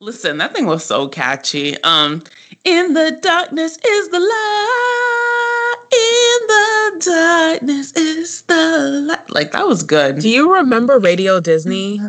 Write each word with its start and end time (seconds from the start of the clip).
Listen, 0.00 0.38
that 0.38 0.54
thing 0.54 0.66
was 0.66 0.84
so 0.84 1.08
catchy. 1.08 1.80
Um, 1.82 2.22
in 2.64 2.94
the 2.94 3.18
darkness 3.22 3.78
is 3.78 4.08
the 4.08 4.18
light. 4.20 5.74
In 5.92 6.46
the 6.46 7.04
darkness 7.10 7.92
is 7.92 8.42
the 8.42 9.04
light. 9.06 9.30
Like 9.30 9.52
that 9.52 9.66
was 9.66 9.82
good. 9.82 10.18
Do 10.18 10.28
you 10.28 10.54
remember 10.54 10.98
Radio 10.98 11.40
Disney? 11.40 12.00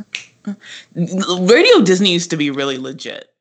Radio 0.95 1.81
Disney 1.81 2.11
used 2.11 2.31
to 2.31 2.37
be 2.37 2.49
really 2.49 2.77
legit. 2.77 3.34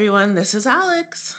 Everyone. 0.00 0.34
This 0.34 0.54
is 0.54 0.66
Alex. 0.66 1.36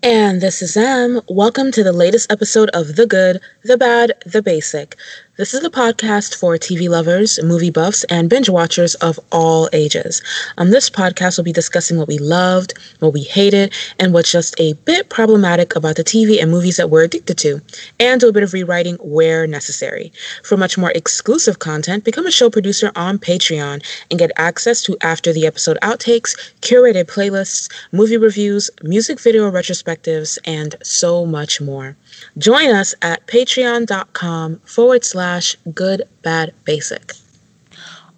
And 0.00 0.40
this 0.40 0.62
is 0.62 0.76
Em. 0.76 1.20
Welcome 1.28 1.72
to 1.72 1.82
the 1.82 1.92
latest 1.92 2.30
episode 2.30 2.70
of 2.70 2.94
The 2.94 3.04
Good, 3.04 3.40
The 3.64 3.76
Bad, 3.76 4.12
The 4.24 4.40
Basic. 4.42 4.96
This 5.40 5.54
is 5.54 5.62
the 5.62 5.70
podcast 5.70 6.34
for 6.34 6.58
TV 6.58 6.90
lovers, 6.90 7.42
movie 7.42 7.70
buffs, 7.70 8.04
and 8.10 8.28
binge 8.28 8.50
watchers 8.50 8.94
of 8.96 9.18
all 9.32 9.70
ages. 9.72 10.20
On 10.58 10.68
this 10.68 10.90
podcast, 10.90 11.38
we'll 11.38 11.46
be 11.46 11.50
discussing 11.50 11.96
what 11.96 12.08
we 12.08 12.18
loved, 12.18 12.74
what 12.98 13.14
we 13.14 13.22
hated, 13.22 13.72
and 13.98 14.12
what's 14.12 14.30
just 14.30 14.54
a 14.60 14.74
bit 14.84 15.08
problematic 15.08 15.74
about 15.74 15.96
the 15.96 16.04
TV 16.04 16.42
and 16.42 16.50
movies 16.50 16.76
that 16.76 16.90
we're 16.90 17.04
addicted 17.04 17.38
to, 17.38 17.62
and 17.98 18.20
do 18.20 18.28
a 18.28 18.32
bit 18.32 18.42
of 18.42 18.52
rewriting 18.52 18.96
where 18.96 19.46
necessary. 19.46 20.12
For 20.44 20.58
much 20.58 20.76
more 20.76 20.92
exclusive 20.94 21.58
content, 21.58 22.04
become 22.04 22.26
a 22.26 22.30
show 22.30 22.50
producer 22.50 22.92
on 22.94 23.18
Patreon 23.18 23.82
and 24.10 24.18
get 24.18 24.32
access 24.36 24.82
to 24.82 24.98
after 25.00 25.32
the 25.32 25.46
episode 25.46 25.78
outtakes, 25.80 26.36
curated 26.60 27.06
playlists, 27.06 27.72
movie 27.92 28.18
reviews, 28.18 28.68
music 28.82 29.18
video 29.18 29.50
retrospectives, 29.50 30.36
and 30.44 30.76
so 30.82 31.24
much 31.24 31.62
more. 31.62 31.96
Join 32.38 32.70
us 32.70 32.94
at 33.02 33.26
patreon.com 33.26 34.60
forward 34.64 35.04
slash 35.04 35.56
good 35.74 36.02
bad 36.22 36.54
basic. 36.64 37.12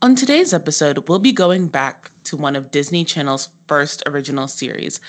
On 0.02 0.16
today's 0.16 0.52
episode, 0.52 1.08
we'll 1.08 1.20
be 1.20 1.32
going 1.32 1.68
back 1.68 2.10
to 2.24 2.36
one 2.36 2.56
of 2.56 2.70
Disney 2.70 3.04
Channel's 3.04 3.50
first 3.68 4.02
original 4.06 4.48
series, 4.48 5.00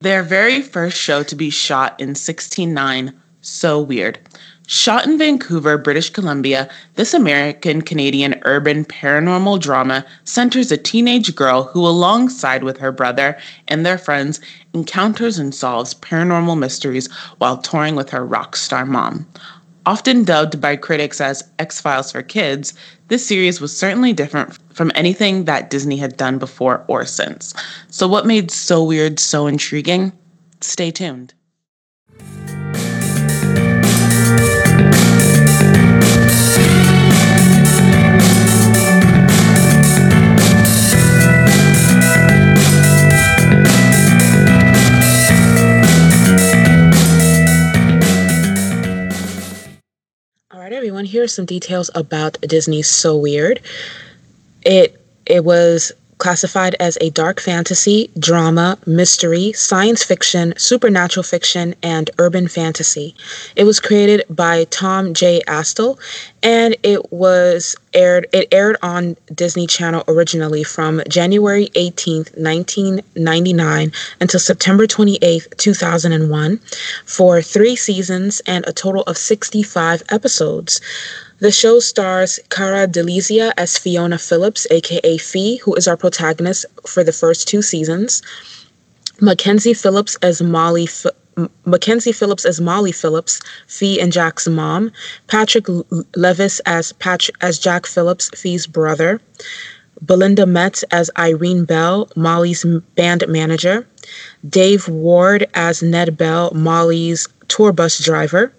their 0.00 0.22
very 0.22 0.62
first 0.62 0.96
show 0.96 1.22
to 1.24 1.34
be 1.34 1.50
shot 1.50 1.98
in 2.00 2.10
169, 2.10 3.12
So 3.40 3.80
Weird. 3.80 4.18
Shot 4.72 5.04
in 5.04 5.18
Vancouver, 5.18 5.76
British 5.76 6.10
Columbia, 6.10 6.68
this 6.94 7.12
American 7.12 7.82
Canadian 7.82 8.40
urban 8.44 8.84
paranormal 8.84 9.58
drama 9.58 10.06
centers 10.22 10.70
a 10.70 10.76
teenage 10.76 11.34
girl 11.34 11.64
who, 11.64 11.84
alongside 11.84 12.62
with 12.62 12.78
her 12.78 12.92
brother 12.92 13.36
and 13.66 13.84
their 13.84 13.98
friends, 13.98 14.40
encounters 14.72 15.40
and 15.40 15.52
solves 15.52 15.94
paranormal 15.94 16.56
mysteries 16.56 17.10
while 17.38 17.58
touring 17.58 17.96
with 17.96 18.10
her 18.10 18.24
rock 18.24 18.54
star 18.54 18.86
mom. 18.86 19.26
Often 19.86 20.22
dubbed 20.22 20.60
by 20.60 20.76
critics 20.76 21.20
as 21.20 21.42
X 21.58 21.80
Files 21.80 22.12
for 22.12 22.22
Kids, 22.22 22.72
this 23.08 23.26
series 23.26 23.60
was 23.60 23.76
certainly 23.76 24.12
different 24.12 24.56
from 24.72 24.92
anything 24.94 25.46
that 25.46 25.70
Disney 25.70 25.96
had 25.96 26.16
done 26.16 26.38
before 26.38 26.84
or 26.86 27.04
since. 27.04 27.54
So, 27.88 28.06
what 28.06 28.24
made 28.24 28.52
So 28.52 28.84
Weird 28.84 29.18
so 29.18 29.48
intriguing? 29.48 30.12
Stay 30.60 30.92
tuned. 30.92 31.34
Right, 50.70 50.76
everyone. 50.76 51.04
Here 51.04 51.24
are 51.24 51.28
some 51.28 51.46
details 51.46 51.90
about 51.96 52.40
Disney's 52.42 52.86
So 52.86 53.16
Weird. 53.16 53.60
It 54.62 55.04
it 55.26 55.44
was 55.44 55.90
classified 56.20 56.76
as 56.78 56.96
a 57.00 57.10
dark 57.10 57.40
fantasy, 57.40 58.10
drama, 58.18 58.78
mystery, 58.86 59.52
science 59.52 60.04
fiction, 60.04 60.54
supernatural 60.56 61.24
fiction, 61.24 61.74
and 61.82 62.10
urban 62.18 62.46
fantasy. 62.46 63.16
It 63.56 63.64
was 63.64 63.80
created 63.80 64.24
by 64.30 64.64
Tom 64.64 65.14
J. 65.14 65.42
Astle, 65.48 65.98
and 66.42 66.76
it 66.82 67.12
was 67.12 67.74
aired. 67.92 68.28
It 68.32 68.48
aired 68.52 68.76
on 68.82 69.16
Disney 69.34 69.66
Channel 69.66 70.04
originally 70.06 70.62
from 70.62 71.02
January 71.08 71.66
18th, 71.74 72.36
1999, 72.36 73.92
until 74.20 74.40
September 74.40 74.86
28th, 74.86 75.56
2001, 75.56 76.60
for 77.04 77.42
three 77.42 77.74
seasons 77.74 78.40
and 78.46 78.64
a 78.66 78.72
total 78.72 79.02
of 79.02 79.16
65 79.18 80.02
episodes. 80.10 80.80
The 81.40 81.50
show 81.50 81.80
stars 81.80 82.38
Cara 82.50 82.86
Delizia 82.86 83.52
as 83.56 83.78
Fiona 83.78 84.18
Phillips, 84.18 84.66
aka 84.70 85.16
Fee, 85.16 85.56
who 85.56 85.74
is 85.74 85.88
our 85.88 85.96
protagonist 85.96 86.66
for 86.86 87.02
the 87.02 87.14
first 87.14 87.48
two 87.48 87.62
seasons. 87.62 88.20
Mackenzie 89.22 89.72
Phillips 89.72 90.16
as 90.20 90.42
Molly. 90.42 90.84
F- 90.84 91.06
Mackenzie 91.64 92.12
Phillips 92.12 92.44
as 92.44 92.60
Molly 92.60 92.92
Phillips, 92.92 93.40
Fee 93.66 93.98
and 93.98 94.12
Jack's 94.12 94.46
mom. 94.48 94.92
Patrick 95.28 95.64
Levis 96.14 96.60
as 96.66 96.92
as 97.40 97.58
Jack 97.58 97.86
Phillips, 97.86 98.28
Fee's 98.38 98.66
brother. 98.66 99.18
Belinda 100.02 100.44
Metz 100.44 100.82
as 100.90 101.10
Irene 101.16 101.64
Bell, 101.64 102.10
Molly's 102.16 102.66
band 102.96 103.26
manager. 103.28 103.86
Dave 104.46 104.88
Ward 104.88 105.48
as 105.54 105.82
Ned 105.82 106.18
Bell, 106.18 106.50
Molly's 106.52 107.28
tour 107.48 107.72
bus 107.72 107.98
driver 108.04 108.52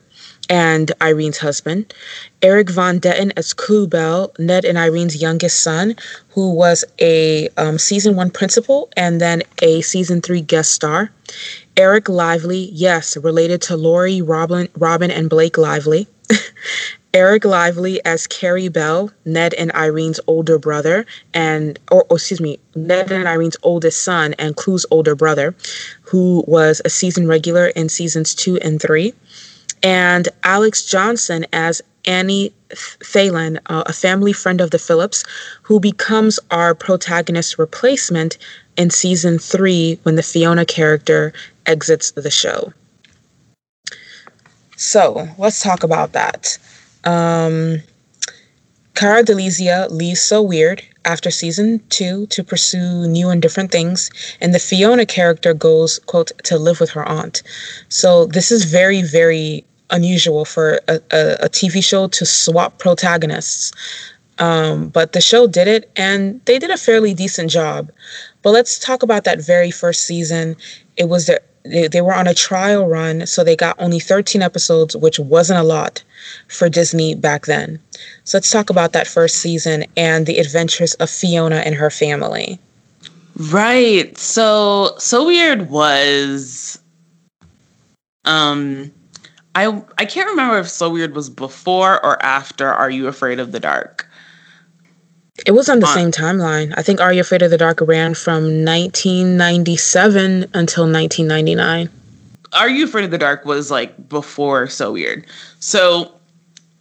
and 0.50 0.92
Irene's 1.02 1.38
husband, 1.38 1.94
Eric 2.42 2.70
Von 2.70 3.00
Detten 3.00 3.32
as 3.38 3.54
Clu 3.54 3.88
Bell, 3.88 4.34
Ned 4.38 4.66
and 4.66 4.78
Irene's 4.78 5.22
youngest 5.22 5.62
son, 5.62 5.96
who 6.30 6.54
was 6.54 6.84
a 7.00 7.48
um, 7.58 7.78
season 7.78 8.16
one 8.16 8.32
principal 8.32 8.90
and 8.98 9.22
then 9.22 9.44
a 9.62 9.82
season 9.82 10.22
three 10.22 10.42
guest 10.42 10.72
star. 10.72 11.12
Eric 11.78 12.10
Lively, 12.10 12.70
yes, 12.74 13.16
related 13.18 13.62
to 13.64 13.78
Lori, 13.78 14.22
Robin, 14.22 14.68
Robin, 14.78 15.12
and 15.12 15.30
Blake 15.30 15.58
Lively. 15.58 16.08
Eric 17.14 17.44
Lively 17.44 18.04
as 18.06 18.26
Carey 18.26 18.70
Bell, 18.70 19.12
Ned 19.26 19.54
and 19.56 19.70
Irene's 19.74 20.20
older 20.28 20.58
brother, 20.58 21.06
and 21.34 21.78
or, 21.92 22.06
or, 22.10 22.16
excuse 22.16 22.40
me, 22.40 22.58
Ned 22.74 23.12
and 23.12 23.28
Irene's 23.28 23.58
oldest 23.64 24.04
son 24.04 24.34
and 24.40 24.56
Clu's 24.56 24.86
older 24.92 25.14
brother, 25.14 25.54
who 26.04 26.44
was 26.48 26.82
a 26.86 26.90
season 26.90 27.28
regular 27.28 27.68
in 27.68 27.90
seasons 27.90 28.34
two 28.34 28.58
and 28.60 28.82
three 28.82 29.14
and 29.84 30.30
Alexz 30.44 30.88
Johnson 30.90 31.46
as 31.54 31.82
Annie 32.06 32.54
Thelen, 32.70 33.60
uh, 33.68 33.84
a 33.86 33.94
family 33.94 34.34
friend 34.34 34.62
of 34.62 34.72
the 34.72 34.80
Phillips, 34.80 35.24
who 35.62 35.80
becomes 35.80 36.40
our 36.50 36.74
protagonist 36.74 37.60
replacement 37.60 38.38
in 38.78 38.90
season 38.90 39.38
three 39.38 40.00
when 40.04 40.16
the 40.16 40.24
Fiona 40.24 40.66
character 40.66 41.34
exits 41.66 42.12
the 42.12 42.32
show. 42.32 42.74
So 44.78 45.28
let's 45.38 45.62
talk 45.62 45.84
about 45.84 46.14
that. 46.14 46.58
Um, 47.04 47.82
Cara 48.96 49.24
Delizia 49.24 49.90
leaves 49.90 50.22
So 50.22 50.42
Weird 50.42 50.84
after 51.06 51.32
season 51.32 51.82
two 51.90 52.28
to 52.28 52.44
pursue 52.44 53.08
new 53.08 53.30
and 53.30 53.42
different 53.42 53.72
things, 53.72 54.10
and 54.40 54.54
the 54.54 54.60
Fiona 54.60 55.06
character 55.06 55.54
goes, 55.54 56.00
quote, 56.00 56.32
to 56.44 56.58
live 56.58 56.80
with 56.80 56.92
her 56.92 57.08
aunt. 57.08 57.44
So 57.90 58.26
this 58.26 58.52
is 58.52 58.66
very, 58.66 59.02
very 59.02 59.66
unusual 59.92 60.46
for 60.46 60.80
a, 60.88 61.00
a, 61.12 61.38
a 61.42 61.50
TV 61.50 61.84
show 61.84 62.08
to 62.08 62.26
swap 62.26 62.78
protagonists. 62.80 63.72
Um, 64.40 64.90
but 64.90 65.14
the 65.14 65.22
show 65.22 65.46
did 65.46 65.68
it, 65.68 65.92
and 65.96 66.44
they 66.46 66.58
did 66.58 66.72
a 66.72 66.78
fairly 66.78 67.14
decent 67.14 67.52
job. 67.52 67.92
But 68.42 68.52
let's 68.52 68.80
talk 68.80 69.04
about 69.04 69.24
that 69.26 69.40
very 69.40 69.70
first 69.70 70.06
season. 70.06 70.56
It 70.98 71.10
was 71.10 71.28
the 71.28 71.42
they, 71.64 71.88
they 71.88 72.02
were 72.02 72.14
on 72.14 72.28
a 72.28 72.34
trial 72.34 72.88
run, 72.88 73.28
so 73.28 73.44
they 73.44 73.56
got 73.56 73.76
only 73.80 74.00
13 74.00 74.42
episodes, 74.42 74.96
which 74.96 75.20
wasn't 75.20 75.60
a 75.60 75.64
lot 75.64 76.04
for 76.48 76.70
Disney 76.70 77.16
back 77.16 77.46
then. 77.46 77.80
So 78.24 78.38
let's 78.38 78.50
talk 78.50 78.70
about 78.70 78.94
that 78.94 79.08
first 79.08 79.38
season 79.38 79.86
and 79.96 80.26
the 80.26 80.40
adventures 80.40 80.96
of 80.96 81.10
Fiona 81.10 81.58
and 81.58 81.76
her 81.76 81.90
family. 81.90 82.60
Right. 83.38 84.18
So 84.18 84.96
so 84.98 85.26
weird 85.26 85.70
was 85.70 86.80
um 88.26 88.92
I 89.56 89.82
I 89.98 90.06
can't 90.06 90.30
remember 90.30 90.58
if 90.60 90.70
So 90.70 90.90
Weird 90.90 91.14
was 91.16 91.30
before 91.30 92.04
or 92.06 92.22
after 92.24 92.68
Are 92.68 92.90
You 92.90 93.08
Afraid 93.08 93.40
of 93.40 93.52
the 93.52 93.60
Dark. 93.60 94.08
It 95.46 95.52
was 95.52 95.70
on 95.70 95.80
the 95.80 95.88
same 95.88 96.12
timeline. 96.12 96.74
I 96.78 96.84
think 96.84 97.02
Are 97.02 97.12
You 97.12 97.22
Afraid 97.22 97.42
of 97.42 97.52
the 97.52 97.58
Dark 97.58 97.80
ran 97.82 98.14
from 98.14 98.64
1997 98.66 100.44
until 100.54 100.84
1999. 100.84 101.90
Are 102.54 102.70
You 102.70 102.86
Afraid 102.86 103.06
of 103.06 103.12
the 103.12 103.18
Dark 103.18 103.46
was 103.46 103.72
like 103.72 104.10
before 104.10 104.68
So 104.68 104.94
Weird. 104.94 105.26
So 105.60 106.14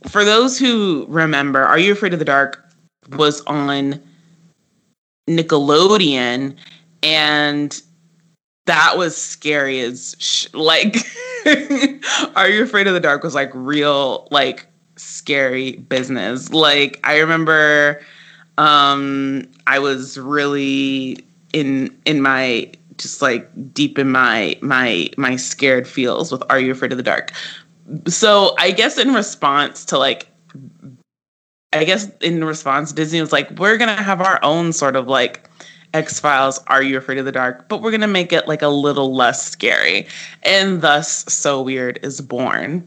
for 0.09 0.25
those 0.25 0.59
who 0.59 1.07
remember, 1.09 1.63
Are 1.63 1.79
You 1.79 1.93
Afraid 1.93 2.13
of 2.13 2.19
the 2.19 2.25
Dark 2.25 2.65
was 3.11 3.41
on 3.43 4.01
Nickelodeon, 5.29 6.57
and 7.03 7.83
that 8.67 8.97
was 8.97 9.17
scary 9.17 9.81
as 9.81 10.17
sh- 10.19 10.49
like. 10.53 10.97
Are 12.37 12.49
you 12.49 12.63
afraid 12.63 12.87
of 12.87 12.95
the 12.95 13.01
dark? 13.01 13.23
Was 13.23 13.35
like 13.35 13.51
real, 13.55 14.29
like 14.31 14.67
scary 14.97 15.73
business. 15.73 16.51
Like 16.53 17.01
I 17.05 17.19
remember, 17.19 18.01
um, 18.59 19.49
I 19.67 19.79
was 19.79 20.19
really 20.19 21.25
in 21.53 21.97
in 22.05 22.23
my 22.23 22.71
just 22.99 23.23
like 23.23 23.49
deep 23.73 23.99
in 23.99 24.11
my 24.11 24.57
my 24.61 25.09
my 25.17 25.37
scared 25.37 25.89
feels 25.89 26.31
with 26.31 26.43
Are 26.51 26.61
You 26.61 26.73
Afraid 26.73 26.93
of 26.93 26.99
the 26.99 27.03
Dark? 27.03 27.33
So 28.07 28.55
I 28.59 28.71
guess 28.71 28.99
in 28.99 29.15
response 29.15 29.85
to 29.87 29.99
like 29.99 30.29
I 31.73 31.85
guess 31.85 32.11
in 32.21 32.45
response 32.45 32.93
Disney 32.93 33.21
was 33.21 33.33
like, 33.33 33.51
we're 33.59 33.79
gonna 33.79 34.03
have 34.03 34.21
our 34.21 34.39
own 34.43 34.73
sort 34.73 34.97
of 34.97 35.09
like 35.09 35.50
X 35.95 36.21
Files, 36.21 36.61
Are 36.69 36.83
You 36.83 36.99
Afraid 36.99 37.19
of 37.19 37.25
the 37.25 37.33
Dark? 37.33 37.69
But 37.69 37.83
we're 37.83 37.91
gonna 37.91 38.09
make 38.09 38.33
it 38.33 38.47
like 38.49 38.63
a 38.63 38.69
little 38.69 39.15
less 39.15 39.45
scary. 39.51 40.07
And 40.43 40.83
thus 40.83 41.25
So 41.33 41.63
Weird 41.63 41.99
is 42.03 42.21
born. 42.21 42.87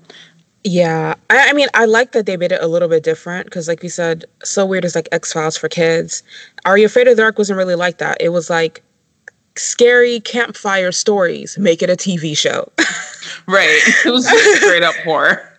Yeah, 0.63 1.15
I, 1.29 1.49
I 1.49 1.53
mean, 1.53 1.67
I 1.73 1.85
like 1.85 2.13
that 2.13 2.25
they 2.25 2.37
made 2.37 2.53
it 2.53 2.63
a 2.63 2.67
little 2.67 2.87
bit 2.87 3.03
different 3.03 3.45
because, 3.45 3.67
like 3.67 3.83
you 3.83 3.89
said, 3.89 4.25
So 4.43 4.65
Weird 4.65 4.85
is 4.85 4.95
like 4.95 5.09
X 5.11 5.33
Files 5.33 5.57
for 5.57 5.67
kids. 5.67 6.23
Are 6.65 6.77
You 6.77 6.85
Afraid 6.85 7.07
of 7.07 7.17
the 7.17 7.21
Dark 7.21 7.37
wasn't 7.37 7.57
really 7.57 7.75
like 7.75 7.97
that. 7.97 8.17
It 8.21 8.29
was 8.29 8.49
like 8.49 8.81
scary 9.55 10.19
campfire 10.21 10.91
stories, 10.91 11.57
make 11.57 11.81
it 11.81 11.89
a 11.89 11.95
TV 11.95 12.35
show. 12.35 12.71
right. 13.47 13.79
It 14.05 14.11
was 14.11 14.25
just 14.25 14.61
straight 14.61 14.83
up 14.83 14.95
horror. 15.03 15.49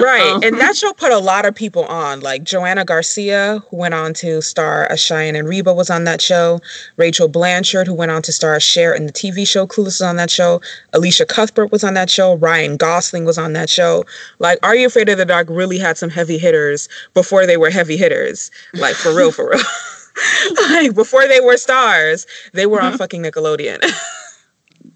Right. 0.00 0.32
Um, 0.34 0.42
and 0.42 0.60
that 0.60 0.76
show 0.76 0.92
put 0.92 1.12
a 1.12 1.18
lot 1.18 1.46
of 1.46 1.54
people 1.54 1.84
on. 1.86 2.20
Like 2.20 2.44
Joanna 2.44 2.84
Garcia, 2.84 3.62
who 3.70 3.76
went 3.78 3.94
on 3.94 4.12
to 4.14 4.42
star 4.42 4.86
as 4.86 5.00
Cheyenne 5.00 5.36
and 5.36 5.48
Reba, 5.48 5.72
was 5.72 5.90
on 5.90 6.04
that 6.04 6.20
show. 6.20 6.60
Rachel 6.96 7.28
Blanchard, 7.28 7.86
who 7.86 7.94
went 7.94 8.10
on 8.10 8.22
to 8.22 8.32
star 8.32 8.54
as 8.54 8.62
Cher 8.62 8.94
in 8.94 9.06
the 9.06 9.12
TV 9.12 9.46
show 9.46 9.66
Clueless, 9.66 9.94
was 9.94 10.02
on 10.02 10.16
that 10.16 10.30
show. 10.30 10.60
Elisha 10.92 11.24
Cuthbert 11.24 11.70
was 11.70 11.84
on 11.84 11.94
that 11.94 12.10
show. 12.10 12.34
Ryan 12.34 12.76
Gosling 12.76 13.24
was 13.24 13.38
on 13.38 13.52
that 13.52 13.70
show. 13.70 14.04
Like, 14.38 14.58
Are 14.62 14.74
You 14.74 14.86
Afraid 14.86 15.08
of 15.08 15.18
the 15.18 15.24
Dark 15.24 15.48
really 15.50 15.78
had 15.78 15.96
some 15.96 16.10
heavy 16.10 16.38
hitters 16.38 16.88
before 17.14 17.46
they 17.46 17.56
were 17.56 17.70
heavy 17.70 17.96
hitters. 17.96 18.50
Like, 18.74 18.96
for 18.96 19.14
real, 19.14 19.30
for 19.30 19.50
real. 19.50 19.60
like 20.70 20.94
before 20.94 21.26
they 21.26 21.40
were 21.40 21.56
stars, 21.56 22.26
they 22.52 22.66
were 22.66 22.80
on 22.80 22.90
mm-hmm. 22.90 22.98
fucking 22.98 23.22
Nickelodeon. 23.22 23.80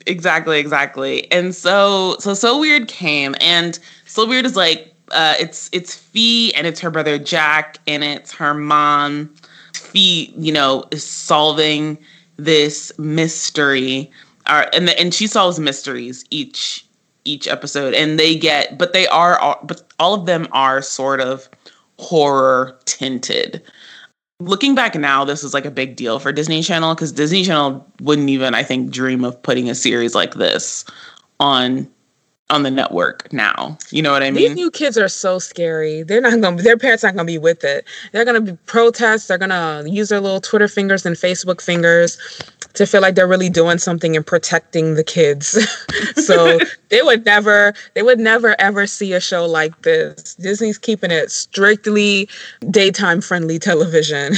exactly, 0.09 0.59
exactly. 0.59 1.31
And 1.31 1.55
so 1.55 2.17
so 2.19 2.35
so 2.35 2.59
weird 2.59 2.89
came 2.89 3.35
and 3.41 3.79
so 4.07 4.27
weird 4.27 4.47
is 4.47 4.57
like 4.57 4.95
uh 5.13 5.35
it's 5.39 5.69
it's 5.73 5.95
Fee 5.95 6.53
and 6.55 6.67
it's 6.67 6.81
her 6.81 6.91
brother 6.91 7.19
Jack 7.19 7.79
and 7.87 8.03
it's 8.03 8.33
her 8.33 8.55
mom. 8.55 9.35
Fee, 9.75 10.35
you 10.37 10.53
know, 10.53 10.85
is 10.91 11.05
solving 11.05 11.99
this 12.37 12.97
mystery. 12.99 14.11
Uh, 14.47 14.67
and 14.73 14.89
the, 14.89 14.99
and 14.99 15.15
she 15.15 15.27
solves 15.27 15.61
mysteries 15.61 16.25
each 16.31 16.85
each 17.25 17.47
episode 17.47 17.93
and 17.95 18.19
they 18.19 18.35
get 18.35 18.79
but 18.79 18.93
they 18.93 19.07
are 19.09 19.39
all, 19.39 19.61
but 19.63 19.83
all 19.99 20.15
of 20.15 20.27
them 20.27 20.49
are 20.53 20.81
sort 20.81 21.21
of 21.21 21.49
horror 21.99 22.79
tinted 22.87 23.63
looking 24.41 24.75
back 24.75 24.95
now, 24.95 25.25
this 25.25 25.43
is 25.43 25.55
like 25.55 25.65
a 25.65 25.71
big 25.71 25.97
deal 25.97 26.19
for 26.19 26.33
Disney 26.33 26.63
Channel 26.63 26.95
because 26.95 27.13
Disney 27.13 27.45
Channel 27.45 27.87
wouldn't 28.01 28.29
even, 28.29 28.55
I 28.55 28.63
think, 28.63 28.91
dream 28.91 29.25
of 29.25 29.41
putting 29.43 29.69
a 29.69 29.75
series 29.75 30.15
like 30.15 30.35
this 30.35 30.85
on 31.41 31.89
on 32.51 32.63
the 32.63 32.71
network 32.71 33.31
now. 33.33 33.77
You 33.91 34.03
know 34.03 34.13
what 34.13 34.23
I 34.23 34.31
mean? 34.31 34.49
These 34.49 34.57
new 34.57 34.71
kids 34.71 34.97
are 34.97 35.09
so 35.09 35.39
scary. 35.39 36.03
They're 36.03 36.21
not 36.21 36.41
gonna 36.41 36.63
their 36.63 36.79
parents 36.79 37.05
aren't 37.05 37.17
gonna 37.17 37.27
be 37.27 37.39
with 37.39 37.63
it. 37.63 37.85
They're 38.13 38.25
gonna 38.25 38.41
be 38.41 38.53
protest, 38.67 39.29
they're 39.29 39.39
gonna 39.39 39.85
use 39.87 40.09
their 40.09 40.21
little 40.21 40.41
Twitter 40.41 40.69
fingers 40.69 41.05
and 41.05 41.15
Facebook 41.15 41.61
fingers 41.61 42.17
to 42.75 42.87
feel 42.87 43.03
like 43.03 43.15
they're 43.17 43.29
really 43.29 43.51
doing 43.51 43.79
something 43.79 44.17
and 44.17 44.27
protecting 44.27 44.95
the 44.95 45.05
kids. 45.05 45.59
so 46.25 46.59
they 46.89 47.03
would 47.03 47.27
never 47.27 47.75
they 47.95 48.03
would 48.03 48.19
never 48.19 48.59
ever 48.59 48.87
see 48.87 49.13
a 49.13 49.21
show 49.21 49.45
like 49.45 49.83
this. 49.83 50.35
Disney's 50.37 50.79
keeping 50.79 51.11
it 51.11 51.31
strictly 51.31 52.29
daytime 52.71 53.21
friendly 53.21 53.59
television. 53.59 54.33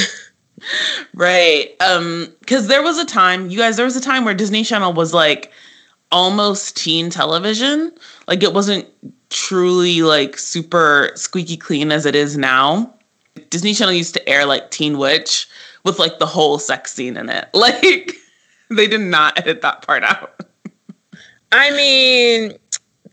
right. 1.14 1.76
Um 1.80 2.34
cuz 2.46 2.66
there 2.66 2.82
was 2.82 2.98
a 2.98 3.04
time, 3.04 3.50
you 3.50 3.58
guys 3.58 3.76
there 3.76 3.86
was 3.86 3.96
a 3.96 4.00
time 4.00 4.24
where 4.24 4.34
Disney 4.34 4.64
Channel 4.64 4.94
was 4.94 5.14
like 5.14 5.52
almost 6.12 6.76
teen 6.76 7.10
television. 7.10 7.92
Like 8.26 8.42
it 8.42 8.52
wasn't 8.52 8.86
truly 9.30 10.02
like 10.02 10.36
super 10.38 11.10
squeaky 11.14 11.56
clean 11.56 11.92
as 11.92 12.06
it 12.06 12.14
is 12.14 12.36
now. 12.36 12.92
Disney 13.48 13.74
Channel 13.74 13.94
used 13.94 14.14
to 14.14 14.28
air 14.28 14.44
like 14.44 14.70
Teen 14.70 14.98
Witch 14.98 15.48
with 15.84 15.98
like 15.98 16.18
the 16.18 16.26
whole 16.26 16.58
sex 16.58 16.92
scene 16.92 17.16
in 17.16 17.28
it. 17.28 17.48
Like 17.54 18.14
they 18.70 18.86
did 18.86 19.00
not 19.00 19.36
edit 19.38 19.62
that 19.62 19.82
part 19.82 20.04
out. 20.04 20.40
I 21.50 21.70
mean, 21.72 22.56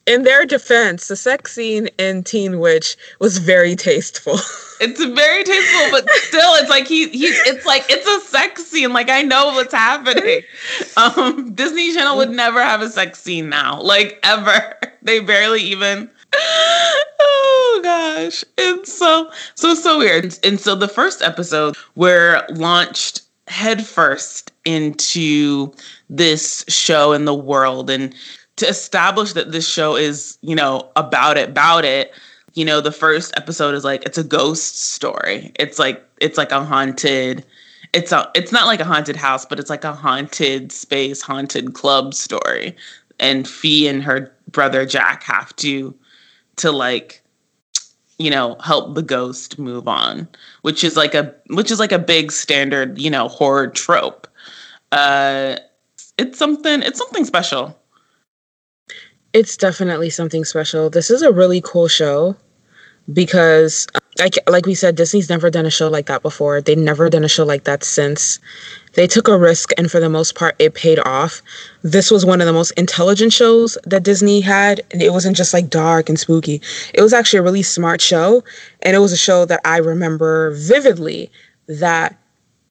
in 0.05 0.23
their 0.23 0.45
defense, 0.45 1.07
the 1.07 1.15
sex 1.15 1.53
scene 1.53 1.87
in 1.97 2.23
Teen 2.23 2.59
Witch 2.59 2.95
was 3.19 3.39
very 3.39 3.75
tasteful. 3.75 4.37
It's 4.79 5.03
very 5.03 5.43
tasteful, 5.43 5.91
but 5.91 6.09
still, 6.09 6.53
it's 6.55 6.69
like 6.69 6.87
he 6.87 7.09
he. 7.09 7.25
It's 7.25 7.65
like 7.65 7.85
it's 7.89 8.07
a 8.07 8.27
sex 8.27 8.65
scene. 8.65 8.93
Like 8.93 9.09
I 9.09 9.21
know 9.21 9.47
what's 9.47 9.73
happening. 9.73 10.41
Um, 10.95 11.53
Disney 11.53 11.93
Channel 11.93 12.17
would 12.17 12.31
never 12.31 12.61
have 12.61 12.81
a 12.81 12.89
sex 12.89 13.19
scene 13.21 13.49
now, 13.49 13.81
like 13.81 14.19
ever. 14.23 14.73
They 15.03 15.21
barely 15.21 15.61
even. 15.61 16.09
Oh 16.33 17.79
gosh, 17.81 18.43
it's 18.57 18.91
so 18.91 19.31
so 19.55 19.73
so 19.73 19.99
weird. 19.99 20.37
And 20.43 20.59
so 20.59 20.75
the 20.75 20.89
first 20.89 21.21
episode, 21.21 21.77
we're 21.95 22.45
launched 22.49 23.21
headfirst 23.47 24.51
into 24.65 25.71
this 26.09 26.65
show 26.67 27.13
in 27.13 27.23
the 27.25 27.33
world 27.33 27.89
and 27.89 28.13
to 28.57 28.67
establish 28.67 29.33
that 29.33 29.51
this 29.51 29.67
show 29.67 29.95
is, 29.95 30.37
you 30.41 30.55
know, 30.55 30.89
about 30.95 31.37
it, 31.37 31.49
about 31.49 31.85
it, 31.85 32.11
you 32.57 32.65
know, 32.65 32.81
the 32.81 32.91
first 32.91 33.31
episode 33.37 33.75
is 33.75 33.83
like 33.83 34.03
it's 34.03 34.17
a 34.17 34.23
ghost 34.23 34.81
story. 34.81 35.51
It's 35.59 35.77
like 35.77 36.03
it's 36.19 36.39
like 36.39 36.51
a 36.51 36.65
haunted 36.65 37.45
it's 37.93 38.11
a 38.11 38.31
it's 38.33 38.51
not 38.51 38.65
like 38.65 38.79
a 38.79 38.83
haunted 38.83 39.15
house, 39.15 39.45
but 39.45 39.59
it's 39.59 39.69
like 39.69 39.83
a 39.83 39.93
haunted 39.93 40.71
space, 40.71 41.21
haunted 41.21 41.75
club 41.75 42.15
story. 42.15 42.75
And 43.19 43.47
Fee 43.47 43.87
and 43.87 44.01
her 44.01 44.35
brother 44.51 44.87
Jack 44.87 45.21
have 45.21 45.55
to 45.57 45.93
to 46.55 46.71
like 46.71 47.21
you 48.17 48.31
know 48.31 48.57
help 48.63 48.95
the 48.95 49.03
ghost 49.03 49.59
move 49.59 49.87
on 49.87 50.27
which 50.63 50.83
is 50.83 50.97
like 50.97 51.13
a 51.13 51.35
which 51.51 51.69
is 51.69 51.79
like 51.79 51.91
a 51.91 51.99
big 51.99 52.31
standard 52.31 52.97
you 52.97 53.11
know 53.11 53.27
horror 53.27 53.67
trope 53.67 54.27
uh 54.91 55.55
it's 56.17 56.39
something 56.39 56.81
it's 56.81 56.97
something 56.97 57.23
special 57.25 57.79
it's 59.33 59.55
definitely 59.55 60.09
something 60.09 60.43
special 60.43 60.89
this 60.89 61.11
is 61.11 61.21
a 61.21 61.31
really 61.31 61.61
cool 61.61 61.87
show 61.87 62.35
because 63.13 63.87
like 64.19 64.37
like 64.47 64.65
we 64.65 64.75
said 64.75 64.95
disney's 64.95 65.29
never 65.29 65.49
done 65.49 65.65
a 65.65 65.71
show 65.71 65.87
like 65.89 66.07
that 66.07 66.21
before. 66.21 66.61
They've 66.61 66.77
never 66.77 67.09
done 67.09 67.23
a 67.23 67.29
show 67.29 67.45
like 67.45 67.63
that 67.63 67.83
since. 67.83 68.39
They 68.93 69.07
took 69.07 69.27
a 69.27 69.37
risk 69.37 69.71
and 69.77 69.89
for 69.91 69.99
the 69.99 70.09
most 70.09 70.35
part 70.35 70.55
it 70.59 70.73
paid 70.73 70.99
off. 70.99 71.41
This 71.83 72.09
was 72.11 72.25
one 72.25 72.41
of 72.41 72.47
the 72.47 72.53
most 72.53 72.71
intelligent 72.71 73.31
shows 73.31 73.77
that 73.85 74.03
disney 74.03 74.41
had 74.41 74.81
and 74.91 75.01
it 75.01 75.11
wasn't 75.11 75.37
just 75.37 75.53
like 75.53 75.69
dark 75.69 76.09
and 76.09 76.19
spooky. 76.19 76.61
It 76.93 77.01
was 77.01 77.13
actually 77.13 77.39
a 77.39 77.43
really 77.43 77.63
smart 77.63 78.01
show 78.01 78.43
and 78.81 78.95
it 78.95 78.99
was 78.99 79.13
a 79.13 79.17
show 79.17 79.45
that 79.45 79.61
i 79.65 79.77
remember 79.77 80.51
vividly 80.55 81.31
that 81.67 82.17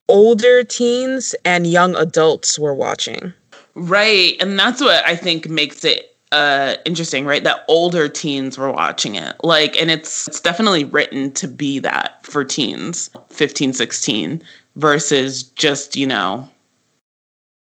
older 0.09 0.63
teens 0.65 1.35
and 1.45 1.67
young 1.67 1.97
adults 1.97 2.59
were 2.59 2.75
watching. 2.75 3.33
Right 3.75 4.37
and 4.41 4.59
that's 4.59 4.81
what 4.81 5.07
i 5.07 5.15
think 5.17 5.49
makes 5.49 5.85
it 5.85 6.16
uh 6.33 6.77
interesting 6.85 7.25
right? 7.25 7.45
That 7.45 7.65
older 7.69 8.09
teens 8.09 8.59
were 8.59 8.73
watching 8.73 9.15
it. 9.15 9.37
Like 9.43 9.81
and 9.81 9.91
it's 9.91 10.29
it's 10.29 10.41
definitely 10.41 10.85
written 10.85 11.33
to 11.33 11.49
be 11.49 11.79
that 11.81 12.25
for 12.27 12.45
teens 12.45 13.11
15 13.29 13.73
16 13.73 14.43
versus 14.77 15.43
just 15.43 15.97
you 15.97 16.07
know 16.07 16.49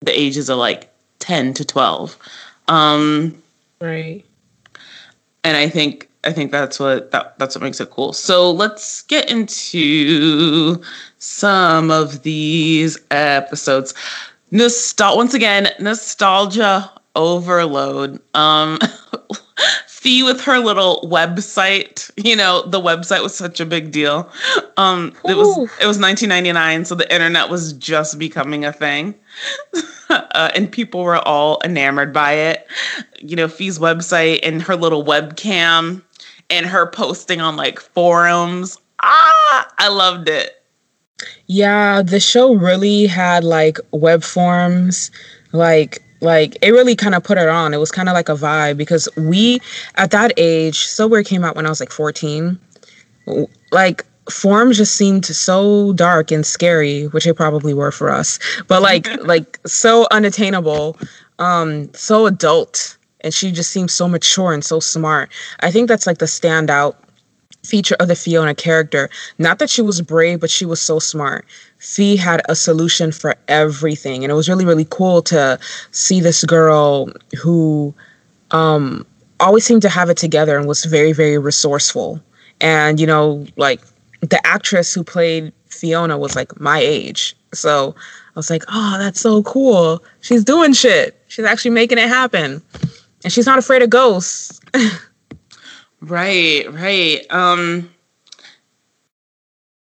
the 0.01 0.19
ages 0.19 0.49
of 0.49 0.57
like 0.57 0.89
10 1.19 1.53
to 1.53 1.65
12 1.65 2.17
um 2.67 3.39
right. 3.79 4.25
and 5.43 5.55
i 5.57 5.69
think 5.69 6.09
i 6.23 6.31
think 6.31 6.51
that's 6.51 6.79
what 6.79 7.11
that, 7.11 7.37
that's 7.37 7.55
what 7.55 7.63
makes 7.63 7.79
it 7.79 7.89
cool. 7.89 8.13
So 8.13 8.51
let's 8.51 9.01
get 9.03 9.29
into 9.29 10.81
some 11.17 11.91
of 11.91 12.23
these 12.23 12.97
episodes. 13.11 13.93
Nostal- 14.51 15.15
once 15.15 15.33
again 15.33 15.69
nostalgia 15.79 16.91
overload. 17.15 18.21
Um, 18.33 18.79
Fee 19.87 20.23
with 20.23 20.41
her 20.41 20.57
little 20.57 21.01
website. 21.03 22.09
You 22.17 22.35
know, 22.35 22.63
the 22.63 22.81
website 22.81 23.21
was 23.21 23.35
such 23.35 23.59
a 23.59 23.65
big 23.65 23.91
deal. 23.91 24.31
Um, 24.77 25.13
it 25.25 25.37
was 25.37 25.55
it 25.79 25.85
was 25.85 25.99
1999, 25.99 26.85
so 26.85 26.95
the 26.95 27.13
internet 27.13 27.49
was 27.49 27.73
just 27.73 28.17
becoming 28.17 28.65
a 28.65 28.73
thing, 28.73 29.13
uh, 30.09 30.49
and 30.55 30.71
people 30.71 31.03
were 31.03 31.19
all 31.19 31.61
enamored 31.63 32.13
by 32.13 32.33
it. 32.33 32.65
You 33.19 33.35
know, 33.35 33.47
Fee's 33.47 33.77
website 33.77 34.39
and 34.41 34.59
her 34.63 34.75
little 34.75 35.03
webcam, 35.03 36.01
and 36.49 36.65
her 36.65 36.87
posting 36.87 37.39
on 37.39 37.55
like 37.55 37.79
forums. 37.79 38.79
Ah, 39.03 39.67
I 39.77 39.87
loved 39.89 40.29
it. 40.29 40.63
Yeah, 41.45 42.01
the 42.01 42.19
show 42.19 42.55
really 42.55 43.05
had 43.05 43.43
like 43.43 43.77
web 43.91 44.23
forms, 44.23 45.11
like 45.51 46.01
like 46.21 46.57
it 46.61 46.71
really 46.71 46.95
kind 46.95 47.15
of 47.15 47.23
put 47.23 47.37
it 47.37 47.49
on. 47.49 47.73
It 47.73 47.77
was 47.77 47.91
kind 47.91 48.07
of 48.07 48.13
like 48.13 48.29
a 48.29 48.35
vibe 48.35 48.77
because 48.77 49.09
we 49.17 49.59
at 49.95 50.11
that 50.11 50.33
age, 50.37 50.85
So 50.85 51.07
Weird 51.07 51.25
came 51.25 51.43
out 51.43 51.55
when 51.55 51.65
I 51.65 51.69
was 51.69 51.79
like 51.79 51.91
14. 51.91 52.59
Like 53.71 54.05
forms 54.29 54.77
just 54.77 54.95
seemed 54.95 55.25
so 55.25 55.93
dark 55.93 56.31
and 56.31 56.45
scary, 56.45 57.07
which 57.07 57.25
they 57.25 57.33
probably 57.33 57.73
were 57.73 57.91
for 57.91 58.09
us. 58.09 58.39
But 58.67 58.81
like 58.81 59.07
like 59.23 59.59
so 59.65 60.07
unattainable, 60.11 60.97
um, 61.39 61.91
so 61.93 62.27
adult. 62.27 62.97
And 63.23 63.33
she 63.33 63.51
just 63.51 63.71
seems 63.71 63.93
so 63.93 64.07
mature 64.07 64.51
and 64.51 64.65
so 64.65 64.79
smart. 64.79 65.31
I 65.59 65.69
think 65.69 65.87
that's 65.87 66.07
like 66.07 66.17
the 66.17 66.25
standout 66.25 66.95
feature 67.63 67.95
of 67.99 68.07
the 68.07 68.15
Fiona 68.15 68.55
character. 68.55 69.09
Not 69.37 69.59
that 69.59 69.69
she 69.69 69.81
was 69.81 70.01
brave, 70.01 70.39
but 70.39 70.49
she 70.49 70.65
was 70.65 70.81
so 70.81 70.99
smart. 70.99 71.45
Fee 71.77 72.15
had 72.15 72.41
a 72.49 72.55
solution 72.55 73.11
for 73.11 73.35
everything. 73.47 74.23
And 74.23 74.31
it 74.31 74.35
was 74.35 74.49
really, 74.49 74.65
really 74.65 74.87
cool 74.89 75.21
to 75.23 75.59
see 75.91 76.19
this 76.19 76.43
girl 76.43 77.09
who 77.41 77.93
um, 78.51 79.05
always 79.39 79.65
seemed 79.65 79.81
to 79.83 79.89
have 79.89 80.09
it 80.09 80.17
together 80.17 80.57
and 80.57 80.67
was 80.67 80.85
very, 80.85 81.13
very 81.13 81.37
resourceful. 81.37 82.21
And, 82.59 82.99
you 82.99 83.07
know, 83.07 83.45
like 83.57 83.81
the 84.21 84.45
actress 84.45 84.93
who 84.93 85.03
played 85.03 85.51
Fiona 85.69 86.17
was 86.17 86.35
like 86.35 86.59
my 86.59 86.79
age. 86.79 87.35
So 87.53 87.95
I 88.35 88.39
was 88.39 88.49
like, 88.49 88.63
oh, 88.69 88.97
that's 88.97 89.19
so 89.19 89.43
cool. 89.43 90.03
She's 90.21 90.43
doing 90.43 90.73
shit. 90.73 91.19
She's 91.27 91.45
actually 91.45 91.71
making 91.71 91.97
it 91.97 92.07
happen. 92.07 92.61
And 93.23 93.31
she's 93.31 93.45
not 93.45 93.59
afraid 93.59 93.81
of 93.81 93.89
ghosts. 93.89 94.59
Right, 96.01 96.65
right. 96.71 97.25
Um 97.29 97.91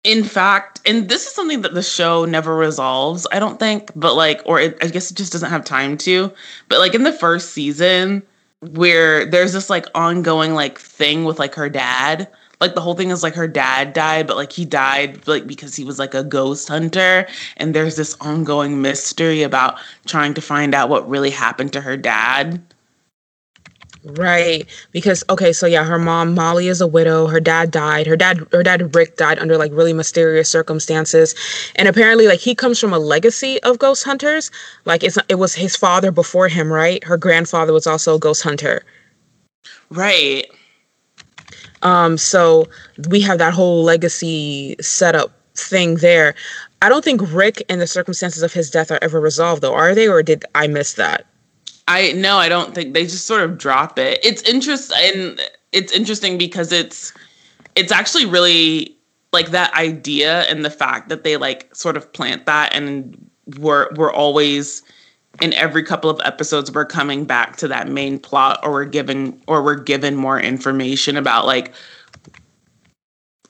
in 0.02 0.22
fact, 0.22 0.80
and 0.84 1.08
this 1.08 1.26
is 1.26 1.32
something 1.32 1.62
that 1.62 1.72
the 1.74 1.82
show 1.82 2.26
never 2.26 2.54
resolves, 2.56 3.26
I 3.32 3.38
don't 3.38 3.58
think, 3.58 3.90
but 3.96 4.14
like 4.14 4.42
or 4.44 4.60
it, 4.60 4.76
I 4.82 4.88
guess 4.88 5.10
it 5.10 5.16
just 5.16 5.32
doesn't 5.32 5.50
have 5.50 5.64
time 5.64 5.96
to. 5.98 6.30
But 6.68 6.78
like 6.78 6.94
in 6.94 7.04
the 7.04 7.12
first 7.12 7.50
season 7.50 8.22
where 8.60 9.24
there's 9.24 9.52
this 9.54 9.70
like 9.70 9.86
ongoing 9.94 10.54
like 10.54 10.78
thing 10.78 11.24
with 11.24 11.38
like 11.38 11.54
her 11.54 11.70
dad, 11.70 12.28
like 12.60 12.74
the 12.74 12.82
whole 12.82 12.94
thing 12.94 13.10
is 13.10 13.22
like 13.22 13.34
her 13.34 13.48
dad 13.48 13.94
died, 13.94 14.26
but 14.26 14.36
like 14.36 14.52
he 14.52 14.66
died 14.66 15.26
like 15.26 15.46
because 15.46 15.74
he 15.74 15.84
was 15.84 15.98
like 15.98 16.12
a 16.14 16.22
ghost 16.24 16.68
hunter 16.68 17.26
and 17.56 17.74
there's 17.74 17.96
this 17.96 18.14
ongoing 18.20 18.82
mystery 18.82 19.42
about 19.42 19.78
trying 20.06 20.34
to 20.34 20.42
find 20.42 20.74
out 20.74 20.90
what 20.90 21.08
really 21.08 21.30
happened 21.30 21.72
to 21.72 21.80
her 21.80 21.96
dad. 21.96 22.60
Right. 24.04 24.68
Because 24.92 25.24
okay, 25.30 25.52
so 25.54 25.66
yeah, 25.66 25.82
her 25.82 25.98
mom 25.98 26.34
Molly 26.34 26.68
is 26.68 26.82
a 26.82 26.86
widow. 26.86 27.26
Her 27.26 27.40
dad 27.40 27.70
died. 27.70 28.06
Her 28.06 28.16
dad 28.16 28.46
her 28.52 28.62
dad 28.62 28.94
Rick 28.94 29.16
died 29.16 29.38
under 29.38 29.56
like 29.56 29.72
really 29.72 29.94
mysterious 29.94 30.50
circumstances. 30.50 31.34
And 31.76 31.88
apparently 31.88 32.26
like 32.28 32.40
he 32.40 32.54
comes 32.54 32.78
from 32.78 32.92
a 32.92 32.98
legacy 32.98 33.62
of 33.62 33.78
ghost 33.78 34.04
hunters. 34.04 34.50
Like 34.84 35.02
it's 35.02 35.16
it 35.30 35.36
was 35.36 35.54
his 35.54 35.74
father 35.74 36.10
before 36.10 36.48
him, 36.48 36.70
right? 36.70 37.02
Her 37.04 37.16
grandfather 37.16 37.72
was 37.72 37.86
also 37.86 38.16
a 38.16 38.18
ghost 38.18 38.42
hunter. 38.42 38.84
Right. 39.88 40.50
Um 41.80 42.18
so 42.18 42.68
we 43.08 43.22
have 43.22 43.38
that 43.38 43.54
whole 43.54 43.84
legacy 43.84 44.76
setup 44.82 45.32
thing 45.54 45.94
there. 45.96 46.34
I 46.82 46.90
don't 46.90 47.04
think 47.04 47.22
Rick 47.32 47.62
and 47.70 47.80
the 47.80 47.86
circumstances 47.86 48.42
of 48.42 48.52
his 48.52 48.70
death 48.70 48.90
are 48.90 48.98
ever 49.00 49.18
resolved 49.18 49.62
though, 49.62 49.74
are 49.74 49.94
they 49.94 50.08
or 50.08 50.22
did 50.22 50.44
I 50.54 50.66
miss 50.66 50.92
that? 50.94 51.24
I 51.86 52.12
no, 52.12 52.36
I 52.36 52.48
don't 52.48 52.74
think 52.74 52.94
they 52.94 53.04
just 53.04 53.26
sort 53.26 53.42
of 53.42 53.58
drop 53.58 53.98
it. 53.98 54.18
It's 54.22 54.42
interesting. 54.42 54.96
And 55.02 55.40
it's 55.72 55.92
interesting 55.92 56.38
because 56.38 56.72
it's 56.72 57.12
it's 57.74 57.92
actually 57.92 58.24
really 58.24 58.96
like 59.32 59.50
that 59.50 59.74
idea 59.74 60.42
and 60.42 60.64
the 60.64 60.70
fact 60.70 61.08
that 61.08 61.24
they 61.24 61.36
like 61.36 61.74
sort 61.74 61.96
of 61.96 62.10
plant 62.12 62.46
that 62.46 62.72
and 62.72 63.30
we're 63.58 63.92
we're 63.96 64.12
always 64.12 64.82
in 65.42 65.52
every 65.54 65.82
couple 65.82 66.08
of 66.08 66.20
episodes 66.24 66.70
we're 66.70 66.86
coming 66.86 67.24
back 67.24 67.56
to 67.56 67.66
that 67.66 67.88
main 67.88 68.18
plot 68.18 68.60
or 68.62 68.70
we're 68.70 68.84
given 68.84 69.38
or 69.48 69.62
we're 69.62 69.74
given 69.74 70.14
more 70.14 70.40
information 70.40 71.16
about 71.16 71.44
like 71.44 71.74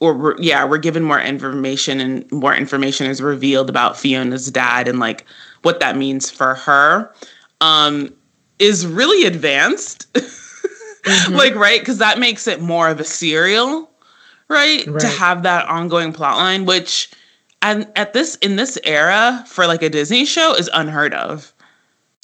or 0.01 0.15
we're, 0.15 0.41
yeah 0.41 0.65
we're 0.65 0.79
given 0.79 1.03
more 1.03 1.21
information 1.21 2.01
and 2.01 2.33
more 2.33 2.55
information 2.55 3.07
is 3.07 3.21
revealed 3.21 3.69
about 3.69 3.99
fiona's 3.99 4.51
dad 4.51 4.89
and 4.89 4.99
like 4.99 5.27
what 5.63 5.79
that 5.81 5.97
means 5.97 6.31
for 6.31 6.55
her 6.55 7.13
um 7.61 8.11
is 8.65 8.87
really 8.87 9.27
advanced. 9.27 10.13
mm-hmm. 10.15 11.35
Like, 11.35 11.55
right? 11.55 11.81
Because 11.81 11.99
that 11.99 12.19
makes 12.19 12.47
it 12.47 12.61
more 12.61 12.89
of 12.89 12.99
a 12.99 13.05
serial, 13.05 13.91
right? 14.49 14.87
right? 14.87 15.01
To 15.01 15.07
have 15.07 15.43
that 15.43 15.69
ongoing 15.69 16.13
plot 16.13 16.37
line, 16.37 16.65
which 16.65 17.11
and 17.63 17.91
at 17.97 18.13
this 18.13 18.37
in 18.37 18.57
this 18.57 18.79
era 18.85 19.45
for 19.47 19.67
like 19.67 19.83
a 19.83 19.91
Disney 19.91 20.25
show 20.25 20.55
is 20.55 20.71
unheard 20.73 21.15
of. 21.15 21.53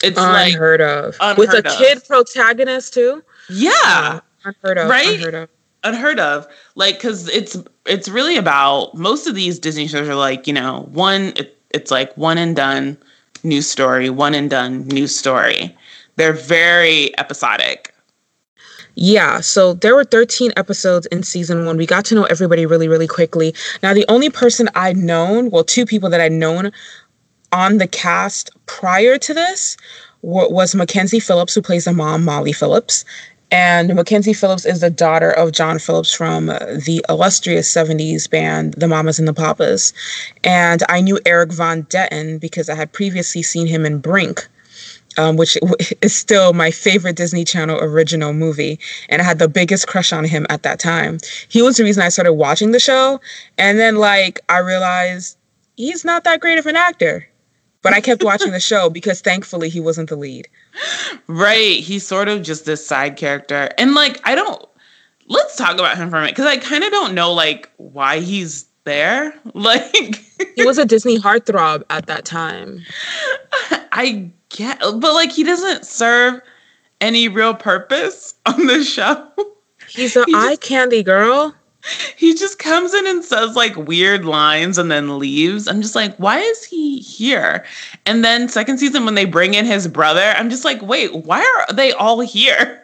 It's 0.03 0.19
unheard 0.19 0.81
like, 0.81 0.89
of. 0.89 1.17
Unheard 1.21 1.39
With 1.39 1.53
a 1.53 1.59
of. 1.59 1.79
kid 1.79 2.03
protagonist 2.07 2.95
too? 2.95 3.23
Yeah. 3.49 3.71
yeah. 3.85 4.21
Unheard 4.45 4.79
of. 4.79 4.89
Right? 4.89 5.15
Unheard 5.15 5.35
of. 5.35 5.49
Unheard 5.85 6.21
of. 6.21 6.47
Like, 6.75 7.01
cause 7.01 7.29
it's 7.29 7.57
it's 7.87 8.09
really 8.09 8.37
about 8.37 8.95
most 8.95 9.27
of 9.27 9.35
these 9.35 9.59
Disney 9.59 9.87
shows 9.87 10.09
are 10.09 10.15
like, 10.15 10.47
you 10.47 10.55
know, 10.55 10.89
one 10.91 11.33
it, 11.37 11.59
it's 11.71 11.91
like 11.91 12.15
one 12.17 12.39
and 12.39 12.57
done, 12.57 12.97
new 13.43 13.63
story, 13.63 14.11
one 14.11 14.35
and 14.35 14.49
done, 14.49 14.87
new 14.89 15.07
story. 15.07 15.77
They're 16.17 16.33
very 16.33 17.17
episodic. 17.19 17.95
Yeah, 18.97 19.41
so 19.41 19.75
there 19.75 19.95
were 19.95 20.05
13 20.05 20.53
episodes 20.57 21.07
in 21.07 21.23
season 21.23 21.65
one. 21.65 21.77
We 21.77 21.87
got 21.87 22.05
to 22.07 22.15
know 22.15 22.25
everybody 22.25 22.67
really, 22.67 22.89
really 22.89 23.07
quickly. 23.07 23.55
Now, 23.83 23.95
the 23.95 24.05
only 24.09 24.31
person 24.31 24.69
I'd 24.75 24.97
known, 24.97 25.51
well, 25.51 25.65
two 25.65 25.87
people 25.87 26.11
that 26.11 26.21
I'd 26.21 26.33
known 26.33 26.73
on 27.53 27.79
the 27.79 27.87
cast 27.87 28.51
prior 28.67 29.17
to 29.19 29.35
this 29.35 29.77
was 30.23 30.75
Mackenzie 30.75 31.21
Phillips, 31.21 31.55
who 31.55 31.63
plays 31.63 31.85
the 31.85 31.93
mom, 31.93 32.25
Molly 32.25 32.53
Phillips. 32.53 33.05
And 33.53 33.95
Mackenzie 33.95 34.33
Phillips 34.33 34.65
is 34.65 34.81
the 34.81 34.91
daughter 34.91 35.33
of 35.33 35.53
John 35.53 35.79
Phillips 35.79 36.13
from 36.13 36.47
the 36.47 37.05
illustrious 37.09 37.73
70s 37.73 38.31
band, 38.31 38.75
The 38.75 38.87
Mamas 38.87 39.19
and 39.19 39.27
the 39.27 39.35
Papas. 39.35 39.93
And 40.45 40.83
I 40.89 41.01
knew 41.01 41.19
Eric 41.27 41.53
Von 41.53 41.85
Detten 41.85 42.39
because 42.39 42.69
I 42.69 42.75
had 42.75 42.93
previously 42.93 43.43
seen 43.43 43.67
him 43.67 43.85
in 43.85 43.99
Brink 43.99 44.47
um, 45.17 45.37
which 45.37 45.59
is 46.03 46.15
still 46.15 46.53
my 46.53 46.71
favorite 46.71 47.17
Disney 47.17 47.45
Channel 47.45 47.79
original 47.81 48.33
movie. 48.33 48.79
And 49.09 49.21
I 49.21 49.25
had 49.25 49.39
the 49.39 49.49
biggest 49.49 49.87
crush 49.87 50.13
on 50.13 50.25
him 50.25 50.47
at 50.51 50.63
that 50.63 50.79
time. 50.79 51.19
He 51.49 51.63
was 51.63 51.77
the 51.77 51.85
reason 51.85 52.03
I 52.03 52.09
started 52.09 52.35
watching 52.35 52.73
the 52.73 52.81
show. 52.81 53.21
And 53.59 53.79
then, 53.79 53.97
like, 53.97 54.41
I 54.49 54.59
realized 54.59 55.37
he's 55.77 56.05
not 56.05 56.25
that 56.25 56.41
great 56.41 56.59
of 56.59 56.67
an 56.67 56.77
actor. 56.77 57.27
But 57.83 57.95
I 57.95 58.01
kept 58.01 58.23
watching 58.23 58.53
the 58.53 58.61
show 58.71 58.91
because 58.91 59.21
thankfully 59.21 59.69
he 59.71 59.81
wasn't 59.81 60.11
the 60.11 60.17
lead. 60.17 60.49
Right. 61.27 61.81
He's 61.81 62.07
sort 62.07 62.29
of 62.29 62.43
just 62.43 62.67
this 62.67 62.87
side 62.87 63.17
character. 63.17 63.71
And, 63.79 63.95
like, 63.95 64.21
I 64.25 64.35
don't. 64.35 64.65
Let's 65.29 65.57
talk 65.57 65.75
about 65.75 65.97
him 65.97 66.11
for 66.11 66.17
a 66.17 66.21
minute 66.21 66.35
because 66.35 66.47
I 66.47 66.57
kind 66.57 66.83
of 66.83 66.91
don't 66.91 67.15
know, 67.15 67.33
like, 67.33 67.71
why 67.77 68.21
he's 68.21 68.67
there. 68.85 69.35
Like, 69.55 70.25
he 70.57 70.65
was 70.65 70.79
a 70.79 70.85
Disney 70.85 71.19
heartthrob 71.19 71.83
at 71.91 72.07
that 72.07 72.25
time. 72.25 72.85
I 73.93 74.31
get, 74.51 74.79
but 74.81 75.15
like 75.15 75.33
he 75.33 75.43
doesn't 75.43 75.87
serve 75.87 76.41
any 77.01 77.29
real 77.29 77.55
purpose 77.55 78.35
on 78.47 78.67
the 78.67 78.85
show. 78.85 79.27
He's 79.89 80.17
an 80.17 80.25
he 80.27 80.35
eye 80.35 80.51
just, 80.51 80.63
candy 80.63 81.03
girl. 81.03 81.55
He 82.17 82.35
just 82.35 82.59
comes 82.59 82.93
in 82.93 83.07
and 83.07 83.25
says 83.25 83.57
like 83.57 83.75
weird 83.75 84.25
lines 84.25 84.77
and 84.77 84.91
then 84.91 85.19
leaves. 85.19 85.67
I'm 85.67 85.81
just 85.81 85.95
like, 85.95 86.15
why 86.17 86.39
is 86.39 86.65
he 86.65 87.01
here? 87.01 87.65
And 88.07 88.25
then 88.25 88.49
second 88.49 88.79
season 88.79 89.05
when 89.05 89.15
they 89.15 89.25
bring 89.25 89.55
in 89.55 89.65
his 89.65 89.89
brother, 89.89 90.35
I'm 90.37 90.51
just 90.51 90.65
like, 90.65 90.83
wait, 90.83 91.15
why 91.25 91.41
are 91.41 91.75
they 91.75 91.93
all 91.93 92.21
here? 92.21 92.81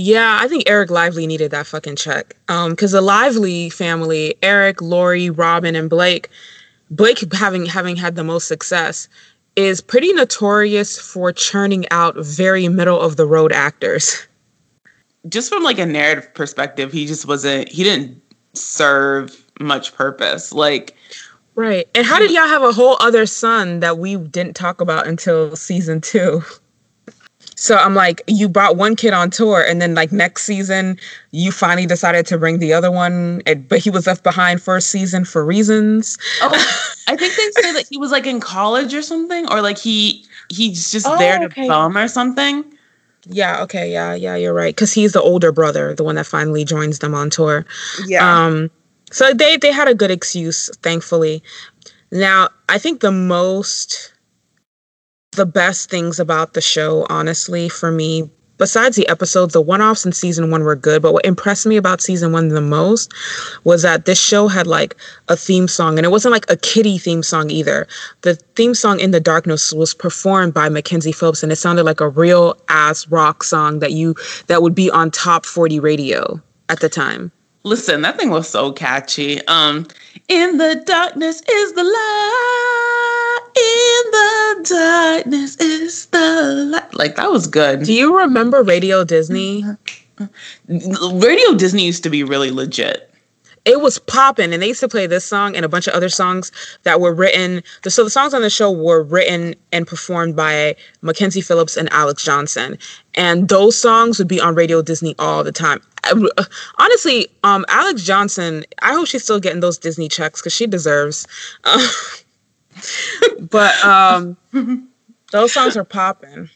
Yeah, 0.00 0.38
I 0.40 0.46
think 0.46 0.62
Eric 0.68 0.90
Lively 0.90 1.26
needed 1.26 1.50
that 1.50 1.66
fucking 1.66 1.96
check. 1.96 2.36
Um, 2.48 2.70
because 2.70 2.92
the 2.92 3.00
Lively 3.00 3.68
family, 3.68 4.36
Eric, 4.42 4.80
Lori, 4.80 5.28
Robin, 5.28 5.74
and 5.74 5.90
Blake, 5.90 6.30
Blake 6.88 7.32
having 7.32 7.66
having 7.66 7.96
had 7.96 8.14
the 8.14 8.22
most 8.22 8.46
success, 8.46 9.08
is 9.58 9.80
pretty 9.80 10.12
notorious 10.12 10.96
for 11.00 11.32
churning 11.32 11.84
out 11.90 12.14
very 12.16 12.68
middle 12.68 13.00
of 13.00 13.16
the 13.16 13.26
road 13.26 13.50
actors. 13.50 14.24
Just 15.28 15.52
from 15.52 15.64
like 15.64 15.80
a 15.80 15.84
narrative 15.84 16.32
perspective, 16.32 16.92
he 16.92 17.06
just 17.06 17.26
wasn't 17.26 17.68
he 17.68 17.82
didn't 17.82 18.22
serve 18.54 19.44
much 19.58 19.92
purpose. 19.94 20.52
Like 20.52 20.94
Right. 21.56 21.88
And 21.92 22.06
how 22.06 22.20
did 22.20 22.30
y'all 22.30 22.46
have 22.46 22.62
a 22.62 22.70
whole 22.70 22.96
other 23.00 23.26
son 23.26 23.80
that 23.80 23.98
we 23.98 24.14
didn't 24.14 24.54
talk 24.54 24.80
about 24.80 25.08
until 25.08 25.56
season 25.56 26.00
2? 26.00 26.40
So 27.58 27.74
I'm 27.74 27.94
like, 27.94 28.22
you 28.28 28.48
brought 28.48 28.76
one 28.76 28.94
kid 28.94 29.12
on 29.12 29.30
tour, 29.30 29.64
and 29.66 29.82
then 29.82 29.94
like 29.94 30.12
next 30.12 30.44
season, 30.44 30.96
you 31.32 31.50
finally 31.50 31.86
decided 31.86 32.24
to 32.26 32.38
bring 32.38 32.60
the 32.60 32.72
other 32.72 32.90
one, 32.90 33.42
but 33.68 33.80
he 33.80 33.90
was 33.90 34.06
left 34.06 34.22
behind 34.22 34.62
first 34.62 34.90
season 34.90 35.24
for 35.24 35.44
reasons. 35.44 36.16
Oh, 36.40 36.50
I 37.08 37.16
think 37.16 37.34
they 37.34 37.60
say 37.60 37.72
that 37.72 37.86
he 37.90 37.98
was 37.98 38.12
like 38.12 38.26
in 38.26 38.38
college 38.38 38.94
or 38.94 39.02
something, 39.02 39.50
or 39.50 39.60
like 39.60 39.76
he 39.76 40.24
he's 40.50 40.92
just 40.92 41.04
oh, 41.06 41.18
there 41.18 41.40
to 41.40 41.46
okay. 41.46 41.66
bum 41.66 41.98
or 41.98 42.06
something. 42.06 42.64
Yeah. 43.26 43.60
Okay. 43.62 43.92
Yeah. 43.92 44.14
Yeah. 44.14 44.36
You're 44.36 44.54
right. 44.54 44.74
Because 44.74 44.92
he's 44.92 45.12
the 45.12 45.20
older 45.20 45.50
brother, 45.50 45.94
the 45.94 46.04
one 46.04 46.14
that 46.14 46.26
finally 46.26 46.64
joins 46.64 47.00
them 47.00 47.12
on 47.12 47.28
tour. 47.28 47.66
Yeah. 48.06 48.46
Um. 48.46 48.70
So 49.10 49.34
they 49.34 49.56
they 49.56 49.72
had 49.72 49.88
a 49.88 49.94
good 49.94 50.12
excuse, 50.12 50.70
thankfully. 50.82 51.42
Now, 52.12 52.50
I 52.68 52.78
think 52.78 53.00
the 53.00 53.12
most 53.12 54.12
the 55.38 55.46
best 55.46 55.88
things 55.88 56.20
about 56.20 56.52
the 56.52 56.60
show, 56.60 57.06
honestly, 57.08 57.68
for 57.68 57.90
me, 57.90 58.28
besides 58.58 58.96
the 58.96 59.08
episodes, 59.08 59.54
the 59.54 59.60
one 59.60 59.80
offs 59.80 60.04
in 60.04 60.12
season 60.12 60.50
one 60.50 60.64
were 60.64 60.76
good. 60.76 61.00
But 61.00 61.14
what 61.14 61.24
impressed 61.24 61.64
me 61.64 61.76
about 61.76 62.02
season 62.02 62.32
one 62.32 62.48
the 62.48 62.60
most 62.60 63.12
was 63.64 63.82
that 63.82 64.04
this 64.04 64.20
show 64.20 64.48
had 64.48 64.66
like 64.66 64.96
a 65.28 65.36
theme 65.36 65.68
song, 65.68 65.96
and 65.96 66.04
it 66.04 66.10
wasn't 66.10 66.32
like 66.32 66.44
a 66.50 66.56
kiddie 66.56 66.98
theme 66.98 67.22
song 67.22 67.50
either. 67.50 67.86
The 68.22 68.34
theme 68.56 68.74
song 68.74 69.00
in 69.00 69.12
the 69.12 69.20
darkness 69.20 69.72
was 69.72 69.94
performed 69.94 70.52
by 70.52 70.68
Mackenzie 70.68 71.12
Phillips, 71.12 71.42
and 71.42 71.50
it 71.50 71.56
sounded 71.56 71.84
like 71.84 72.00
a 72.00 72.08
real 72.08 72.54
ass 72.68 73.08
rock 73.08 73.42
song 73.42 73.78
that 73.78 73.92
you 73.92 74.14
that 74.48 74.60
would 74.60 74.74
be 74.74 74.90
on 74.90 75.10
top 75.10 75.46
40 75.46 75.80
radio 75.80 76.42
at 76.68 76.80
the 76.80 76.88
time. 76.88 77.32
Listen, 77.62 78.02
that 78.02 78.18
thing 78.18 78.30
was 78.30 78.48
so 78.48 78.72
catchy. 78.72 79.40
Um, 79.46 79.86
in 80.28 80.58
the 80.58 80.82
darkness 80.86 81.42
is 81.48 81.72
the 81.72 81.84
light. 81.84 82.97
In 83.56 84.10
the 84.10 84.68
darkness 84.68 85.56
is 85.56 86.06
the 86.06 86.68
light. 86.70 86.94
Like 86.94 87.16
that 87.16 87.30
was 87.30 87.46
good. 87.46 87.84
Do 87.84 87.92
you 87.92 88.18
remember 88.18 88.62
Radio 88.62 89.04
Disney? 89.04 89.64
Radio 90.68 91.54
Disney 91.54 91.84
used 91.84 92.02
to 92.02 92.10
be 92.10 92.24
really 92.24 92.50
legit 92.50 93.08
it 93.68 93.82
was 93.82 93.98
popping 93.98 94.54
and 94.54 94.62
they 94.62 94.68
used 94.68 94.80
to 94.80 94.88
play 94.88 95.06
this 95.06 95.26
song 95.26 95.54
and 95.54 95.62
a 95.62 95.68
bunch 95.68 95.86
of 95.86 95.92
other 95.92 96.08
songs 96.08 96.50
that 96.84 97.00
were 97.00 97.12
written 97.12 97.62
so 97.86 98.02
the 98.02 98.10
songs 98.10 98.32
on 98.32 98.40
the 98.40 98.48
show 98.48 98.70
were 98.70 99.02
written 99.02 99.54
and 99.72 99.86
performed 99.86 100.34
by 100.34 100.74
mackenzie 101.02 101.42
phillips 101.42 101.76
and 101.76 101.90
alexz 101.90 102.24
johnson 102.24 102.78
and 103.14 103.48
those 103.48 103.76
songs 103.76 104.18
would 104.18 104.26
be 104.28 104.40
on 104.40 104.54
radio 104.54 104.80
disney 104.80 105.14
all 105.18 105.44
the 105.44 105.52
time 105.52 105.82
honestly 106.78 107.28
um, 107.44 107.64
alexz 107.68 108.04
johnson 108.04 108.64
i 108.80 108.94
hope 108.94 109.06
she's 109.06 109.22
still 109.22 109.40
getting 109.40 109.60
those 109.60 109.78
disney 109.78 110.08
checks 110.08 110.40
because 110.40 110.52
she 110.52 110.66
deserves 110.66 111.26
uh, 111.64 111.88
but 113.50 113.84
um, 113.84 114.36
those 115.32 115.52
songs 115.52 115.76
are 115.76 115.84
popping 115.84 116.48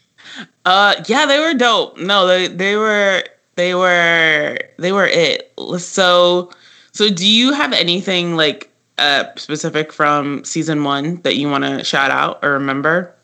uh 0.64 0.94
yeah 1.08 1.26
they 1.26 1.40
were 1.40 1.52
dope 1.52 1.98
no 1.98 2.26
they 2.26 2.46
they 2.46 2.76
were 2.76 3.24
they 3.56 3.74
were 3.74 4.56
they 4.78 4.92
were 4.92 5.06
it 5.06 5.52
so 5.78 6.48
so, 6.92 7.08
do 7.08 7.26
you 7.26 7.52
have 7.52 7.72
anything 7.72 8.36
like 8.36 8.70
uh, 8.98 9.24
specific 9.36 9.92
from 9.92 10.44
season 10.44 10.84
one 10.84 11.22
that 11.22 11.36
you 11.36 11.48
want 11.48 11.64
to 11.64 11.82
shout 11.84 12.10
out 12.10 12.38
or 12.42 12.52
remember? 12.52 13.14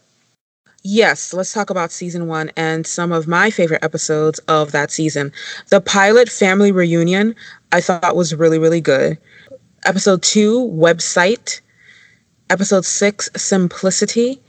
Yes, 0.83 1.35
let's 1.35 1.53
talk 1.53 1.69
about 1.69 1.93
season 1.93 2.29
one 2.29 2.51
and 2.57 2.87
some 2.87 3.13
of 3.13 3.29
my 3.29 3.51
favorite 3.51 3.85
episodes 3.85 4.39
of 4.49 4.73
that 4.73 4.91
season. 4.91 5.33
The 5.69 5.83
pilot 5.83 6.31
family 6.31 6.73
reunion, 6.73 7.35
I 7.73 7.83
thought 7.83 8.17
was 8.17 8.35
really, 8.35 8.59
really 8.59 8.81
good. 8.81 9.19
Episode 9.85 10.23
two, 10.23 10.61
website. 10.73 11.61
Episode 12.51 12.85
six, 12.85 13.29
simplicity. 13.37 14.41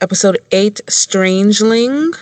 Episode 0.00 0.38
eight, 0.50 0.80
strangeling. 0.86 2.12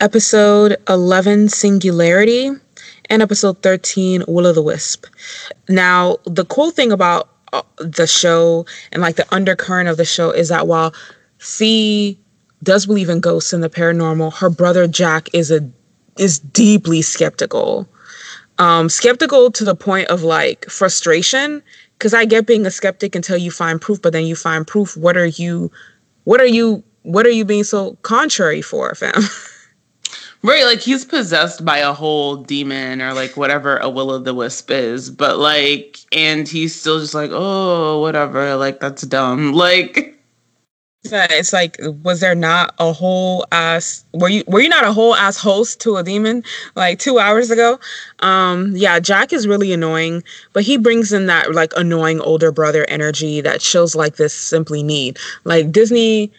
Episode 0.00 0.76
11, 0.88 1.48
singularity 1.48 2.50
and 3.08 3.22
episode 3.22 3.62
13, 3.62 4.24
Will 4.26 4.46
o' 4.46 4.52
the 4.52 4.62
Wisp. 4.62 5.06
Now, 5.68 6.16
the 6.24 6.44
cool 6.44 6.70
thing 6.70 6.92
about 6.92 7.28
uh, 7.52 7.62
the 7.78 8.06
show 8.06 8.66
and 8.90 9.00
like 9.00 9.16
the 9.16 9.34
undercurrent 9.34 9.88
of 9.88 9.96
the 9.96 10.04
show 10.04 10.30
is 10.30 10.48
that 10.48 10.66
while 10.66 10.92
Fee 11.38 12.18
does 12.62 12.86
believe 12.86 13.08
in 13.08 13.20
ghosts 13.20 13.52
and 13.52 13.62
the 13.62 13.70
paranormal, 13.70 14.34
her 14.34 14.50
brother 14.50 14.86
Jack 14.86 15.28
is 15.32 15.50
a 15.50 15.68
is 16.18 16.38
deeply 16.38 17.00
skeptical. 17.00 17.88
Um, 18.58 18.88
skeptical 18.88 19.50
to 19.52 19.64
the 19.64 19.74
point 19.74 20.08
of 20.08 20.22
like 20.22 20.66
frustration. 20.66 21.62
Cause 22.02 22.12
I 22.12 22.24
get 22.24 22.46
being 22.46 22.66
a 22.66 22.70
skeptic 22.70 23.14
until 23.14 23.36
you 23.36 23.52
find 23.52 23.80
proof, 23.80 24.02
but 24.02 24.12
then 24.12 24.26
you 24.26 24.34
find 24.34 24.66
proof. 24.66 24.96
What 24.96 25.16
are 25.16 25.26
you 25.26 25.70
what 26.24 26.40
are 26.40 26.46
you 26.46 26.82
what 27.02 27.26
are 27.26 27.30
you 27.30 27.44
being 27.44 27.62
so 27.62 27.96
contrary 28.02 28.60
for, 28.60 28.92
fam? 28.96 29.22
Right, 30.44 30.64
like 30.64 30.80
he's 30.80 31.04
possessed 31.04 31.64
by 31.64 31.78
a 31.78 31.92
whole 31.92 32.34
demon 32.34 33.00
or 33.00 33.12
like 33.12 33.36
whatever 33.36 33.76
a 33.76 33.88
will 33.88 34.10
o' 34.10 34.18
the 34.18 34.34
wisp 34.34 34.72
is, 34.72 35.08
but 35.08 35.38
like, 35.38 36.00
and 36.10 36.48
he's 36.48 36.74
still 36.74 36.98
just 36.98 37.14
like, 37.14 37.30
oh, 37.32 38.00
whatever, 38.00 38.56
like 38.56 38.80
that's 38.80 39.02
dumb. 39.02 39.52
Like, 39.52 40.20
it's 41.04 41.52
like, 41.52 41.76
was 42.02 42.20
there 42.20 42.34
not 42.34 42.74
a 42.78 42.92
whole 42.92 43.46
ass? 43.52 44.04
Were 44.12 44.28
you 44.28 44.44
were 44.46 44.60
you 44.60 44.68
not 44.68 44.84
a 44.84 44.92
whole 44.92 45.14
ass 45.14 45.36
host 45.36 45.80
to 45.82 45.96
a 45.96 46.02
demon 46.02 46.44
like 46.74 46.98
two 46.98 47.18
hours 47.18 47.50
ago? 47.50 47.78
Um, 48.20 48.72
yeah, 48.76 49.00
Jack 49.00 49.32
is 49.32 49.46
really 49.46 49.72
annoying, 49.72 50.22
but 50.52 50.62
he 50.62 50.76
brings 50.76 51.12
in 51.12 51.26
that 51.26 51.52
like 51.54 51.72
annoying 51.76 52.20
older 52.20 52.52
brother 52.52 52.84
energy 52.88 53.40
that 53.40 53.62
shows 53.62 53.94
like 53.94 54.16
this 54.16 54.34
simply 54.34 54.82
need. 54.82 55.18
Like 55.44 55.72
Disney 55.72 56.32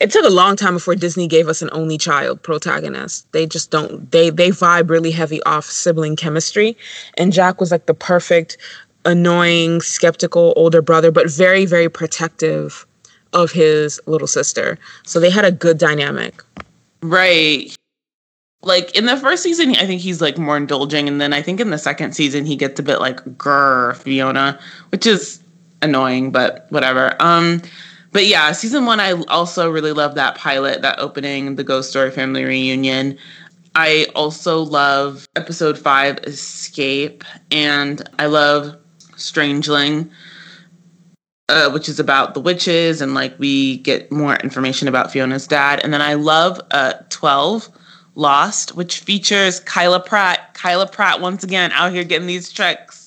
it 0.00 0.10
took 0.10 0.24
a 0.24 0.30
long 0.30 0.56
time 0.56 0.74
before 0.74 0.96
Disney 0.96 1.28
gave 1.28 1.48
us 1.48 1.62
an 1.62 1.70
only 1.72 1.96
child 1.96 2.42
protagonist. 2.42 3.30
They 3.32 3.46
just 3.46 3.70
don't 3.70 4.10
they 4.10 4.30
they 4.30 4.50
vibe 4.50 4.90
really 4.90 5.10
heavy 5.10 5.42
off 5.44 5.64
sibling 5.64 6.16
chemistry. 6.16 6.76
And 7.16 7.32
Jack 7.32 7.60
was 7.60 7.70
like 7.70 7.86
the 7.86 7.94
perfect, 7.94 8.58
annoying, 9.04 9.80
skeptical 9.80 10.52
older 10.56 10.82
brother, 10.82 11.10
but 11.10 11.30
very, 11.30 11.66
very 11.66 11.88
protective 11.88 12.86
of 13.34 13.50
his 13.50 14.00
little 14.06 14.28
sister. 14.28 14.78
So 15.04 15.20
they 15.20 15.30
had 15.30 15.44
a 15.44 15.52
good 15.52 15.78
dynamic. 15.78 16.42
Right. 17.02 17.76
Like 18.62 18.96
in 18.96 19.04
the 19.06 19.16
first 19.18 19.42
season, 19.42 19.76
I 19.76 19.86
think 19.86 20.00
he's 20.00 20.22
like 20.22 20.38
more 20.38 20.56
indulging, 20.56 21.06
and 21.06 21.20
then 21.20 21.34
I 21.34 21.42
think 21.42 21.60
in 21.60 21.68
the 21.68 21.78
second 21.78 22.14
season 22.14 22.46
he 22.46 22.56
gets 22.56 22.80
a 22.80 22.82
bit 22.82 22.98
like 22.98 23.16
grr 23.36 23.94
Fiona, 23.96 24.58
which 24.88 25.06
is 25.06 25.40
annoying, 25.82 26.30
but 26.30 26.66
whatever. 26.70 27.14
Um 27.20 27.60
but 28.12 28.26
yeah, 28.26 28.52
season 28.52 28.86
one, 28.86 29.00
I 29.00 29.12
also 29.28 29.68
really 29.68 29.92
love 29.92 30.14
that 30.14 30.36
pilot, 30.36 30.82
that 30.82 31.00
opening, 31.00 31.56
the 31.56 31.64
Ghost 31.64 31.90
Story 31.90 32.12
family 32.12 32.44
reunion. 32.44 33.18
I 33.74 34.06
also 34.14 34.62
love 34.62 35.26
episode 35.34 35.76
five, 35.76 36.18
Escape, 36.18 37.24
and 37.50 38.08
I 38.20 38.26
love 38.26 38.76
Strangeling, 39.16 40.08
uh, 41.48 41.70
which 41.70 41.88
is 41.88 42.00
about 42.00 42.34
the 42.34 42.40
witches, 42.40 43.00
and 43.00 43.14
like 43.14 43.38
we 43.38 43.78
get 43.78 44.10
more 44.10 44.36
information 44.36 44.88
about 44.88 45.10
Fiona's 45.12 45.46
dad. 45.46 45.80
And 45.84 45.92
then 45.92 46.02
I 46.02 46.14
love 46.14 46.60
uh, 46.70 46.94
12, 47.10 47.68
Lost, 48.16 48.76
which 48.76 49.00
features 49.00 49.60
Kyla 49.60 50.00
Pratt. 50.00 50.54
Kyla 50.54 50.88
Pratt, 50.88 51.20
once 51.20 51.42
again, 51.42 51.72
out 51.72 51.92
here 51.92 52.04
getting 52.04 52.28
these 52.28 52.52
checks 52.52 53.04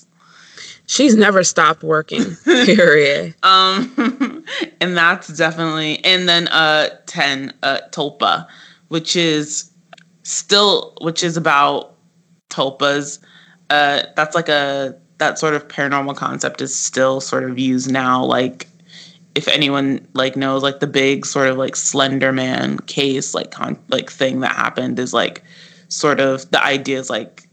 she's 0.88 1.14
never 1.14 1.44
stopped 1.44 1.84
working. 1.84 2.34
Period. 2.44 3.36
um, 3.44 4.44
and 4.80 4.96
that's 4.96 5.28
definitely 5.28 6.04
and 6.04 6.28
then 6.28 6.48
uh 6.48 6.88
ten 7.06 7.52
uh 7.62 7.78
Tulpa, 7.92 8.48
which 8.88 9.14
is 9.14 9.70
still 10.24 10.94
which 11.00 11.22
is 11.22 11.36
about 11.36 11.94
tulpas. 12.50 13.20
Uh, 13.70 14.02
that's 14.16 14.34
like 14.34 14.48
a 14.48 14.98
that 15.18 15.38
sort 15.38 15.54
of 15.54 15.68
paranormal 15.68 16.16
concept 16.16 16.60
is 16.60 16.74
still 16.74 17.20
sort 17.20 17.44
of 17.44 17.58
used 17.58 17.90
now. 17.90 18.24
Like 18.24 18.68
if 19.34 19.46
anyone 19.48 20.06
like 20.14 20.36
knows 20.36 20.62
like 20.62 20.80
the 20.80 20.86
big 20.86 21.26
sort 21.26 21.48
of 21.48 21.56
like 21.56 21.76
Slender 21.76 22.32
Man 22.32 22.78
case 22.80 23.34
like 23.34 23.50
con 23.50 23.78
like 23.88 24.10
thing 24.10 24.40
that 24.40 24.54
happened 24.54 24.98
is 24.98 25.12
like 25.12 25.44
sort 25.88 26.20
of 26.20 26.50
the 26.50 26.62
idea 26.62 26.98
is 26.98 27.10
like 27.10 27.48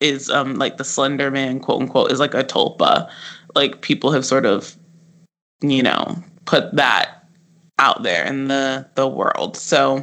is 0.00 0.28
um 0.30 0.56
like 0.56 0.76
the 0.76 0.84
Slender 0.84 1.30
Man, 1.30 1.60
quote 1.60 1.82
unquote, 1.82 2.12
is 2.12 2.20
like 2.20 2.34
a 2.34 2.44
tulpa. 2.44 3.10
Like 3.54 3.80
people 3.80 4.12
have 4.12 4.26
sort 4.26 4.46
of, 4.46 4.76
you 5.60 5.82
know, 5.82 6.22
put 6.44 6.74
that 6.76 7.24
out 7.78 8.02
there 8.02 8.24
in 8.24 8.48
the 8.48 8.86
the 8.94 9.08
world. 9.08 9.56
So 9.56 9.96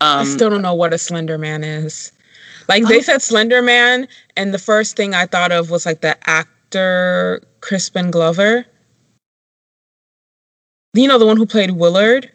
um, 0.00 0.20
I 0.20 0.24
still 0.24 0.50
don't 0.50 0.62
know 0.62 0.74
what 0.74 0.92
a 0.92 0.98
Slender 0.98 1.38
Man 1.38 1.64
is. 1.64 2.12
Like 2.72 2.88
they 2.88 2.98
oh. 2.98 3.02
said 3.02 3.22
Slender 3.22 3.62
Man, 3.62 4.08
and 4.36 4.52
the 4.52 4.58
first 4.58 4.96
thing 4.96 5.14
I 5.14 5.26
thought 5.26 5.52
of 5.52 5.70
was 5.70 5.86
like 5.86 6.00
the 6.00 6.16
actor 6.28 7.42
Crispin 7.60 8.10
Glover. 8.10 8.66
You 10.94 11.08
know 11.08 11.18
the 11.18 11.26
one 11.26 11.36
who 11.36 11.46
played 11.46 11.72
Willard? 11.72 12.30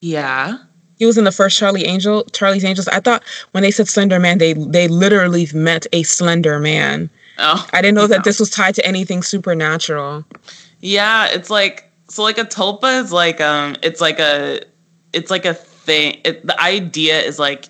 Yeah 0.00 0.58
he 0.98 1.06
was 1.06 1.18
in 1.18 1.24
the 1.24 1.32
first 1.32 1.58
Charlie 1.58 1.84
Angel, 1.84 2.24
Charlie's 2.32 2.64
Angels. 2.64 2.88
I 2.88 3.00
thought 3.00 3.22
when 3.52 3.62
they 3.62 3.70
said 3.70 3.88
Slender 3.88 4.18
Man, 4.18 4.38
they 4.38 4.54
they 4.54 4.88
literally 4.88 5.46
meant 5.54 5.86
a 5.92 6.02
slender 6.02 6.58
man. 6.58 7.10
Oh, 7.38 7.66
I 7.72 7.82
didn't 7.82 7.96
know 7.96 8.06
that 8.06 8.24
this 8.24 8.40
was 8.40 8.50
tied 8.50 8.74
to 8.76 8.86
anything 8.86 9.22
supernatural. 9.22 10.24
Yeah, 10.80 11.26
it's 11.26 11.50
like 11.50 11.90
so 12.08 12.22
like 12.22 12.38
a 12.38 12.44
tulpa 12.44 13.02
is 13.02 13.12
like 13.12 13.40
um 13.40 13.76
it's 13.82 14.00
like 14.00 14.18
a 14.18 14.60
it's 15.12 15.30
like 15.30 15.44
a 15.44 15.54
thing. 15.54 16.20
It, 16.24 16.46
the 16.46 16.58
idea 16.60 17.20
is 17.20 17.38
like 17.38 17.68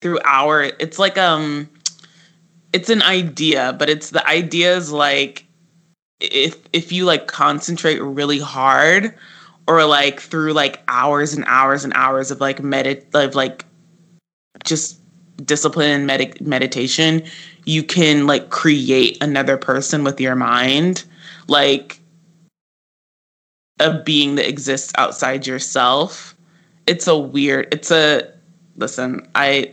through 0.00 0.18
our 0.24 0.62
it's 0.78 0.98
like 0.98 1.18
um 1.18 1.68
it's 2.72 2.90
an 2.90 3.02
idea, 3.02 3.74
but 3.78 3.88
it's 3.88 4.10
the 4.10 4.26
idea 4.26 4.76
is 4.76 4.92
like 4.92 5.44
if 6.20 6.56
if 6.72 6.92
you 6.92 7.04
like 7.04 7.26
concentrate 7.26 8.00
really 8.00 8.38
hard 8.38 9.14
or 9.66 9.84
like 9.84 10.20
through 10.20 10.52
like 10.52 10.82
hours 10.88 11.34
and 11.34 11.44
hours 11.46 11.84
and 11.84 11.92
hours 11.94 12.30
of 12.30 12.40
like 12.40 12.58
medit 12.58 13.04
of 13.14 13.34
like 13.34 13.64
just 14.64 14.98
discipline 15.44 15.90
and 15.90 16.06
med- 16.06 16.40
meditation, 16.46 17.22
you 17.64 17.82
can 17.82 18.26
like 18.26 18.50
create 18.50 19.16
another 19.22 19.56
person 19.56 20.04
with 20.04 20.20
your 20.20 20.34
mind, 20.34 21.04
like 21.46 22.00
a 23.80 24.00
being 24.02 24.34
that 24.34 24.48
exists 24.48 24.92
outside 24.98 25.46
yourself. 25.46 26.34
It's 26.86 27.06
a 27.06 27.16
weird. 27.16 27.68
It's 27.72 27.90
a 27.90 28.32
listen. 28.76 29.28
I 29.34 29.72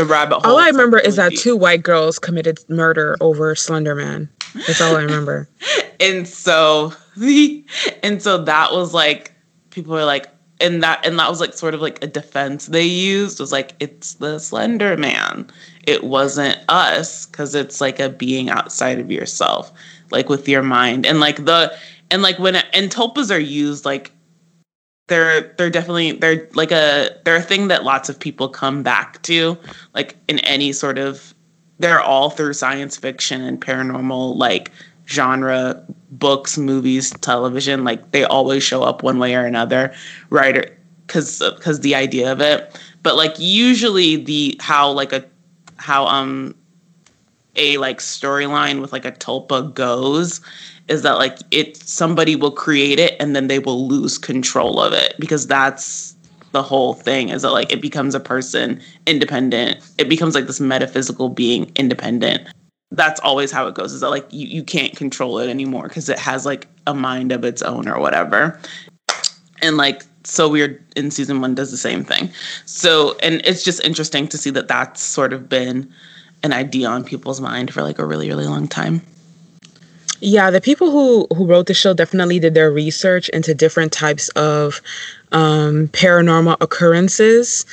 the 0.00 0.06
rabbit 0.06 0.40
hole. 0.40 0.52
All 0.52 0.58
I 0.58 0.68
remember 0.68 0.98
is 0.98 1.16
that 1.16 1.36
two 1.36 1.56
white 1.56 1.82
girls 1.82 2.18
committed 2.18 2.58
murder 2.68 3.16
over 3.20 3.54
Slender 3.54 3.94
Man. 3.94 4.28
That's 4.66 4.80
all 4.80 4.96
I 4.96 5.02
remember. 5.02 5.48
and 6.00 6.26
so 6.26 6.92
the 7.16 7.64
and 8.02 8.22
so 8.22 8.42
that 8.44 8.72
was 8.72 8.94
like 8.94 9.32
people 9.70 9.92
were 9.92 10.04
like 10.04 10.26
and 10.60 10.82
that 10.82 11.04
and 11.06 11.18
that 11.18 11.28
was 11.28 11.40
like 11.40 11.54
sort 11.54 11.74
of 11.74 11.80
like 11.80 12.02
a 12.02 12.06
defense 12.06 12.66
they 12.66 12.84
used 12.84 13.40
was 13.40 13.52
like 13.52 13.74
it's 13.80 14.14
the 14.14 14.38
slender 14.38 14.96
man 14.96 15.46
it 15.86 16.04
wasn't 16.04 16.58
us 16.68 17.26
because 17.26 17.54
it's 17.54 17.80
like 17.80 17.98
a 17.98 18.10
being 18.10 18.50
outside 18.50 18.98
of 18.98 19.10
yourself 19.10 19.72
like 20.10 20.28
with 20.28 20.46
your 20.48 20.62
mind 20.62 21.06
and 21.06 21.18
like 21.18 21.44
the 21.46 21.74
and 22.10 22.20
like 22.20 22.38
when 22.38 22.56
and 22.56 22.90
tulpas 22.90 23.34
are 23.34 23.38
used 23.38 23.86
like 23.86 24.12
they're 25.10 25.52
they're 25.58 25.68
definitely 25.68 26.12
they're 26.12 26.48
like 26.54 26.70
a 26.70 27.10
they're 27.24 27.36
a 27.36 27.42
thing 27.42 27.68
that 27.68 27.84
lots 27.84 28.08
of 28.08 28.18
people 28.18 28.48
come 28.48 28.82
back 28.82 29.20
to 29.22 29.58
like 29.92 30.16
in 30.28 30.38
any 30.40 30.72
sort 30.72 30.98
of 30.98 31.34
they're 31.80 32.00
all 32.00 32.30
through 32.30 32.54
science 32.54 32.96
fiction 32.96 33.42
and 33.42 33.60
paranormal 33.60 34.36
like 34.36 34.70
genre 35.06 35.84
books 36.12 36.56
movies 36.56 37.10
television 37.20 37.82
like 37.82 38.12
they 38.12 38.24
always 38.24 38.62
show 38.62 38.84
up 38.84 39.02
one 39.02 39.18
way 39.18 39.34
or 39.34 39.44
another 39.44 39.92
right? 40.30 40.72
Because 41.06 41.42
because 41.56 41.80
the 41.80 41.94
idea 41.96 42.30
of 42.30 42.40
it. 42.40 42.80
But 43.02 43.16
like 43.16 43.34
usually 43.38 44.16
the 44.16 44.56
how 44.60 44.92
like 44.92 45.12
a 45.12 45.24
how 45.76 46.06
um 46.06 46.54
a 47.60 47.76
like 47.76 47.98
storyline 47.98 48.80
with 48.80 48.92
like 48.92 49.04
a 49.04 49.12
tulpa 49.12 49.72
goes 49.74 50.40
is 50.88 51.02
that 51.02 51.12
like 51.12 51.38
it 51.52 51.76
somebody 51.76 52.34
will 52.34 52.50
create 52.50 52.98
it 52.98 53.14
and 53.20 53.36
then 53.36 53.46
they 53.46 53.60
will 53.60 53.86
lose 53.86 54.18
control 54.18 54.80
of 54.80 54.92
it 54.92 55.14
because 55.20 55.46
that's 55.46 56.16
the 56.52 56.62
whole 56.62 56.94
thing 56.94 57.28
is 57.28 57.42
that 57.42 57.52
like 57.52 57.70
it 57.72 57.80
becomes 57.80 58.14
a 58.14 58.20
person 58.20 58.80
independent. 59.06 59.78
It 59.98 60.08
becomes 60.08 60.34
like 60.34 60.46
this 60.46 60.58
metaphysical 60.58 61.28
being 61.28 61.70
independent. 61.76 62.48
That's 62.90 63.20
always 63.20 63.52
how 63.52 63.68
it 63.68 63.74
goes 63.76 63.92
is 63.92 64.00
that 64.00 64.10
like 64.10 64.26
you, 64.30 64.48
you 64.48 64.64
can't 64.64 64.96
control 64.96 65.38
it 65.38 65.48
anymore 65.48 65.84
because 65.84 66.08
it 66.08 66.18
has 66.18 66.44
like 66.44 66.66
a 66.88 66.94
mind 66.94 67.30
of 67.30 67.44
its 67.44 67.62
own 67.62 67.86
or 67.88 68.00
whatever. 68.00 68.58
And 69.62 69.76
like 69.76 70.02
so 70.24 70.48
weird 70.48 70.82
in 70.96 71.10
season 71.10 71.40
one 71.40 71.54
does 71.54 71.70
the 71.70 71.76
same 71.76 72.02
thing. 72.04 72.30
So 72.64 73.16
and 73.22 73.42
it's 73.44 73.62
just 73.62 73.84
interesting 73.84 74.26
to 74.28 74.38
see 74.38 74.50
that 74.50 74.66
that's 74.66 75.00
sort 75.00 75.32
of 75.32 75.48
been 75.48 75.92
an 76.42 76.52
idea 76.52 76.88
on 76.88 77.04
people's 77.04 77.40
mind 77.40 77.72
for 77.72 77.82
like 77.82 77.98
a 77.98 78.04
really 78.04 78.28
really 78.28 78.46
long 78.46 78.66
time 78.68 79.02
yeah 80.20 80.50
the 80.50 80.60
people 80.60 80.90
who 80.90 81.26
who 81.34 81.46
wrote 81.46 81.66
the 81.66 81.74
show 81.74 81.94
definitely 81.94 82.38
did 82.38 82.54
their 82.54 82.70
research 82.70 83.28
into 83.30 83.54
different 83.54 83.92
types 83.92 84.28
of 84.30 84.80
um, 85.32 85.88
paranormal 85.88 86.56
occurrences 86.60 87.64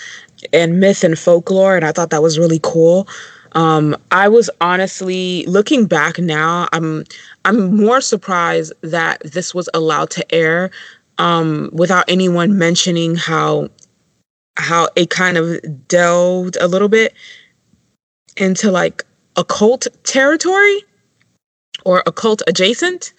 and 0.54 0.80
myth 0.80 1.04
and 1.04 1.18
folklore 1.18 1.76
and 1.76 1.86
i 1.86 1.92
thought 1.92 2.10
that 2.10 2.22
was 2.22 2.38
really 2.38 2.60
cool 2.62 3.08
um, 3.54 3.96
I 4.12 4.28
was 4.28 4.52
honestly 4.62 5.44
looking 5.48 5.88
back 5.88 6.20
now. 6.20 6.68
I'm 6.74 7.06
I'm 7.44 7.76
more 7.76 8.02
surprised 8.02 8.74
that 8.82 9.22
this 9.24 9.56
was 9.56 9.68
allowed 9.74 10.12
to 10.12 10.36
air 10.36 10.70
um, 11.18 11.70
without 11.74 12.06
anyone 12.08 12.58
mentioning 12.58 13.16
how 13.16 13.70
how 14.58 14.90
it 14.96 15.10
kind 15.10 15.38
of 15.38 15.60
delved 15.88 16.58
a 16.60 16.68
little 16.68 16.90
bit 16.90 17.14
into 18.38 18.72
like 18.72 19.04
occult 19.36 19.88
territory 20.04 20.84
or 21.86 22.04
occult 22.06 22.42
adjacent. 22.48 23.14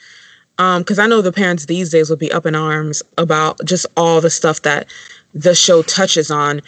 Because 0.56 0.98
um, 0.98 1.04
I 1.04 1.06
know 1.06 1.22
the 1.22 1.32
parents 1.32 1.66
these 1.66 1.90
days 1.90 2.10
would 2.10 2.18
be 2.18 2.32
up 2.32 2.44
in 2.44 2.56
arms 2.56 3.00
about 3.16 3.64
just 3.64 3.86
all 3.96 4.20
the 4.20 4.30
stuff 4.30 4.62
that 4.62 4.88
the 5.34 5.54
show 5.54 5.82
touches 5.82 6.30
on. 6.30 6.60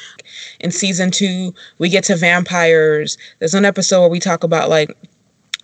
In 0.60 0.70
season 0.70 1.10
two, 1.10 1.52
we 1.78 1.88
get 1.88 2.04
to 2.04 2.16
vampires. 2.16 3.18
There's 3.38 3.54
an 3.54 3.64
episode 3.64 4.00
where 4.00 4.10
we 4.10 4.20
talk 4.20 4.44
about 4.44 4.68
like 4.68 4.96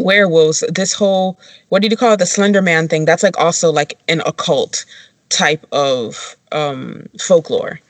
werewolves. 0.01 0.65
This 0.69 0.93
whole 0.93 1.39
what 1.69 1.83
do 1.83 1.89
you 1.89 1.97
call 1.97 2.15
it? 2.15 2.19
The 2.19 2.27
Slender 2.27 2.63
Man 2.63 2.89
thing. 2.89 3.05
That's 3.05 3.23
like 3.23 3.39
also 3.39 3.71
like 3.71 3.99
an 4.09 4.23
occult 4.27 4.85
type 5.29 5.65
of 5.73 6.37
um 6.53 7.09
folklore. 7.21 7.81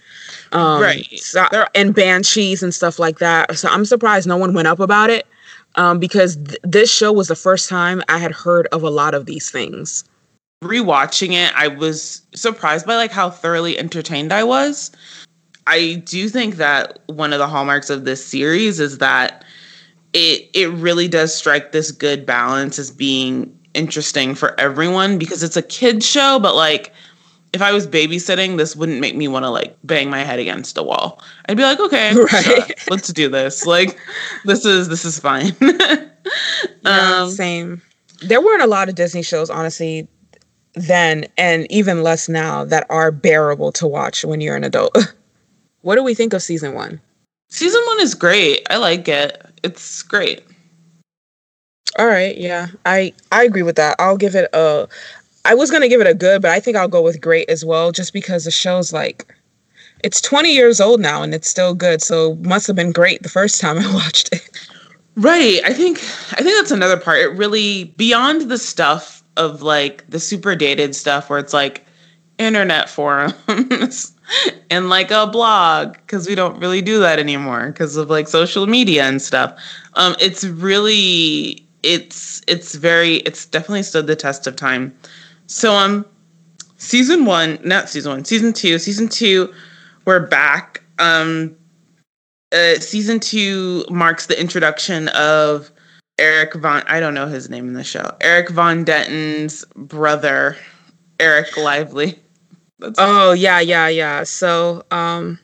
Um, 0.57 0.83
right. 0.83 1.07
So, 1.19 1.47
and 1.75 1.95
banshees 1.95 2.63
and 2.63 2.75
stuff 2.75 2.99
like 2.99 3.19
that. 3.19 3.57
So 3.57 3.69
I'm 3.69 3.85
surprised 3.85 4.27
no 4.27 4.37
one 4.37 4.55
went 4.55 4.69
up 4.69 4.81
about 4.81 5.11
it 5.11 5.27
um, 5.75 5.99
because 5.99 6.37
th- 6.37 6.59
this 6.63 6.91
show 6.91 7.13
was 7.13 7.29
the 7.29 7.37
first 7.37 7.69
time 7.69 8.03
I 8.09 8.19
had 8.19 8.33
heard 8.33 8.67
of 8.69 8.83
a 8.83 8.91
lot 8.91 9.15
of 9.15 9.27
these 9.27 9.51
things 9.51 10.05
rewatching 10.63 11.33
it, 11.33 11.53
I 11.55 11.69
was 11.69 12.23
surprised 12.35 12.87
by 12.87 12.97
like 12.97 13.11
how 13.11 13.31
thoroughly 13.31 13.79
entertained 13.79 14.33
I 14.33 14.45
was. 14.45 14.91
I 15.67 16.03
do 16.07 16.29
think 16.29 16.57
that 16.57 17.01
one 17.07 17.33
of 17.33 17.39
the 17.39 17.49
hallmarks 17.49 17.91
of 17.91 18.05
this 18.05 18.25
series 18.25 18.79
is 18.81 18.99
that 18.99 19.45
it 20.13 20.49
it 20.55 20.69
really 20.69 21.09
does 21.09 21.35
strike 21.35 21.73
this 21.73 21.91
good 21.91 22.25
balance 22.25 22.79
as 22.79 22.91
being 22.91 23.57
interesting 23.75 24.35
for 24.35 24.59
everyone 24.59 25.19
because 25.19 25.43
it's 25.43 25.57
a 25.57 25.63
kids 25.63 26.07
show, 26.07 26.39
but 26.41 26.55
like 26.55 26.93
if 27.57 27.63
I 27.63 27.73
was 27.73 27.87
babysitting, 27.87 28.59
this 28.59 28.77
wouldn't 28.77 29.01
make 29.01 29.17
me 29.17 29.29
want 29.29 29.47
to 29.47 29.49
like 29.49 29.79
bang 29.83 30.11
my 30.11 30.23
head 30.23 30.39
against 30.39 30.77
a 30.77 30.83
wall. 30.83 31.23
I'd 31.49 31.57
be 31.57 31.63
like, 31.63 31.81
okay, 31.81 32.15
right. 32.33 32.45
Sure, 32.45 32.65
let's 32.91 33.09
do 33.09 33.31
this. 33.31 33.65
Like, 33.65 33.99
this 34.45 34.67
is 34.67 34.91
this 34.91 35.07
is 35.07 35.19
fine. 35.19 35.57
yeah, 35.61 36.11
um, 36.85 37.31
same. 37.31 37.81
There 38.21 38.43
weren't 38.43 38.63
a 38.63 38.67
lot 38.67 38.91
of 38.91 38.95
Disney 38.95 39.23
shows, 39.23 39.49
honestly, 39.49 40.07
then 40.75 41.25
and 41.39 41.67
even 41.73 42.03
less 42.03 42.29
now 42.29 42.63
that 42.67 42.85
are 42.91 43.11
bearable 43.11 43.73
to 43.73 43.87
watch 43.87 44.23
when 44.23 44.43
you're 44.43 44.57
an 44.57 44.65
adult. 44.65 44.95
what 45.81 45.95
do 45.95 46.03
we 46.03 46.13
think 46.13 46.35
of 46.35 46.43
season 46.43 46.75
one? 46.75 47.01
Season 47.49 47.81
one 47.87 48.01
is 48.01 48.15
great. 48.15 48.67
I 48.69 48.77
like 48.77 49.09
it. 49.09 49.43
It's 49.65 50.03
great. 50.03 50.45
All 51.99 52.07
right, 52.07 52.37
yeah. 52.37 52.67
I 52.85 53.15
I 53.33 53.45
agree 53.45 53.63
with 53.63 53.77
that. 53.77 53.97
I'll 53.99 54.19
give 54.19 54.35
it 54.35 54.51
a 54.53 54.89
I 55.47 55.55
was 55.55 55.71
to 55.71 55.89
give 55.89 56.01
it 56.01 56.07
a 56.07 56.15
good, 56.15 56.43
but 56.43 56.51
I 56.51 56.61
think 56.61 56.77
I'll 56.77 56.89
go 56.89 57.03
with 57.03 57.21
great 57.21 57.49
as 57.49 57.65
well 57.65 57.93
just 57.93 58.13
because 58.13 58.45
the 58.45 58.51
show's 58.51 58.93
like 58.93 59.35
it's 60.05 60.21
20 60.21 60.53
years 60.53 60.81
old 60.81 61.01
now 61.01 61.23
and 61.23 61.35
it's 61.35 61.49
still 61.49 61.75
good. 61.75 62.03
So 62.03 62.37
must 62.43 62.67
have 62.67 62.77
been 62.77 62.93
great 62.93 63.23
the 63.23 63.29
first 63.29 63.61
time 63.61 63.79
I 63.81 63.95
watched 63.95 64.33
it. 64.33 64.49
Right. 65.17 65.61
I 65.65 65.73
think 65.73 65.99
I 66.33 66.43
think 66.43 66.57
that's 66.57 66.71
another 66.71 66.99
part. 66.99 67.21
It 67.21 67.29
really 67.29 67.85
beyond 67.97 68.51
the 68.51 68.59
stuff 68.59 69.23
of 69.37 69.63
like 69.63 70.09
the 70.11 70.21
super 70.21 70.55
dated 70.55 70.95
stuff 70.95 71.31
where 71.31 71.39
it's 71.39 71.55
like 71.55 71.87
internet 72.39 72.89
forums 72.89 74.13
and 74.71 74.89
like 74.89 75.11
a 75.11 75.27
blog 75.27 75.93
because 75.95 76.27
we 76.27 76.35
don't 76.35 76.59
really 76.59 76.83
do 76.83 76.99
that 77.01 77.19
anymore 77.19 77.69
because 77.69 77.97
of 77.97 78.11
like 78.11 78.29
social 78.29 78.67
media 78.67 79.05
and 79.05 79.23
stuff. 79.23 79.59
Um, 79.95 80.17
it's 80.21 80.45
really 80.45 81.65
it's 81.83 82.43
it's 82.47 82.75
very 82.75 83.17
it's 83.19 83.47
definitely 83.47 83.85
stood 83.85 84.07
the 84.07 84.17
test 84.17 84.47
of 84.47 84.57
time. 84.57 84.95
So 85.47 85.75
um, 85.75 86.05
season 86.77 87.25
one, 87.25 87.59
not 87.65 87.89
season 87.89 88.13
one, 88.13 88.25
season 88.25 88.53
two, 88.53 88.79
season 88.79 89.09
two, 89.09 89.53
we're 90.05 90.27
back. 90.27 90.83
Um, 90.99 91.57
uh, 92.53 92.75
season 92.81 93.21
two 93.21 93.85
marks 93.91 94.27
the 94.27 94.41
introduction 94.41 95.09
of 95.09 95.71
Eric 96.19 96.55
Von 96.55 96.83
I 96.87 97.01
don't 97.01 97.15
know 97.15 97.27
his 97.27 97.51
name 97.51 97.69
in 97.69 97.75
the 97.75 97.85
show. 97.85 98.17
Eric 98.21 98.51
Von 98.51 98.85
Detten's 98.85 99.65
brother, 99.75 100.57
Eric 101.21 101.57
Lively. 101.57 102.19
That's 102.79 102.99
oh 102.99 103.33
yeah, 103.33 103.61
yeah, 103.61 103.89
yeah. 103.89 104.25
So 104.25 104.85
um 104.91 105.39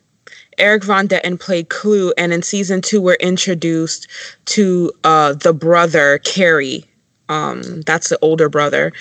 Eric 0.58 0.84
Von 0.84 1.08
Detten 1.08 1.38
played 1.38 1.68
Clu, 1.68 2.12
and 2.16 2.32
in 2.32 2.42
season 2.42 2.80
two, 2.80 3.00
we're 3.00 3.14
introduced 3.14 4.06
to 4.46 4.92
uh, 5.04 5.32
the 5.34 5.52
brother 5.52 6.18
Carey. 6.18 6.84
Um, 7.28 7.80
that's 7.82 8.10
the 8.10 8.18
older 8.20 8.48
brother, 8.48 8.92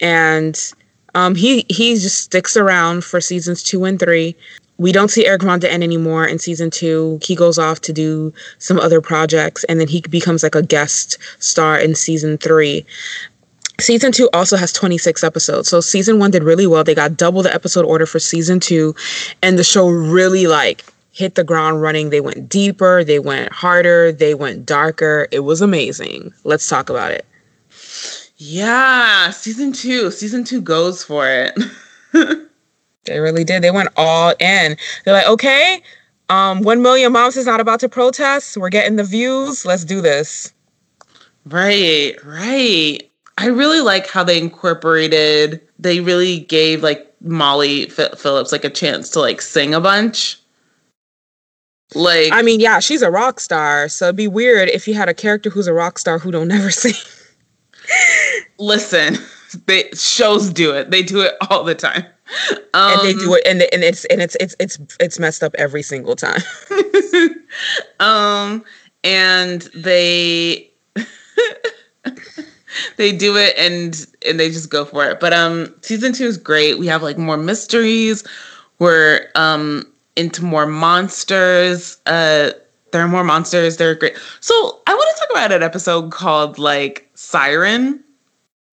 and 0.00 0.72
um, 1.14 1.34
he 1.34 1.64
he 1.68 1.94
just 1.94 2.22
sticks 2.22 2.56
around 2.56 3.04
for 3.04 3.20
seasons 3.20 3.62
two 3.62 3.84
and 3.84 3.98
three 4.00 4.36
we 4.78 4.92
don't 4.92 5.08
see 5.08 5.26
Erik 5.26 5.42
Von 5.42 5.64
End 5.64 5.84
anymore 5.84 6.26
in 6.26 6.38
season 6.38 6.70
two. 6.70 7.18
He 7.22 7.34
goes 7.34 7.58
off 7.58 7.80
to 7.82 7.92
do 7.92 8.32
some 8.58 8.80
other 8.80 9.00
projects, 9.00 9.64
and 9.64 9.78
then 9.78 9.88
he 9.88 10.00
becomes 10.00 10.42
like 10.42 10.54
a 10.54 10.62
guest 10.62 11.18
star 11.38 11.78
in 11.78 11.94
season 11.94 12.38
three. 12.38 12.84
Season 13.80 14.12
two 14.12 14.28
also 14.32 14.56
has 14.56 14.72
26 14.72 15.24
episodes. 15.24 15.68
So 15.68 15.80
season 15.80 16.18
one 16.18 16.30
did 16.30 16.44
really 16.44 16.66
well. 16.66 16.84
They 16.84 16.94
got 16.94 17.16
double 17.16 17.42
the 17.42 17.54
episode 17.54 17.84
order 17.84 18.06
for 18.06 18.18
season 18.18 18.60
two, 18.60 18.94
and 19.42 19.58
the 19.58 19.64
show 19.64 19.88
really 19.88 20.46
like 20.46 20.84
hit 21.12 21.36
the 21.36 21.44
ground 21.44 21.80
running. 21.80 22.10
They 22.10 22.20
went 22.20 22.48
deeper, 22.48 23.04
they 23.04 23.20
went 23.20 23.52
harder, 23.52 24.10
they 24.10 24.34
went 24.34 24.66
darker. 24.66 25.28
It 25.30 25.40
was 25.40 25.60
amazing. 25.60 26.32
Let's 26.42 26.68
talk 26.68 26.90
about 26.90 27.12
it. 27.12 27.24
Yeah, 28.36 29.30
season 29.30 29.72
two. 29.72 30.10
Season 30.10 30.44
two 30.44 30.60
goes 30.60 31.02
for 31.04 31.28
it. 31.28 31.58
They 33.04 33.20
really 33.20 33.44
did. 33.44 33.62
They 33.62 33.70
went 33.70 33.90
all 33.96 34.30
in. 34.40 34.78
They're 35.04 35.12
like, 35.12 35.26
okay, 35.26 35.82
Um, 36.30 36.62
one 36.62 36.80
million 36.80 37.12
moms 37.12 37.36
is 37.36 37.44
not 37.44 37.60
about 37.60 37.80
to 37.80 37.88
protest. 37.88 38.56
We're 38.56 38.70
getting 38.70 38.96
the 38.96 39.04
views. 39.04 39.66
Let's 39.66 39.84
do 39.84 40.00
this. 40.00 40.52
Right, 41.44 42.14
right. 42.24 43.00
I 43.36 43.46
really 43.46 43.80
like 43.82 44.08
how 44.08 44.24
they 44.24 44.38
incorporated. 44.38 45.60
They 45.78 46.00
really 46.00 46.40
gave 46.40 46.82
like 46.82 47.14
Molly 47.20 47.88
F- 47.88 48.18
Phillips 48.18 48.52
like 48.52 48.64
a 48.64 48.70
chance 48.70 49.10
to 49.10 49.20
like 49.20 49.42
sing 49.42 49.74
a 49.74 49.80
bunch. 49.80 50.40
Like, 51.94 52.32
I 52.32 52.40
mean, 52.40 52.58
yeah, 52.60 52.80
she's 52.80 53.02
a 53.02 53.10
rock 53.10 53.38
star, 53.38 53.88
so 53.90 54.06
it'd 54.06 54.16
be 54.16 54.28
weird 54.28 54.70
if 54.70 54.88
you 54.88 54.94
had 54.94 55.10
a 55.10 55.14
character 55.14 55.50
who's 55.50 55.66
a 55.66 55.74
rock 55.74 55.98
star 55.98 56.18
who 56.18 56.30
don't 56.30 56.48
never 56.56 56.70
sing. 56.70 56.94
Listen, 58.58 59.16
they 59.66 59.90
shows 59.94 60.50
do 60.50 60.74
it. 60.74 60.90
They 60.90 61.02
do 61.02 61.20
it 61.20 61.34
all 61.48 61.64
the 61.64 61.74
time. 61.74 62.04
Um, 62.72 62.92
and 62.92 63.00
they 63.02 63.12
do 63.12 63.32
um, 63.32 63.38
it, 63.38 63.46
and, 63.46 63.62
and 63.72 63.84
it's 63.84 64.04
and 64.06 64.22
it's 64.22 64.36
it's 64.40 64.56
it's 64.58 64.78
it's 64.98 65.18
messed 65.18 65.42
up 65.42 65.54
every 65.56 65.82
single 65.82 66.16
time. 66.16 66.40
um, 68.00 68.64
and 69.02 69.62
they 69.74 70.70
they 72.96 73.12
do 73.12 73.36
it 73.36 73.56
and 73.58 74.06
and 74.26 74.40
they 74.40 74.50
just 74.50 74.70
go 74.70 74.84
for 74.84 75.04
it. 75.04 75.20
But 75.20 75.32
um, 75.32 75.74
season 75.82 76.12
two 76.12 76.24
is 76.24 76.38
great. 76.38 76.78
We 76.78 76.86
have 76.86 77.02
like 77.02 77.18
more 77.18 77.36
mysteries. 77.36 78.24
We're 78.78 79.28
um 79.34 79.84
into 80.16 80.44
more 80.44 80.66
monsters. 80.66 81.98
Uh, 82.06 82.50
there 82.94 83.02
are 83.02 83.08
more 83.08 83.24
monsters. 83.24 83.76
They're 83.76 83.96
great. 83.96 84.16
So 84.38 84.80
I 84.86 84.94
want 84.94 85.16
to 85.16 85.20
talk 85.20 85.30
about 85.32 85.52
an 85.52 85.64
episode 85.64 86.12
called 86.12 86.60
like 86.60 87.10
Siren. 87.14 88.04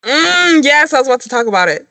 Mm, 0.04 0.64
yes, 0.64 0.94
I 0.94 1.00
was 1.00 1.08
about 1.08 1.22
to 1.22 1.30
talk 1.30 1.48
about 1.48 1.70
it. 1.70 1.88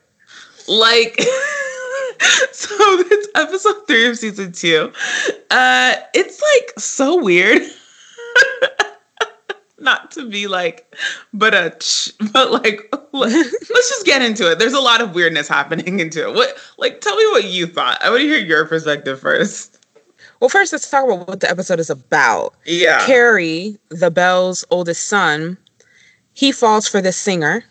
Like, 0.69 1.19
so 2.53 2.73
it's 2.79 3.27
episode 3.35 3.85
three 3.85 4.07
of 4.07 4.17
season 4.17 4.53
two. 4.53 4.93
Uh, 5.49 5.95
it's 6.13 6.41
like 6.41 6.79
so 6.79 7.21
weird. 7.21 7.63
Not 9.79 10.11
to 10.11 10.29
be 10.29 10.47
like, 10.47 10.95
but 11.33 11.53
a, 11.53 11.75
but 12.31 12.51
like, 12.51 12.95
let's 13.11 13.69
just 13.69 14.05
get 14.05 14.21
into 14.21 14.49
it. 14.49 14.57
There's 14.57 14.71
a 14.71 14.79
lot 14.79 15.01
of 15.01 15.15
weirdness 15.15 15.49
happening 15.49 15.99
into 15.99 16.29
it. 16.29 16.33
What, 16.33 16.55
like, 16.77 17.01
tell 17.01 17.17
me 17.17 17.25
what 17.31 17.43
you 17.43 17.67
thought. 17.67 18.01
I 18.01 18.09
want 18.09 18.21
to 18.21 18.27
hear 18.27 18.39
your 18.39 18.65
perspective 18.67 19.19
first. 19.19 19.80
Well, 20.41 20.49
first, 20.49 20.73
let's 20.73 20.89
talk 20.89 21.05
about 21.05 21.27
what 21.27 21.39
the 21.39 21.49
episode 21.49 21.79
is 21.79 21.91
about. 21.91 22.55
Yeah. 22.65 23.05
Carey, 23.05 23.77
the 23.89 24.09
Bell's 24.09 24.65
oldest 24.71 25.07
son, 25.07 25.55
he 26.33 26.51
falls 26.51 26.87
for 26.87 26.99
this 26.99 27.15
singer 27.15 27.63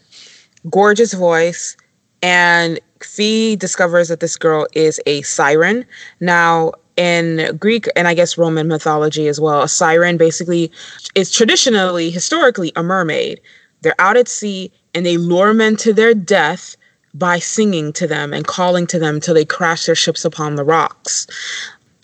gorgeous 0.68 1.14
voice, 1.14 1.76
and 2.22 2.78
Fee 3.00 3.56
discovers 3.56 4.08
that 4.08 4.20
this 4.20 4.36
girl 4.36 4.66
is 4.74 5.00
a 5.06 5.22
siren. 5.22 5.86
Now, 6.20 6.72
in 6.96 7.56
Greek 7.56 7.88
and 7.96 8.06
I 8.06 8.14
guess 8.14 8.36
Roman 8.36 8.68
mythology 8.68 9.26
as 9.26 9.40
well, 9.40 9.62
a 9.62 9.68
siren 9.68 10.16
basically 10.16 10.70
is 11.14 11.32
traditionally, 11.32 12.10
historically, 12.10 12.72
a 12.76 12.82
mermaid. 12.82 13.40
They're 13.80 13.98
out 13.98 14.18
at 14.18 14.28
sea 14.28 14.70
and 14.94 15.06
they 15.06 15.16
lure 15.16 15.54
men 15.54 15.76
to 15.76 15.94
their 15.94 16.12
death 16.12 16.76
by 17.14 17.38
singing 17.38 17.92
to 17.94 18.06
them 18.06 18.34
and 18.34 18.46
calling 18.46 18.86
to 18.88 18.98
them 18.98 19.18
till 19.18 19.34
they 19.34 19.46
crash 19.46 19.86
their 19.86 19.94
ships 19.94 20.24
upon 20.24 20.56
the 20.56 20.64
rocks. 20.64 21.26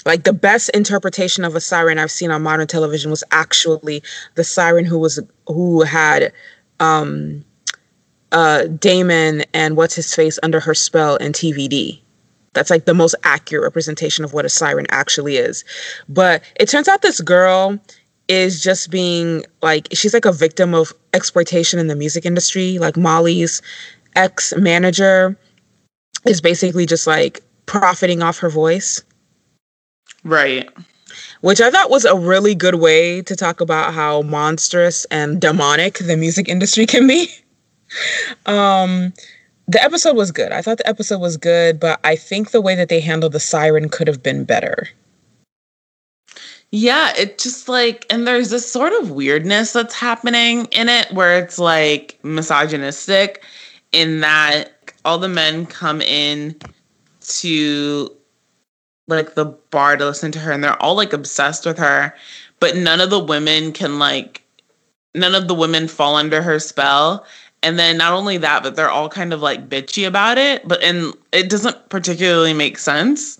Like 0.06 0.24
the 0.24 0.32
best 0.32 0.70
interpretation 0.70 1.44
of 1.44 1.54
a 1.54 1.60
siren 1.60 1.98
I've 1.98 2.10
seen 2.10 2.30
on 2.30 2.42
modern 2.42 2.68
television 2.68 3.10
was 3.10 3.24
actually 3.32 4.02
the 4.36 4.44
siren 4.44 4.86
who 4.86 4.98
was 4.98 5.20
who 5.48 5.82
had 5.82 6.32
um 6.80 7.44
uh, 8.32 8.64
Damon 8.66 9.44
and 9.54 9.76
what's 9.76 9.94
his 9.94 10.14
face 10.14 10.38
under 10.42 10.60
her 10.60 10.74
spell 10.74 11.16
in 11.16 11.32
TVD. 11.32 12.00
That's 12.54 12.70
like 12.70 12.84
the 12.84 12.94
most 12.94 13.14
accurate 13.22 13.64
representation 13.64 14.24
of 14.24 14.32
what 14.32 14.44
a 14.44 14.48
siren 14.48 14.86
actually 14.90 15.36
is. 15.36 15.64
But 16.08 16.42
it 16.58 16.68
turns 16.68 16.88
out 16.88 17.02
this 17.02 17.20
girl 17.20 17.78
is 18.28 18.62
just 18.62 18.90
being 18.90 19.44
like 19.62 19.88
she's 19.92 20.14
like 20.14 20.24
a 20.24 20.32
victim 20.32 20.74
of 20.74 20.92
exploitation 21.14 21.78
in 21.78 21.86
the 21.86 21.96
music 21.96 22.26
industry. 22.26 22.78
Like 22.78 22.96
Molly's 22.96 23.62
ex 24.16 24.54
manager 24.56 25.36
is 26.26 26.40
basically 26.40 26.86
just 26.86 27.06
like 27.06 27.40
profiting 27.66 28.22
off 28.22 28.38
her 28.38 28.50
voice. 28.50 29.02
Right. 30.26 30.68
Which 31.40 31.60
I 31.60 31.70
thought 31.70 31.88
was 31.88 32.04
a 32.04 32.16
really 32.16 32.56
good 32.56 32.74
way 32.74 33.22
to 33.22 33.36
talk 33.36 33.60
about 33.60 33.94
how 33.94 34.22
monstrous 34.22 35.04
and 35.04 35.40
demonic 35.40 35.98
the 35.98 36.16
music 36.16 36.48
industry 36.48 36.84
can 36.84 37.06
be. 37.06 37.28
um, 38.46 39.12
the 39.68 39.80
episode 39.80 40.16
was 40.16 40.32
good. 40.32 40.50
I 40.50 40.62
thought 40.62 40.78
the 40.78 40.88
episode 40.88 41.20
was 41.20 41.36
good, 41.36 41.78
but 41.78 42.00
I 42.02 42.16
think 42.16 42.50
the 42.50 42.60
way 42.60 42.74
that 42.74 42.88
they 42.88 42.98
handled 42.98 43.32
the 43.32 43.40
siren 43.40 43.88
could 43.88 44.08
have 44.08 44.20
been 44.20 44.44
better. 44.44 44.88
Yeah, 46.72 47.12
it 47.16 47.38
just 47.38 47.68
like, 47.68 48.04
and 48.10 48.26
there's 48.26 48.50
this 48.50 48.70
sort 48.70 48.92
of 48.94 49.12
weirdness 49.12 49.72
that's 49.72 49.94
happening 49.94 50.64
in 50.72 50.88
it 50.88 51.12
where 51.12 51.38
it's 51.38 51.60
like 51.60 52.18
misogynistic 52.24 53.44
in 53.92 54.20
that 54.20 54.72
all 55.04 55.18
the 55.18 55.28
men 55.28 55.66
come 55.66 56.02
in 56.02 56.56
to 57.20 58.10
like 59.08 59.34
the 59.34 59.44
bar 59.44 59.96
to 59.96 60.04
listen 60.04 60.32
to 60.32 60.38
her 60.38 60.52
and 60.52 60.62
they're 60.62 60.80
all 60.82 60.96
like 60.96 61.12
obsessed 61.12 61.66
with 61.66 61.78
her, 61.78 62.14
but 62.60 62.76
none 62.76 63.00
of 63.00 63.10
the 63.10 63.22
women 63.22 63.72
can 63.72 63.98
like, 63.98 64.42
none 65.14 65.34
of 65.34 65.48
the 65.48 65.54
women 65.54 65.88
fall 65.88 66.16
under 66.16 66.42
her 66.42 66.58
spell. 66.58 67.24
And 67.62 67.78
then 67.78 67.96
not 67.96 68.12
only 68.12 68.36
that 68.38 68.62
but 68.62 68.76
they're 68.76 68.90
all 68.90 69.08
kind 69.08 69.32
of 69.32 69.40
like 69.40 69.68
bitchy 69.68 70.06
about 70.06 70.38
it 70.38 70.66
but 70.68 70.82
and 70.82 71.12
it 71.32 71.48
doesn't 71.48 71.88
particularly 71.88 72.52
make 72.52 72.78
sense. 72.78 73.38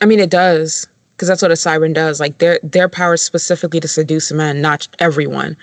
I 0.00 0.06
mean 0.06 0.20
it 0.20 0.30
does 0.30 0.86
because 1.12 1.28
that's 1.28 1.42
what 1.42 1.52
a 1.52 1.56
siren 1.56 1.92
does. 1.92 2.20
Like 2.20 2.38
their 2.38 2.58
their 2.62 2.88
power 2.88 3.14
is 3.14 3.22
specifically 3.22 3.80
to 3.80 3.88
seduce 3.88 4.32
men 4.32 4.60
not 4.60 4.88
everyone. 4.98 5.56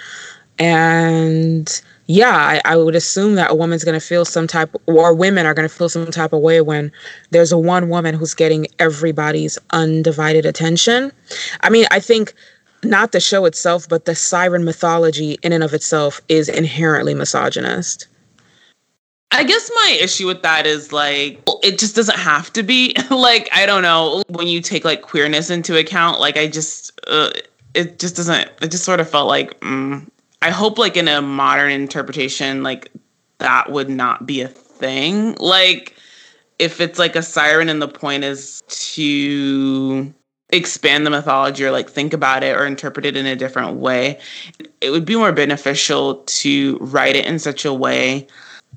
And 0.57 1.81
yeah 2.07 2.35
I, 2.65 2.73
I 2.73 2.77
would 2.77 2.95
assume 2.95 3.35
that 3.35 3.51
a 3.51 3.55
woman's 3.55 3.83
going 3.83 3.99
to 3.99 4.05
feel 4.05 4.25
some 4.25 4.47
type 4.47 4.73
or 4.85 5.13
women 5.13 5.45
are 5.45 5.53
going 5.53 5.67
to 5.67 5.73
feel 5.73 5.89
some 5.89 6.11
type 6.11 6.33
of 6.33 6.41
way 6.41 6.61
when 6.61 6.91
there's 7.29 7.51
a 7.51 7.57
one 7.57 7.89
woman 7.89 8.15
who's 8.15 8.33
getting 8.33 8.67
everybody's 8.79 9.57
undivided 9.71 10.45
attention 10.45 11.11
i 11.61 11.69
mean 11.69 11.85
i 11.91 11.99
think 11.99 12.33
not 12.83 13.11
the 13.11 13.19
show 13.19 13.45
itself, 13.45 13.87
but 13.87 14.05
the 14.05 14.15
siren 14.15 14.63
mythology 14.63 15.37
in 15.43 15.53
and 15.53 15.63
of 15.63 15.73
itself 15.73 16.21
is 16.29 16.49
inherently 16.49 17.13
misogynist. 17.13 18.07
I 19.31 19.43
guess 19.43 19.71
my 19.75 19.97
issue 20.01 20.27
with 20.27 20.41
that 20.41 20.65
is 20.67 20.91
like 20.91 21.41
it 21.63 21.79
just 21.79 21.95
doesn't 21.95 22.17
have 22.17 22.51
to 22.53 22.63
be 22.63 22.95
like 23.09 23.49
I 23.53 23.65
don't 23.65 23.81
know 23.81 24.23
when 24.27 24.47
you 24.47 24.61
take 24.61 24.83
like 24.83 25.03
queerness 25.03 25.49
into 25.49 25.77
account 25.77 26.19
like 26.19 26.37
I 26.37 26.47
just 26.47 26.91
uh, 27.07 27.31
it 27.73 27.97
just 27.97 28.17
doesn't 28.17 28.49
it 28.61 28.71
just 28.71 28.83
sort 28.83 28.99
of 28.99 29.09
felt 29.09 29.29
like 29.29 29.57
mm, 29.61 30.05
I 30.41 30.49
hope 30.49 30.77
like 30.77 30.97
in 30.97 31.07
a 31.07 31.21
modern 31.21 31.71
interpretation 31.71 32.63
like 32.63 32.91
that 33.37 33.71
would 33.71 33.89
not 33.89 34.25
be 34.25 34.41
a 34.41 34.47
thing. 34.47 35.35
Like 35.35 35.95
if 36.59 36.79
it's 36.79 36.99
like 36.99 37.15
a 37.15 37.23
siren 37.23 37.69
and 37.69 37.81
the 37.81 37.87
point 37.87 38.23
is 38.23 38.61
to 38.67 40.13
expand 40.51 41.05
the 41.05 41.09
mythology 41.09 41.65
or 41.65 41.71
like 41.71 41.89
think 41.89 42.13
about 42.13 42.43
it 42.43 42.55
or 42.55 42.65
interpret 42.65 43.05
it 43.05 43.15
in 43.15 43.25
a 43.25 43.35
different 43.35 43.77
way 43.77 44.19
it 44.81 44.89
would 44.89 45.05
be 45.05 45.15
more 45.15 45.31
beneficial 45.31 46.15
to 46.25 46.77
write 46.81 47.15
it 47.15 47.25
in 47.25 47.39
such 47.39 47.63
a 47.63 47.73
way 47.73 48.27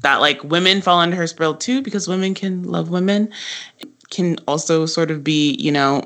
that 0.00 0.20
like 0.20 0.42
women 0.44 0.80
fall 0.80 1.00
under 1.00 1.16
her 1.16 1.26
spell 1.26 1.54
too 1.54 1.82
because 1.82 2.06
women 2.06 2.32
can 2.32 2.62
love 2.62 2.90
women 2.90 3.28
can 4.10 4.36
also 4.46 4.86
sort 4.86 5.10
of 5.10 5.24
be 5.24 5.54
you 5.54 5.72
know 5.72 6.02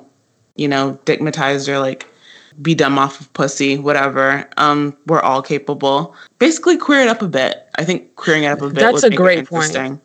you 0.57 0.67
know 0.67 0.99
stigmatized 1.03 1.69
or 1.69 1.79
like 1.79 2.07
be 2.63 2.75
dumb 2.75 2.99
off 2.99 3.21
of 3.21 3.33
pussy 3.33 3.79
whatever 3.79 4.49
um 4.57 4.97
we're 5.07 5.21
all 5.21 5.43
capable 5.43 6.15
basically 6.39 6.77
queer 6.77 7.01
it 7.01 7.09
up 7.09 7.23
a 7.23 7.29
bit 7.29 7.69
i 7.77 7.85
think 7.85 8.15
queering 8.17 8.45
it 8.45 8.49
up 8.49 8.63
a 8.63 8.69
bit 8.69 8.81
that's 8.81 9.03
a 9.03 9.11
great 9.11 9.47
point 9.47 10.01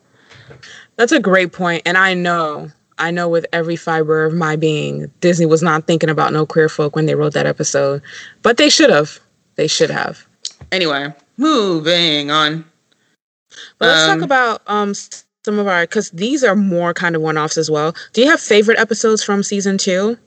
that's 0.96 1.12
a 1.12 1.20
great 1.20 1.52
point 1.52 1.82
and 1.84 1.98
i 1.98 2.14
know 2.14 2.70
I 2.98 3.10
know 3.10 3.28
with 3.28 3.46
every 3.52 3.76
fiber 3.76 4.24
of 4.24 4.34
my 4.34 4.56
being, 4.56 5.10
Disney 5.20 5.46
was 5.46 5.62
not 5.62 5.86
thinking 5.86 6.10
about 6.10 6.32
no 6.32 6.46
queer 6.46 6.68
folk 6.68 6.94
when 6.94 7.06
they 7.06 7.14
wrote 7.14 7.32
that 7.32 7.46
episode, 7.46 8.02
but 8.42 8.56
they 8.56 8.68
should 8.68 8.90
have. 8.90 9.20
They 9.56 9.66
should 9.66 9.90
have. 9.90 10.26
Anyway, 10.70 11.12
moving 11.36 12.30
on. 12.30 12.64
But 13.78 13.86
let's 13.86 14.08
um, 14.08 14.18
talk 14.18 14.24
about 14.24 14.62
um 14.66 14.94
some 14.94 15.58
of 15.58 15.66
our 15.66 15.82
because 15.82 16.10
these 16.10 16.42
are 16.42 16.56
more 16.56 16.94
kind 16.94 17.16
of 17.16 17.22
one-offs 17.22 17.58
as 17.58 17.70
well. 17.70 17.94
Do 18.12 18.22
you 18.22 18.28
have 18.28 18.40
favorite 18.40 18.78
episodes 18.78 19.22
from 19.22 19.42
season 19.42 19.78
two? 19.78 20.18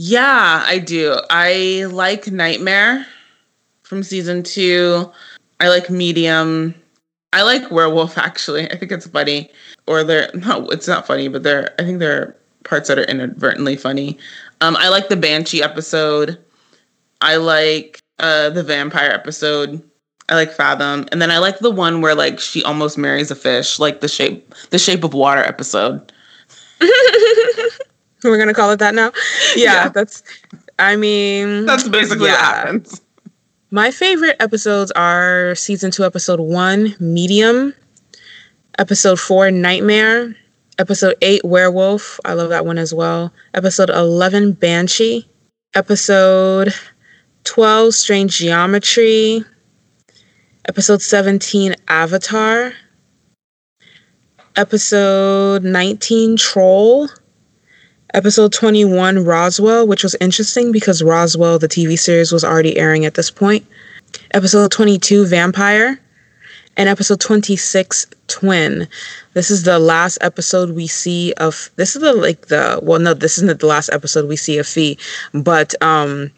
Yeah, 0.00 0.62
I 0.64 0.78
do. 0.78 1.18
I 1.28 1.88
like 1.90 2.28
Nightmare 2.28 3.04
from 3.82 4.04
season 4.04 4.44
two. 4.44 5.10
I 5.58 5.68
like 5.70 5.90
Medium. 5.90 6.72
I 7.32 7.42
like 7.42 7.68
Werewolf 7.72 8.16
actually. 8.16 8.70
I 8.70 8.76
think 8.76 8.92
it's 8.92 9.08
funny 9.08 9.50
or 9.88 10.04
they're 10.04 10.30
no, 10.34 10.68
it's 10.68 10.86
not 10.86 11.04
funny, 11.04 11.26
but 11.26 11.42
they're 11.42 11.74
I 11.80 11.84
think 11.84 11.98
there 11.98 12.22
are 12.22 12.36
parts 12.62 12.86
that 12.86 13.00
are 13.00 13.06
inadvertently 13.06 13.74
funny. 13.74 14.16
Um, 14.60 14.76
I 14.76 14.88
like 14.88 15.08
the 15.08 15.16
Banshee 15.16 15.64
episode. 15.64 16.38
I 17.20 17.34
like 17.34 17.98
uh, 18.20 18.50
the 18.50 18.62
vampire 18.62 19.10
episode. 19.10 19.82
I 20.28 20.36
like 20.36 20.52
Fathom, 20.52 21.08
and 21.10 21.20
then 21.20 21.32
I 21.32 21.38
like 21.38 21.58
the 21.58 21.72
one 21.72 22.02
where 22.02 22.14
like 22.14 22.38
she 22.38 22.62
almost 22.62 22.98
marries 22.98 23.32
a 23.32 23.34
fish, 23.34 23.80
like 23.80 24.00
the 24.00 24.06
shape 24.06 24.54
the 24.70 24.78
shape 24.78 25.02
of 25.02 25.12
water 25.12 25.42
episode. 25.42 26.12
We're 28.24 28.38
gonna 28.38 28.54
call 28.54 28.70
it 28.72 28.78
that 28.78 28.94
now. 28.94 29.12
Yeah, 29.56 29.74
yeah. 29.74 29.88
that's. 29.88 30.22
I 30.78 30.96
mean, 30.96 31.66
that's 31.66 31.88
basically 31.88 32.26
yeah. 32.26 32.32
what 32.32 32.40
happens. 32.40 33.00
My 33.70 33.90
favorite 33.90 34.36
episodes 34.40 34.90
are 34.92 35.54
season 35.54 35.90
two, 35.90 36.04
episode 36.04 36.40
one, 36.40 36.96
Medium, 37.00 37.74
episode 38.78 39.20
four, 39.20 39.50
Nightmare, 39.50 40.34
episode 40.78 41.16
eight, 41.20 41.44
Werewolf. 41.44 42.18
I 42.24 42.32
love 42.34 42.48
that 42.50 42.64
one 42.64 42.78
as 42.78 42.94
well. 42.94 43.32
Episode 43.54 43.90
11, 43.90 44.52
Banshee, 44.52 45.28
episode 45.74 46.72
12, 47.44 47.94
Strange 47.94 48.38
Geometry, 48.38 49.44
episode 50.66 51.02
17, 51.02 51.74
Avatar, 51.88 52.72
episode 54.56 55.64
19, 55.64 56.36
Troll, 56.36 57.08
episode 58.18 58.52
21 58.52 59.24
roswell 59.24 59.86
which 59.86 60.02
was 60.02 60.16
interesting 60.20 60.72
because 60.72 61.04
roswell 61.04 61.56
the 61.56 61.68
tv 61.68 61.96
series 61.96 62.32
was 62.32 62.42
already 62.42 62.76
airing 62.76 63.04
at 63.04 63.14
this 63.14 63.30
point. 63.30 63.64
Episode 64.32 64.72
22 64.72 65.24
vampire 65.26 66.00
and 66.76 66.88
episode 66.88 67.20
26 67.20 68.08
twin. 68.26 68.88
This 69.34 69.52
is 69.52 69.62
the 69.62 69.78
last 69.78 70.18
episode 70.20 70.70
we 70.70 70.88
see 70.88 71.32
of 71.34 71.70
this 71.76 71.94
is 71.94 72.02
the 72.02 72.12
like 72.12 72.46
the 72.48 72.80
well 72.82 72.98
no 72.98 73.14
this 73.14 73.38
isn't 73.38 73.60
the 73.60 73.66
last 73.66 73.88
episode 73.92 74.28
we 74.28 74.34
see 74.34 74.58
of 74.58 74.66
fee 74.66 74.98
but 75.32 75.80
um 75.80 76.32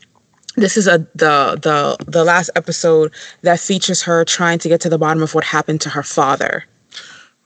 this 0.57 0.77
is 0.77 0.87
a 0.87 0.99
the 1.14 1.59
the 1.62 1.97
the 2.07 2.25
last 2.25 2.51
episode 2.57 3.11
that 3.40 3.59
features 3.59 4.03
her 4.03 4.23
trying 4.27 4.59
to 4.59 4.69
get 4.69 4.83
to 4.83 4.90
the 4.90 4.99
bottom 4.99 5.23
of 5.23 5.35
what 5.35 5.45
happened 5.45 5.81
to 5.81 5.88
her 5.88 6.03
father 6.03 6.66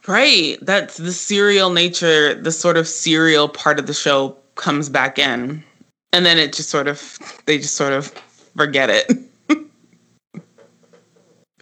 Right. 0.07 0.59
That's 0.61 0.99
the 0.99 1.12
serial 1.12 1.71
nature, 1.71 2.35
the 2.35 2.53
sort 2.53 2.77
of 2.77 2.87
serial 2.87 3.49
part 3.49 3.79
of 3.79 3.87
the 3.87 3.95
show 3.95 4.37
comes 4.55 4.88
back 4.88 5.19
in. 5.19 5.64
And 6.12 6.27
then 6.27 6.38
it 6.38 6.53
just 6.53 6.71
sort 6.71 6.88
of, 6.88 7.19
they 7.47 7.59
just 7.59 7.75
sort 7.75 7.93
of 7.93 8.09
forget 8.57 8.90
it. 8.90 9.12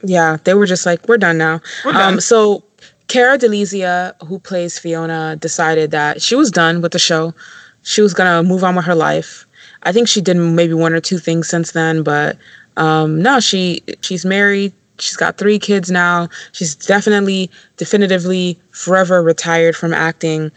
yeah, 0.02 0.36
they 0.44 0.54
were 0.54 0.66
just 0.66 0.84
like, 0.84 1.08
we're 1.08 1.18
done 1.18 1.38
now. 1.38 1.60
We're 1.84 1.92
done. 1.92 2.14
Um, 2.14 2.20
so 2.20 2.64
Cara 3.08 3.38
DeLizia, 3.38 4.14
who 4.26 4.38
plays 4.38 4.78
Fiona, 4.78 5.36
decided 5.36 5.90
that 5.92 6.20
she 6.20 6.34
was 6.34 6.50
done 6.50 6.82
with 6.82 6.92
the 6.92 6.98
show. 6.98 7.34
She 7.82 8.02
was 8.02 8.12
going 8.12 8.30
to 8.30 8.48
move 8.48 8.64
on 8.64 8.74
with 8.74 8.84
her 8.84 8.94
life. 8.94 9.46
I 9.84 9.92
think 9.92 10.08
she 10.08 10.20
did 10.20 10.36
maybe 10.36 10.74
one 10.74 10.92
or 10.92 11.00
two 11.00 11.18
things 11.18 11.48
since 11.48 11.72
then, 11.72 12.02
but 12.02 12.36
um, 12.76 13.20
no, 13.20 13.40
she 13.40 13.82
she's 14.00 14.24
married 14.24 14.72
She's 15.02 15.16
got 15.16 15.36
three 15.36 15.58
kids 15.58 15.90
now. 15.90 16.28
She's 16.52 16.74
definitely, 16.74 17.50
definitively, 17.76 18.58
forever 18.70 19.22
retired 19.22 19.76
from 19.76 19.92
acting. 19.92 20.52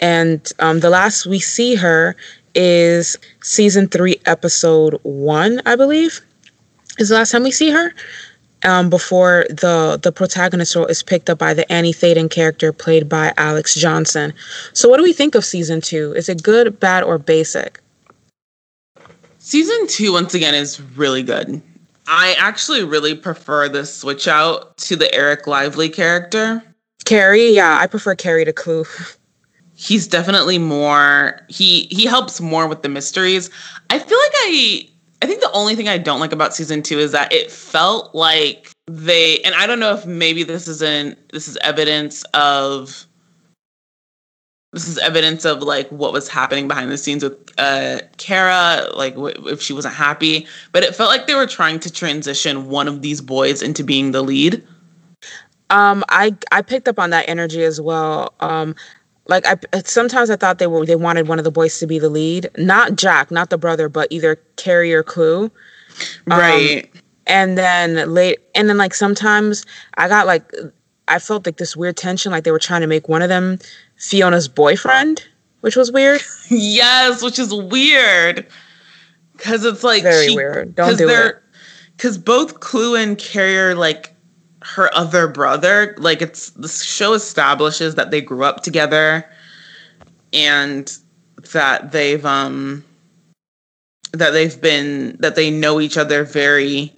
And 0.00 0.52
um, 0.58 0.80
the 0.80 0.90
last 0.90 1.26
we 1.26 1.40
see 1.40 1.74
her 1.76 2.14
is 2.54 3.16
season 3.42 3.88
three, 3.88 4.20
episode 4.26 5.00
one, 5.02 5.62
I 5.64 5.76
believe, 5.76 6.20
is 6.98 7.08
the 7.08 7.14
last 7.14 7.30
time 7.30 7.42
we 7.42 7.50
see 7.50 7.70
her. 7.70 7.92
Um, 8.64 8.88
before 8.90 9.44
the 9.50 10.00
the 10.02 10.10
protagonist 10.10 10.74
role 10.74 10.86
is 10.86 11.02
picked 11.02 11.28
up 11.28 11.38
by 11.38 11.52
the 11.52 11.70
Annie 11.70 11.92
Thelen 11.92 12.30
character 12.30 12.72
played 12.72 13.08
by 13.08 13.32
Alexz 13.36 13.76
Johnson. 13.76 14.32
So, 14.72 14.88
what 14.88 14.96
do 14.96 15.02
we 15.02 15.12
think 15.12 15.34
of 15.34 15.44
season 15.44 15.80
two? 15.82 16.14
Is 16.14 16.28
it 16.28 16.42
good, 16.42 16.80
bad, 16.80 17.04
or 17.04 17.18
basic? 17.18 17.80
Season 19.38 19.86
two, 19.86 20.12
once 20.12 20.34
again, 20.34 20.54
is 20.54 20.80
really 20.96 21.22
good. 21.22 21.62
I 22.08 22.34
actually 22.38 22.84
really 22.84 23.14
prefer 23.14 23.68
the 23.68 23.84
switch 23.84 24.28
out 24.28 24.76
to 24.78 24.96
the 24.96 25.12
Eric 25.14 25.46
Lively 25.46 25.88
character. 25.88 26.62
Carey, 27.04 27.50
yeah, 27.50 27.78
I 27.80 27.86
prefer 27.86 28.14
Carey 28.14 28.44
to 28.44 28.52
Clu. 28.52 28.84
He's 29.78 30.08
definitely 30.08 30.56
more 30.56 31.38
he 31.48 31.82
he 31.90 32.06
helps 32.06 32.40
more 32.40 32.66
with 32.66 32.82
the 32.82 32.88
mysteries. 32.88 33.50
I 33.90 33.98
feel 33.98 34.18
like 34.18 34.32
I 34.34 34.88
I 35.20 35.26
think 35.26 35.42
the 35.42 35.52
only 35.52 35.74
thing 35.74 35.86
I 35.86 35.98
don't 35.98 36.18
like 36.18 36.32
about 36.32 36.54
season 36.54 36.82
2 36.82 36.98
is 36.98 37.12
that 37.12 37.30
it 37.30 37.50
felt 37.50 38.14
like 38.14 38.70
they 38.86 39.38
and 39.40 39.54
I 39.54 39.66
don't 39.66 39.78
know 39.78 39.92
if 39.92 40.06
maybe 40.06 40.44
this 40.44 40.66
isn't 40.66 41.18
this 41.30 41.46
is 41.46 41.58
evidence 41.58 42.22
of 42.32 43.06
this 44.76 44.88
is 44.88 44.98
evidence 44.98 45.46
of 45.46 45.62
like 45.62 45.88
what 45.88 46.12
was 46.12 46.28
happening 46.28 46.68
behind 46.68 46.92
the 46.92 46.98
scenes 46.98 47.24
with 47.24 47.34
uh 47.58 48.00
Cara, 48.18 48.86
like 48.94 49.14
w- 49.14 49.48
if 49.48 49.62
she 49.62 49.72
wasn't 49.72 49.94
happy. 49.94 50.46
But 50.72 50.82
it 50.82 50.94
felt 50.94 51.08
like 51.08 51.26
they 51.26 51.34
were 51.34 51.46
trying 51.46 51.80
to 51.80 51.90
transition 51.90 52.68
one 52.68 52.86
of 52.86 53.00
these 53.00 53.22
boys 53.22 53.62
into 53.62 53.82
being 53.82 54.12
the 54.12 54.20
lead. 54.20 54.62
Um, 55.70 56.04
I 56.10 56.36
I 56.52 56.60
picked 56.60 56.88
up 56.88 56.98
on 56.98 57.08
that 57.08 57.26
energy 57.26 57.64
as 57.64 57.80
well. 57.80 58.34
Um, 58.40 58.74
like 59.28 59.46
I 59.46 59.56
sometimes 59.86 60.28
I 60.28 60.36
thought 60.36 60.58
they 60.58 60.66
were 60.66 60.84
they 60.84 60.94
wanted 60.94 61.26
one 61.26 61.38
of 61.38 61.44
the 61.44 61.50
boys 61.50 61.78
to 61.78 61.86
be 61.86 61.98
the 61.98 62.10
lead, 62.10 62.50
not 62.58 62.96
Jack, 62.96 63.30
not 63.30 63.48
the 63.48 63.58
brother, 63.58 63.88
but 63.88 64.08
either 64.10 64.36
Carey 64.56 64.92
or 64.92 65.02
Clu. 65.02 65.50
Um, 66.30 66.38
right. 66.38 66.90
And 67.26 67.56
then 67.56 68.12
late, 68.12 68.40
and 68.54 68.68
then 68.68 68.76
like 68.76 68.92
sometimes 68.92 69.64
I 69.94 70.06
got 70.06 70.26
like 70.26 70.52
I 71.08 71.18
felt 71.18 71.46
like 71.46 71.56
this 71.56 71.76
weird 71.76 71.96
tension, 71.96 72.30
like 72.30 72.44
they 72.44 72.50
were 72.50 72.58
trying 72.58 72.82
to 72.82 72.86
make 72.86 73.08
one 73.08 73.22
of 73.22 73.28
them 73.28 73.58
Fiona's 73.96 74.48
boyfriend, 74.48 75.24
which 75.60 75.76
was 75.76 75.90
weird. 75.90 76.20
yes, 76.50 77.22
which 77.22 77.38
is 77.38 77.52
weird. 77.52 78.46
Cause 79.38 79.64
it's 79.64 79.84
like 79.84 80.02
very 80.02 80.28
she, 80.28 80.36
weird. 80.36 80.74
Don't 80.74 80.96
do 80.96 81.08
it. 81.08 81.36
Cause 81.98 82.16
both 82.16 82.60
Clu 82.60 82.94
and 82.94 83.18
Carrier 83.18 83.74
like 83.74 84.14
her 84.62 84.92
other 84.94 85.28
brother. 85.28 85.94
Like 85.98 86.22
it's 86.22 86.50
the 86.50 86.68
show 86.68 87.12
establishes 87.12 87.94
that 87.94 88.10
they 88.10 88.20
grew 88.20 88.44
up 88.44 88.62
together 88.62 89.28
and 90.32 90.96
that 91.52 91.92
they've 91.92 92.24
um 92.24 92.84
that 94.12 94.30
they've 94.30 94.60
been 94.60 95.16
that 95.20 95.36
they 95.36 95.50
know 95.50 95.80
each 95.80 95.96
other 95.96 96.24
very 96.24 96.92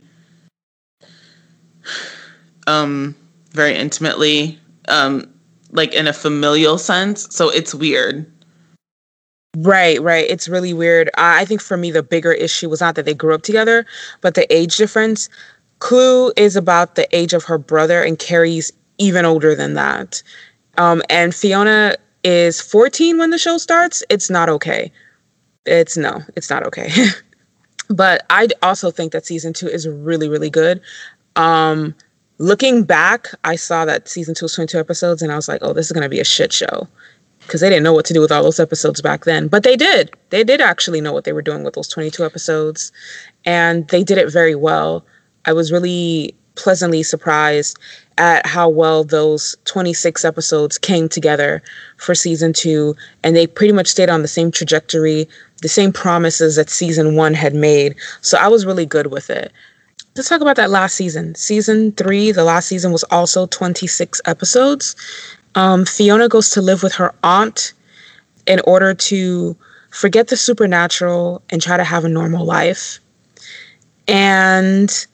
um 2.66 3.14
very 3.50 3.74
intimately. 3.74 4.58
Um 4.88 5.28
like 5.70 5.92
in 5.94 6.06
a 6.06 6.12
familial 6.12 6.78
sense. 6.78 7.26
So 7.34 7.50
it's 7.50 7.74
weird. 7.74 8.30
Right, 9.56 10.00
right. 10.00 10.26
It's 10.28 10.48
really 10.48 10.72
weird. 10.72 11.10
I 11.16 11.44
think 11.44 11.60
for 11.60 11.76
me, 11.76 11.90
the 11.90 12.02
bigger 12.02 12.32
issue 12.32 12.68
was 12.68 12.80
not 12.80 12.94
that 12.94 13.04
they 13.04 13.14
grew 13.14 13.34
up 13.34 13.42
together, 13.42 13.86
but 14.20 14.34
the 14.34 14.52
age 14.54 14.76
difference. 14.76 15.28
Clu 15.80 16.32
is 16.36 16.56
about 16.56 16.94
the 16.94 17.08
age 17.16 17.32
of 17.32 17.44
her 17.44 17.58
brother, 17.58 18.02
and 18.02 18.18
Carey's 18.18 18.72
even 18.98 19.24
older 19.24 19.54
than 19.54 19.74
that. 19.74 20.22
Um, 20.76 21.02
and 21.08 21.34
Fiona 21.34 21.96
is 22.24 22.60
14 22.60 23.18
when 23.18 23.30
the 23.30 23.38
show 23.38 23.58
starts. 23.58 24.02
It's 24.10 24.28
not 24.28 24.48
okay. 24.48 24.92
It's 25.66 25.96
no, 25.96 26.22
it's 26.36 26.50
not 26.50 26.64
okay. 26.66 26.90
but 27.90 28.24
I 28.30 28.48
also 28.62 28.90
think 28.90 29.12
that 29.12 29.26
season 29.26 29.52
two 29.52 29.68
is 29.68 29.88
really, 29.88 30.28
really 30.28 30.50
good. 30.50 30.80
Um, 31.36 31.94
looking 32.38 32.84
back, 32.84 33.28
I 33.44 33.56
saw 33.56 33.84
that 33.84 34.08
season 34.08 34.34
two 34.34 34.44
was 34.46 34.54
22 34.54 34.78
episodes, 34.78 35.22
and 35.22 35.30
I 35.30 35.36
was 35.36 35.48
like, 35.48 35.60
oh, 35.62 35.72
this 35.72 35.86
is 35.86 35.92
going 35.92 36.02
to 36.02 36.08
be 36.08 36.20
a 36.20 36.24
shit 36.24 36.52
show. 36.52 36.88
Because 37.40 37.60
they 37.60 37.68
didn't 37.68 37.84
know 37.84 37.94
what 37.94 38.04
to 38.06 38.14
do 38.14 38.20
with 38.20 38.32
all 38.32 38.42
those 38.42 38.60
episodes 38.60 39.00
back 39.00 39.24
then. 39.24 39.48
But 39.48 39.62
they 39.62 39.74
did. 39.76 40.14
They 40.30 40.44
did 40.44 40.60
actually 40.60 41.00
know 41.00 41.12
what 41.12 41.24
they 41.24 41.32
were 41.32 41.42
doing 41.42 41.64
with 41.64 41.74
those 41.74 41.88
22 41.88 42.24
episodes. 42.24 42.92
And 43.46 43.88
they 43.88 44.04
did 44.04 44.18
it 44.18 44.30
very 44.30 44.54
well. 44.54 45.04
I 45.46 45.54
was 45.54 45.72
really 45.72 46.34
pleasantly 46.56 47.02
surprised 47.02 47.78
at 48.18 48.44
how 48.44 48.68
well 48.68 49.02
those 49.02 49.56
26 49.64 50.26
episodes 50.26 50.76
came 50.76 51.08
together 51.08 51.62
for 51.96 52.14
season 52.14 52.52
two. 52.52 52.94
And 53.24 53.34
they 53.34 53.46
pretty 53.46 53.72
much 53.72 53.86
stayed 53.86 54.10
on 54.10 54.20
the 54.20 54.28
same 54.28 54.50
trajectory, 54.50 55.26
the 55.62 55.68
same 55.68 55.92
promises 55.92 56.56
that 56.56 56.68
season 56.68 57.16
one 57.16 57.32
had 57.32 57.54
made. 57.54 57.94
So 58.20 58.36
I 58.36 58.48
was 58.48 58.66
really 58.66 58.84
good 58.84 59.06
with 59.06 59.30
it 59.30 59.52
let's 60.18 60.28
talk 60.28 60.40
about 60.40 60.56
that 60.56 60.70
last 60.70 60.96
season. 60.96 61.34
Season 61.36 61.92
three, 61.92 62.32
the 62.32 62.44
last 62.44 62.66
season 62.66 62.90
was 62.92 63.04
also 63.04 63.46
26 63.46 64.20
episodes. 64.26 64.96
Um, 65.54 65.84
Fiona 65.84 66.28
goes 66.28 66.50
to 66.50 66.60
live 66.60 66.82
with 66.82 66.92
her 66.94 67.14
aunt 67.22 67.72
in 68.46 68.60
order 68.64 68.94
to 68.94 69.56
forget 69.90 70.28
the 70.28 70.36
supernatural 70.36 71.42
and 71.50 71.62
try 71.62 71.76
to 71.76 71.84
have 71.84 72.04
a 72.04 72.08
normal 72.08 72.44
life. 72.44 72.98
And 74.08 75.06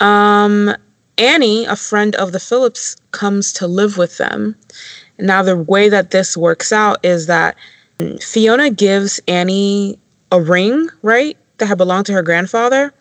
um, 0.00 0.74
Annie, 1.18 1.66
a 1.66 1.76
friend 1.76 2.14
of 2.16 2.32
the 2.32 2.40
Phillips, 2.40 2.96
comes 3.12 3.52
to 3.54 3.66
live 3.66 3.98
with 3.98 4.16
them. 4.16 4.56
Now, 5.18 5.42
the 5.42 5.56
way 5.56 5.88
that 5.90 6.10
this 6.10 6.36
works 6.36 6.72
out 6.72 7.04
is 7.04 7.26
that 7.26 7.56
Fiona 8.20 8.70
gives 8.70 9.20
Annie 9.28 9.98
a 10.32 10.40
ring, 10.40 10.88
right, 11.02 11.36
that 11.58 11.66
had 11.66 11.78
belonged 11.78 12.06
to 12.06 12.12
her 12.12 12.22
grandfather 12.22 12.92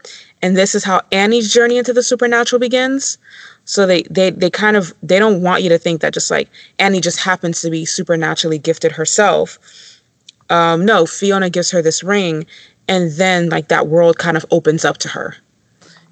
and 0.45 0.55
this 0.55 0.75
is 0.75 0.83
how 0.83 1.01
Annie's 1.11 1.51
journey 1.51 1.77
into 1.77 1.91
the 1.91 2.03
supernatural 2.03 2.59
begins. 2.59 3.17
So 3.65 3.87
they 3.87 4.03
they 4.03 4.29
they 4.29 4.51
kind 4.51 4.77
of 4.77 4.93
they 5.01 5.17
don't 5.17 5.41
want 5.41 5.63
you 5.63 5.69
to 5.69 5.79
think 5.79 6.01
that 6.01 6.13
just 6.13 6.29
like 6.29 6.49
Annie 6.77 7.01
just 7.01 7.19
happens 7.19 7.61
to 7.61 7.71
be 7.71 7.83
supernaturally 7.83 8.59
gifted 8.59 8.91
herself. 8.91 9.57
Um, 10.51 10.85
no, 10.85 11.07
Fiona 11.07 11.49
gives 11.49 11.71
her 11.71 11.81
this 11.81 12.03
ring, 12.03 12.45
and 12.87 13.11
then 13.13 13.49
like 13.49 13.69
that 13.69 13.87
world 13.87 14.19
kind 14.19 14.37
of 14.37 14.45
opens 14.51 14.85
up 14.85 14.99
to 14.99 15.09
her. 15.09 15.35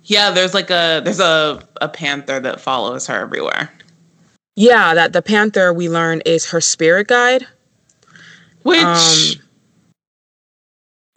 Yeah, 0.05 0.31
there's 0.31 0.55
like 0.55 0.71
a 0.71 1.01
there's 1.03 1.19
a 1.19 1.61
a 1.79 1.87
panther 1.87 2.39
that 2.39 2.59
follows 2.59 3.05
her 3.05 3.19
everywhere. 3.19 3.71
Yeah, 4.55 4.95
that 4.95 5.13
the 5.13 5.21
panther 5.21 5.73
we 5.73 5.89
learn 5.89 6.21
is 6.25 6.49
her 6.49 6.59
spirit 6.59 7.07
guide. 7.07 7.45
Which 8.63 8.81
um, 8.81 9.42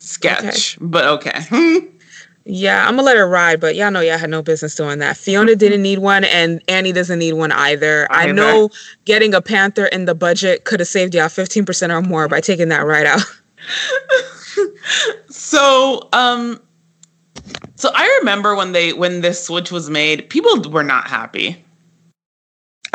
sketch, 0.07 0.77
okay. 0.77 0.87
but 0.87 1.05
okay. 1.05 1.41
yeah, 2.45 2.87
I'm 2.87 2.97
gonna 2.97 3.03
let 3.03 3.17
her 3.17 3.29
ride, 3.29 3.61
but 3.61 3.75
y'all 3.75 3.91
know 3.91 4.01
y'all 4.01 4.19
had 4.19 4.31
no 4.31 4.43
business 4.43 4.75
doing 4.75 4.99
that. 5.01 5.17
Fiona 5.17 5.57
didn't 5.57 5.83
need 5.83 5.99
one, 5.99 6.25
and 6.25 6.63
Annie 6.69 6.93
doesn't 6.93 7.19
need 7.19 7.35
one 7.35 7.53
either. 7.53 8.07
either. 8.11 8.31
I 8.31 8.33
know 8.33 8.71
getting 9.05 9.35
a 9.35 9.43
panther 9.43 9.87
in 9.87 10.05
the 10.05 10.15
budget 10.15 10.65
could 10.65 10.81
have 10.81 10.89
saved 10.89 11.15
y'all 11.15 11.27
15% 11.27 11.91
or 11.91 12.03
more 12.03 12.29
by 12.29 12.41
taking 12.41 12.69
that 12.69 12.87
ride 12.87 13.07
out. 13.07 13.23
so, 15.29 16.09
um, 16.13 16.61
so 17.75 17.91
I 17.95 18.19
remember 18.21 18.55
when 18.55 18.73
they 18.73 18.93
when 18.93 19.21
this 19.21 19.45
switch 19.45 19.71
was 19.71 19.91
made, 19.91 20.31
people 20.31 20.63
were 20.71 20.85
not 20.85 21.09
happy. 21.09 21.63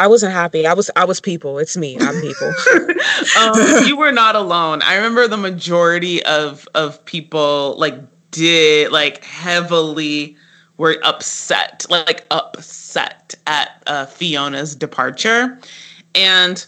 I 0.02 0.08
wasn't 0.08 0.34
happy. 0.34 0.66
I 0.66 0.74
was 0.74 0.90
I 0.96 1.06
was 1.06 1.22
people. 1.22 1.60
It's 1.60 1.78
me. 1.78 1.96
I'm 2.00 2.20
people. 2.22 2.48
um, 3.40 3.86
you 3.86 3.96
were 3.96 4.12
not 4.12 4.36
alone. 4.36 4.82
I 4.82 4.96
remember 4.96 5.28
the 5.28 5.38
majority 5.38 6.24
of 6.24 6.68
of 6.74 7.06
people 7.06 7.76
like 7.78 7.94
did 8.32 8.92
like 8.92 9.24
heavily 9.24 10.36
were 10.78 10.98
upset, 11.04 11.86
like 11.92 12.26
upset 12.32 13.36
at 13.46 13.84
uh, 13.86 14.08
Fiona's 14.08 14.76
departure, 14.76 15.60
and 16.16 16.66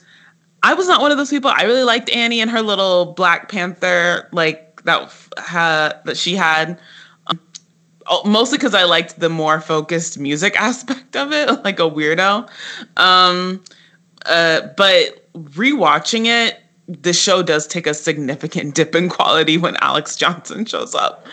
I 0.62 0.76
was 0.76 0.88
not 0.88 1.02
one 1.02 1.12
of 1.12 1.18
those 1.18 1.32
people. 1.32 1.50
I 1.50 1.64
really 1.64 1.84
liked 1.84 2.12
Annie 2.12 2.40
and 2.40 2.52
her 2.52 2.62
little 2.62 3.14
Black 3.14 3.50
Panther 3.50 4.30
like 4.32 4.84
that 4.84 5.12
had 5.40 5.94
that 6.06 6.18
she 6.18 6.36
had. 6.36 6.80
Um, 8.08 8.32
mostly 8.32 8.58
because 8.58 8.74
I 8.74 8.84
liked 8.84 9.20
the 9.20 9.30
more 9.30 9.62
focused 9.62 10.20
music 10.20 10.56
aspect 10.60 11.16
of 11.16 11.32
it, 11.32 11.64
like 11.64 11.80
a 11.80 11.90
weirdo. 11.90 12.50
Um, 12.98 13.64
uh, 14.26 14.62
but 14.78 15.32
rewatching 15.34 16.26
it, 16.26 16.60
the 16.88 17.14
show 17.14 17.44
does 17.44 17.68
take 17.68 17.88
a 17.88 17.94
significant 17.94 18.76
dip 18.76 18.96
in 18.96 19.10
quality 19.10 19.58
when 19.58 19.76
Alexz 19.76 20.18
Johnson 20.18 20.66
shows 20.66 20.96
up. 20.96 21.26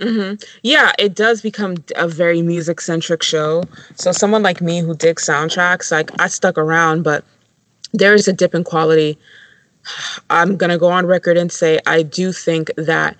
Mm-hmm. 0.00 0.42
Yeah, 0.62 0.92
it 0.98 1.14
does 1.14 1.42
become 1.42 1.76
a 1.94 2.08
very 2.08 2.42
music 2.42 2.80
centric 2.80 3.22
show. 3.22 3.62
So 3.94 4.10
someone 4.10 4.42
like 4.42 4.60
me 4.60 4.80
who 4.80 4.96
digs 4.96 5.24
soundtracks, 5.24 5.92
like 5.92 6.10
I 6.20 6.26
stuck 6.26 6.58
around, 6.58 7.04
but 7.04 7.24
there 7.92 8.14
is 8.14 8.26
a 8.26 8.32
dip 8.32 8.54
in 8.54 8.64
quality. 8.64 9.18
I'm 10.30 10.56
gonna 10.56 10.78
go 10.78 10.88
on 10.88 11.06
record 11.06 11.36
and 11.36 11.52
say 11.52 11.78
I 11.86 12.02
do 12.02 12.32
think 12.32 12.70
that 12.76 13.16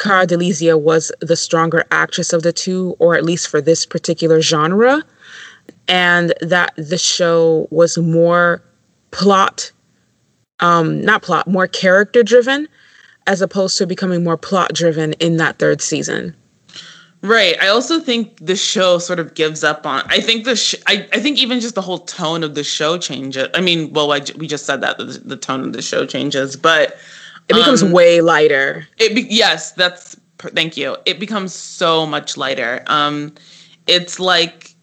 Cara 0.00 0.26
DeLizia 0.26 0.80
was 0.80 1.12
the 1.20 1.36
stronger 1.36 1.84
actress 1.90 2.32
of 2.32 2.42
the 2.42 2.52
two, 2.52 2.96
or 2.98 3.14
at 3.14 3.22
least 3.22 3.48
for 3.48 3.60
this 3.60 3.84
particular 3.84 4.40
genre, 4.40 5.04
and 5.88 6.32
that 6.40 6.72
the 6.76 6.96
show 6.96 7.68
was 7.70 7.98
more 7.98 8.62
plot, 9.10 9.70
um, 10.60 11.02
not 11.02 11.22
plot, 11.22 11.46
more 11.46 11.66
character 11.66 12.22
driven, 12.22 12.66
as 13.26 13.42
opposed 13.42 13.76
to 13.76 13.86
becoming 13.86 14.24
more 14.24 14.38
plot 14.38 14.72
driven 14.72 15.12
in 15.14 15.36
that 15.36 15.58
third 15.58 15.82
season. 15.82 16.34
Right. 17.22 17.54
I 17.60 17.68
also 17.68 18.00
think 18.00 18.38
the 18.40 18.56
show 18.56 18.96
sort 18.96 19.18
of 19.18 19.34
gives 19.34 19.62
up 19.62 19.86
on. 19.86 20.02
I 20.06 20.20
think 20.20 20.46
the. 20.46 20.56
Sh- 20.56 20.76
I. 20.86 21.06
I 21.12 21.20
think 21.20 21.36
even 21.36 21.60
just 21.60 21.74
the 21.74 21.82
whole 21.82 21.98
tone 21.98 22.42
of 22.42 22.54
the 22.54 22.64
show 22.64 22.96
changes. 22.96 23.48
I 23.52 23.60
mean, 23.60 23.92
well, 23.92 24.10
I, 24.10 24.22
we 24.38 24.46
just 24.48 24.64
said 24.64 24.80
that 24.80 24.96
the, 24.96 25.04
the 25.04 25.36
tone 25.36 25.60
of 25.60 25.74
the 25.74 25.82
show 25.82 26.06
changes, 26.06 26.56
but 26.56 26.96
it 27.50 27.54
becomes 27.54 27.82
um, 27.82 27.92
way 27.92 28.20
lighter. 28.20 28.86
It. 28.98 29.14
Be- 29.14 29.26
yes, 29.28 29.72
that's. 29.72 30.16
Thank 30.38 30.76
you. 30.76 30.96
It 31.04 31.20
becomes 31.20 31.52
so 31.52 32.06
much 32.06 32.36
lighter. 32.36 32.82
Um, 32.86 33.34
it's 33.86 34.18
like. 34.18 34.74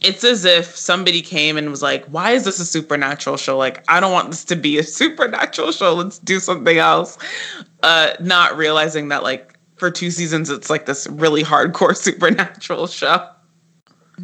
It's 0.00 0.24
as 0.24 0.44
if 0.44 0.76
somebody 0.76 1.22
came 1.22 1.56
and 1.56 1.70
was 1.70 1.80
like, 1.80 2.04
"Why 2.06 2.32
is 2.32 2.44
this 2.44 2.58
a 2.58 2.66
supernatural 2.66 3.36
show? 3.36 3.56
Like, 3.56 3.84
I 3.88 4.00
don't 4.00 4.12
want 4.12 4.30
this 4.30 4.44
to 4.46 4.56
be 4.56 4.78
a 4.78 4.82
supernatural 5.00 5.70
show. 5.70 5.94
Let's 5.94 6.18
do 6.18 6.40
something 6.40 6.78
else." 6.78 7.18
Uh, 7.82 8.14
not 8.20 8.56
realizing 8.56 9.08
that 9.08 9.22
like 9.22 9.56
for 9.76 9.90
two 9.90 10.12
seasons 10.12 10.48
it's 10.48 10.70
like 10.70 10.86
this 10.86 11.08
really 11.08 11.42
hardcore 11.42 11.96
supernatural 12.08 12.86
show. 12.86 13.28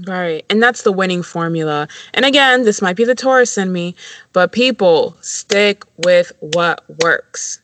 Right. 0.07 0.45
And 0.51 0.62
that's 0.62 0.82
the 0.82 0.93
winning 0.93 1.22
formula. 1.22 1.89
And 2.14 2.24
again, 2.24 2.64
this 2.64 2.82
might 2.82 2.97
be 2.97 3.05
the 3.05 3.14
Taurus 3.14 3.59
in 3.59 3.72
me, 3.72 3.95
but 4.32 4.53
people 4.53 5.16
stick 5.20 5.84
with 6.05 6.32
what 6.41 6.84
works. 7.03 7.61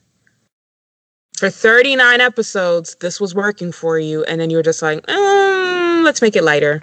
For 1.37 1.51
39 1.51 2.21
episodes, 2.21 2.97
this 2.97 3.21
was 3.21 3.35
working 3.35 3.73
for 3.73 3.99
you. 3.99 4.25
And 4.25 4.41
then 4.41 4.51
you 4.51 4.57
were 4.57 4.63
just 4.63 4.83
like, 4.83 5.05
mm, 5.07 6.05
let's 6.05 6.23
make 6.23 6.37
it 6.37 6.45
lighter. 6.45 6.83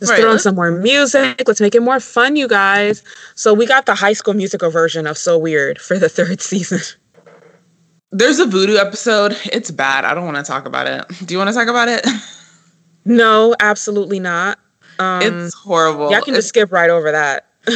Let's 0.00 0.12
right, 0.12 0.20
put 0.20 0.28
on 0.28 0.38
some 0.38 0.54
more 0.54 0.70
music. 0.70 1.42
Let's 1.46 1.60
make 1.60 1.74
it 1.74 1.82
more 1.82 1.98
fun, 1.98 2.36
you 2.36 2.46
guys. 2.46 3.02
So 3.34 3.52
we 3.52 3.66
got 3.66 3.86
the 3.86 3.96
high 3.96 4.12
school 4.12 4.34
musical 4.34 4.70
version 4.70 5.06
of 5.06 5.18
So 5.18 5.36
Weird 5.36 5.80
for 5.80 5.98
the 5.98 6.08
third 6.08 6.40
season. 6.40 6.80
There's 8.10 8.38
a 8.38 8.46
voodoo 8.46 8.76
episode. 8.76 9.36
It's 9.52 9.70
bad. 9.70 10.04
I 10.04 10.14
don't 10.14 10.24
want 10.24 10.36
to 10.38 10.42
talk 10.42 10.66
about 10.66 10.86
it. 10.86 11.26
Do 11.26 11.34
you 11.34 11.38
want 11.38 11.48
to 11.48 11.54
talk 11.54 11.68
about 11.68 11.88
it? 11.88 12.06
No, 13.08 13.56
absolutely 13.58 14.20
not. 14.20 14.58
Um, 14.98 15.22
it's 15.22 15.54
horrible. 15.54 16.10
Yeah, 16.10 16.18
I 16.18 16.20
can 16.20 16.34
it's, 16.34 16.44
just 16.44 16.48
skip 16.50 16.70
right 16.70 16.90
over 16.90 17.10
that. 17.10 17.46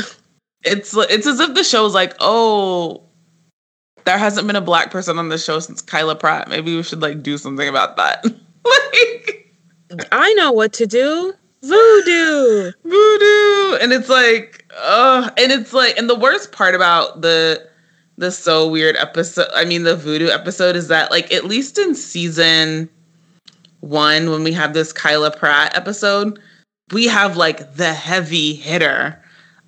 it's 0.63 0.95
it's 0.95 1.27
as 1.27 1.41
if 1.41 1.55
the 1.55 1.65
show's 1.65 1.95
like, 1.95 2.15
oh, 2.21 3.03
there 4.05 4.19
hasn't 4.19 4.47
been 4.47 4.57
a 4.57 4.61
black 4.61 4.91
person 4.91 5.19
on 5.19 5.31
the 5.31 5.39
show 5.39 5.59
since 5.59 5.81
Kyla 5.81 6.17
Pratt. 6.17 6.49
Maybe 6.49 6.77
we 6.77 6.83
should 6.83 7.01
like 7.01 7.23
do 7.23 7.39
something 7.39 7.67
about 7.67 7.97
that. 7.97 8.25
like, 8.65 9.55
I 10.13 10.33
know 10.35 10.53
what 10.53 10.75
to 10.75 10.87
do. 10.87 11.33
Voodoo, 11.63 12.73
voodoo, 12.83 13.77
and 13.77 13.93
it's 13.93 14.09
like, 14.09 14.67
uh, 14.77 15.31
and 15.39 15.53
it's 15.53 15.73
like, 15.73 15.97
and 15.97 16.11
the 16.11 16.19
worst 16.19 16.51
part 16.51 16.75
about 16.75 17.23
the 17.23 17.71
the 18.19 18.31
so 18.31 18.69
weird 18.69 18.95
episode 18.97 19.49
i 19.55 19.65
mean 19.65 19.85
the 19.85 19.97
voodoo 19.97 20.29
episode 20.29 20.77
is 20.77 20.89
that 20.89 21.11
like 21.11 21.33
at 21.33 21.45
least 21.45 21.79
in 21.79 21.95
season 21.95 22.89
one 23.83 24.31
when 24.31 24.43
we 24.43 24.53
have 24.53 24.75
this 24.75 24.93
kyla 24.93 25.31
pratt 25.31 25.77
episode 25.77 26.39
we 26.93 27.07
have 27.07 27.37
like 27.37 27.75
the 27.75 27.93
heavy 27.93 28.55
hitter 28.55 29.21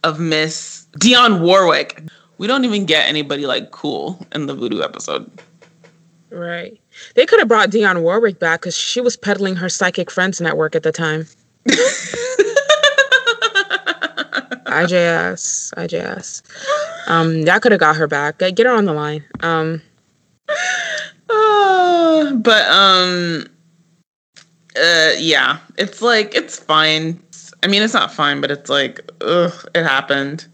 of 0.02 0.18
miss 0.20 0.86
Dionne 0.98 1.40
Warwick 1.40 2.02
we 2.38 2.46
don't 2.46 2.64
even 2.64 2.86
get 2.86 3.08
anybody 3.08 3.46
like 3.46 3.70
cool 3.70 4.24
in 4.32 4.46
the 4.46 4.54
voodoo 4.54 4.82
episode 4.82 5.30
right 6.30 6.80
they 7.14 7.26
could 7.26 7.40
have 7.40 7.48
brought 7.48 7.70
Dionne 7.70 8.02
Warwick 8.02 8.38
back 8.38 8.60
because 8.60 8.76
she 8.76 9.00
was 9.00 9.16
peddling 9.16 9.56
her 9.56 9.68
psychic 9.68 10.10
friends 10.10 10.40
network 10.40 10.74
at 10.74 10.84
the 10.84 10.92
time 10.92 11.26
IJS, 14.74 15.72
IJS. 15.74 16.42
Um, 17.08 17.38
y'all 17.42 17.60
could 17.60 17.72
have 17.72 17.80
got 17.80 17.96
her 17.96 18.08
back. 18.08 18.38
Get 18.38 18.66
her 18.66 18.72
on 18.72 18.86
the 18.86 18.92
line. 18.92 19.24
Um, 19.40 19.80
uh, 21.30 22.32
but 22.34 22.68
um, 22.68 23.46
uh, 24.76 25.12
yeah, 25.18 25.58
it's 25.78 26.02
like 26.02 26.34
it's 26.34 26.58
fine. 26.58 27.22
I 27.62 27.66
mean, 27.66 27.82
it's 27.82 27.94
not 27.94 28.12
fine, 28.12 28.40
but 28.40 28.50
it's 28.50 28.68
like, 28.68 29.00
ugh, 29.22 29.52
it 29.74 29.84
happened 29.84 30.46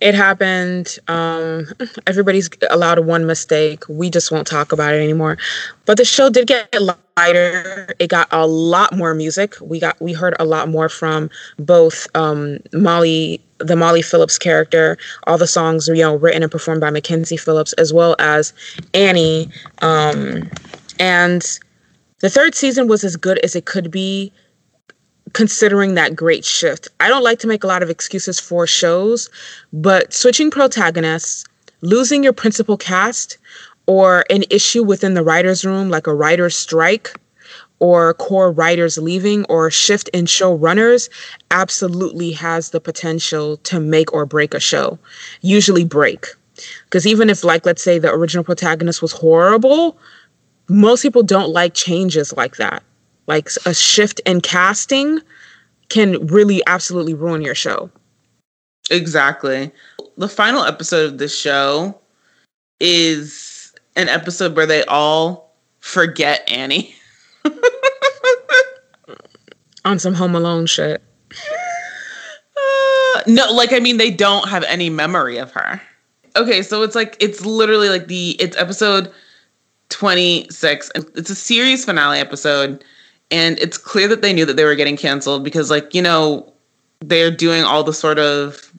it 0.00 0.14
happened. 0.14 0.98
Um, 1.08 1.66
everybody's 2.06 2.48
allowed 2.70 3.00
one 3.00 3.26
mistake. 3.26 3.84
We 3.88 4.10
just 4.10 4.32
won't 4.32 4.46
talk 4.46 4.72
about 4.72 4.94
it 4.94 5.02
anymore. 5.02 5.38
But 5.84 5.98
the 5.98 6.04
show 6.04 6.30
did 6.30 6.46
get 6.46 6.74
lighter. 7.16 7.94
It 7.98 8.08
got 8.08 8.28
a 8.30 8.46
lot 8.46 8.96
more 8.96 9.14
music. 9.14 9.54
We 9.60 9.78
got 9.78 10.00
we 10.00 10.12
heard 10.12 10.34
a 10.40 10.44
lot 10.44 10.68
more 10.68 10.88
from 10.88 11.30
both 11.58 12.06
um, 12.14 12.58
Molly, 12.72 13.40
the 13.58 13.76
Molly 13.76 14.02
Phillips 14.02 14.38
character, 14.38 14.96
all 15.26 15.38
the 15.38 15.46
songs 15.46 15.88
you 15.88 15.96
know 15.96 16.16
written 16.16 16.42
and 16.42 16.50
performed 16.50 16.80
by 16.80 16.90
Mackenzie 16.90 17.36
Phillips, 17.36 17.72
as 17.74 17.92
well 17.92 18.16
as 18.18 18.52
Annie. 18.94 19.48
Um, 19.82 20.50
and 20.98 21.58
the 22.20 22.30
third 22.30 22.54
season 22.54 22.88
was 22.88 23.04
as 23.04 23.16
good 23.16 23.38
as 23.38 23.56
it 23.56 23.64
could 23.64 23.90
be 23.90 24.32
considering 25.32 25.94
that 25.94 26.16
great 26.16 26.44
shift. 26.44 26.88
I 26.98 27.08
don't 27.08 27.22
like 27.22 27.38
to 27.40 27.46
make 27.46 27.64
a 27.64 27.66
lot 27.66 27.82
of 27.82 27.90
excuses 27.90 28.40
for 28.40 28.66
shows, 28.66 29.30
but 29.72 30.12
switching 30.12 30.50
protagonists, 30.50 31.44
losing 31.82 32.24
your 32.24 32.32
principal 32.32 32.76
cast, 32.76 33.38
or 33.86 34.24
an 34.30 34.44
issue 34.50 34.82
within 34.82 35.14
the 35.14 35.22
writer's 35.22 35.64
room, 35.64 35.88
like 35.88 36.06
a 36.06 36.14
writer's 36.14 36.56
strike, 36.56 37.18
or 37.78 38.14
core 38.14 38.52
writers 38.52 38.98
leaving, 38.98 39.44
or 39.46 39.70
shift 39.70 40.08
in 40.10 40.26
showrunners, 40.26 41.08
absolutely 41.50 42.30
has 42.30 42.70
the 42.70 42.80
potential 42.80 43.56
to 43.58 43.80
make 43.80 44.12
or 44.12 44.26
break 44.26 44.52
a 44.52 44.60
show. 44.60 44.98
Usually 45.40 45.84
break. 45.84 46.26
Because 46.84 47.06
even 47.06 47.30
if, 47.30 47.42
like, 47.42 47.64
let's 47.64 47.82
say 47.82 47.98
the 47.98 48.12
original 48.12 48.44
protagonist 48.44 49.00
was 49.00 49.12
horrible, 49.12 49.96
most 50.70 51.02
people 51.02 51.22
don't 51.22 51.50
like 51.50 51.74
changes 51.74 52.32
like 52.32 52.56
that 52.56 52.82
like 53.30 53.48
a 53.64 53.72
shift 53.72 54.20
in 54.26 54.40
casting 54.40 55.20
can 55.88 56.26
really 56.26 56.60
absolutely 56.66 57.14
ruin 57.14 57.42
your 57.42 57.54
show. 57.54 57.88
Exactly. 58.90 59.70
The 60.16 60.28
final 60.28 60.64
episode 60.64 61.12
of 61.12 61.18
the 61.18 61.28
show 61.28 61.96
is 62.80 63.72
an 63.94 64.08
episode 64.08 64.56
where 64.56 64.66
they 64.66 64.84
all 64.86 65.54
forget 65.78 66.42
Annie. 66.50 66.92
On 69.84 70.00
some 70.00 70.14
Home 70.14 70.34
Alone 70.34 70.66
shit. 70.66 71.00
Uh, 72.56 73.22
no, 73.28 73.52
like, 73.52 73.72
I 73.72 73.78
mean, 73.78 73.96
they 73.96 74.10
don't 74.10 74.48
have 74.48 74.64
any 74.64 74.90
memory 74.90 75.38
of 75.38 75.52
her. 75.52 75.80
okay, 76.34 76.62
so 76.62 76.82
it's 76.82 76.96
like 76.96 77.16
it's 77.20 77.46
literally 77.46 77.88
like 77.88 78.08
the 78.08 78.30
it's 78.40 78.56
episode 78.56 79.12
26 79.90 80.90
and 80.94 81.06
it's 81.14 81.30
a 81.30 81.34
series 81.34 81.84
finale 81.84 82.18
episode 82.18 82.84
and 83.30 83.58
it's 83.58 83.78
clear 83.78 84.08
that 84.08 84.22
they 84.22 84.32
knew 84.32 84.44
that 84.44 84.56
they 84.56 84.64
were 84.64 84.74
getting 84.74 84.96
canceled 84.96 85.44
because 85.44 85.70
like, 85.70 85.94
you 85.94 86.02
know, 86.02 86.52
they're 87.00 87.30
doing 87.30 87.62
all 87.64 87.84
the 87.84 87.92
sort 87.92 88.18
of 88.18 88.72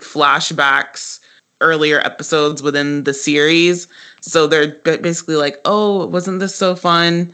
flashbacks 0.00 1.20
earlier 1.60 2.00
episodes 2.00 2.62
within 2.62 3.04
the 3.04 3.14
series. 3.14 3.88
So 4.20 4.46
they're 4.46 4.74
basically 4.76 5.36
like, 5.36 5.60
"Oh, 5.64 6.06
wasn't 6.06 6.40
this 6.40 6.54
so 6.54 6.74
fun?" 6.74 7.32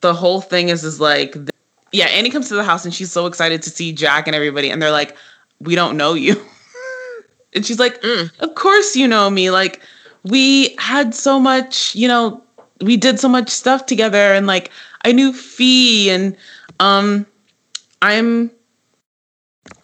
The 0.00 0.14
whole 0.14 0.40
thing 0.40 0.68
is 0.68 0.84
is 0.84 1.00
like 1.00 1.36
yeah, 1.92 2.06
Annie 2.06 2.30
comes 2.30 2.48
to 2.48 2.54
the 2.54 2.64
house 2.64 2.84
and 2.84 2.92
she's 2.92 3.12
so 3.12 3.26
excited 3.26 3.62
to 3.62 3.70
see 3.70 3.92
Jack 3.92 4.26
and 4.26 4.34
everybody 4.34 4.70
and 4.70 4.80
they're 4.80 4.90
like, 4.90 5.16
"We 5.60 5.74
don't 5.74 5.96
know 5.96 6.14
you." 6.14 6.40
and 7.54 7.64
she's 7.64 7.78
like, 7.78 8.00
mm. 8.02 8.30
"Of 8.40 8.54
course 8.54 8.96
you 8.96 9.08
know 9.08 9.30
me. 9.30 9.50
Like 9.50 9.80
we 10.24 10.74
had 10.78 11.14
so 11.14 11.38
much, 11.38 11.94
you 11.94 12.08
know, 12.08 12.42
we 12.80 12.96
did 12.96 13.18
so 13.18 13.28
much 13.28 13.48
stuff 13.48 13.86
together 13.86 14.34
and 14.34 14.46
like 14.46 14.70
I 15.04 15.12
knew 15.12 15.32
Fi 15.32 16.10
and 16.10 16.36
um 16.80 17.26
I'm 18.02 18.50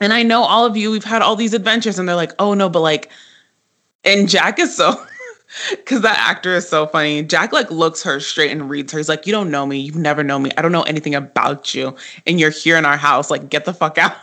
and 0.01 0.13
I 0.13 0.23
know 0.23 0.43
all 0.43 0.65
of 0.65 0.77
you, 0.77 0.91
we've 0.91 1.05
had 1.05 1.23
all 1.23 1.37
these 1.37 1.55
adventures, 1.55 1.99
and 1.99 2.09
they're 2.09 2.17
like, 2.17 2.33
oh 2.39 2.55
no, 2.55 2.69
but 2.69 2.81
like, 2.81 3.11
and 4.05 4.29
Jack 4.29 4.59
is 4.59 4.77
so 4.77 4.95
because 5.71 6.03
that 6.03 6.19
actor 6.19 6.55
is 6.55 6.69
so 6.69 6.87
funny. 6.87 7.23
Jack 7.23 7.53
like 7.53 7.71
looks 7.71 8.03
her 8.03 8.19
straight 8.21 8.51
and 8.51 8.69
reads 8.69 8.93
her. 8.93 8.99
He's 8.99 9.09
like, 9.09 9.27
"You 9.27 9.33
don't 9.33 9.51
know 9.51 9.67
me. 9.67 9.79
You've 9.79 9.97
never 9.97 10.25
known 10.25 10.43
me. 10.43 10.51
I 10.57 10.63
don't 10.63 10.73
know 10.73 10.83
anything 10.83 11.15
about 11.15 11.75
you, 11.75 11.95
and 12.27 12.41
you're 12.41 12.51
here 12.51 12.77
in 12.77 12.85
our 12.85 12.97
house. 12.97 13.31
Like, 13.31 13.49
get 13.49 13.65
the 13.65 13.75
fuck 13.75 13.99
out." 13.99 14.17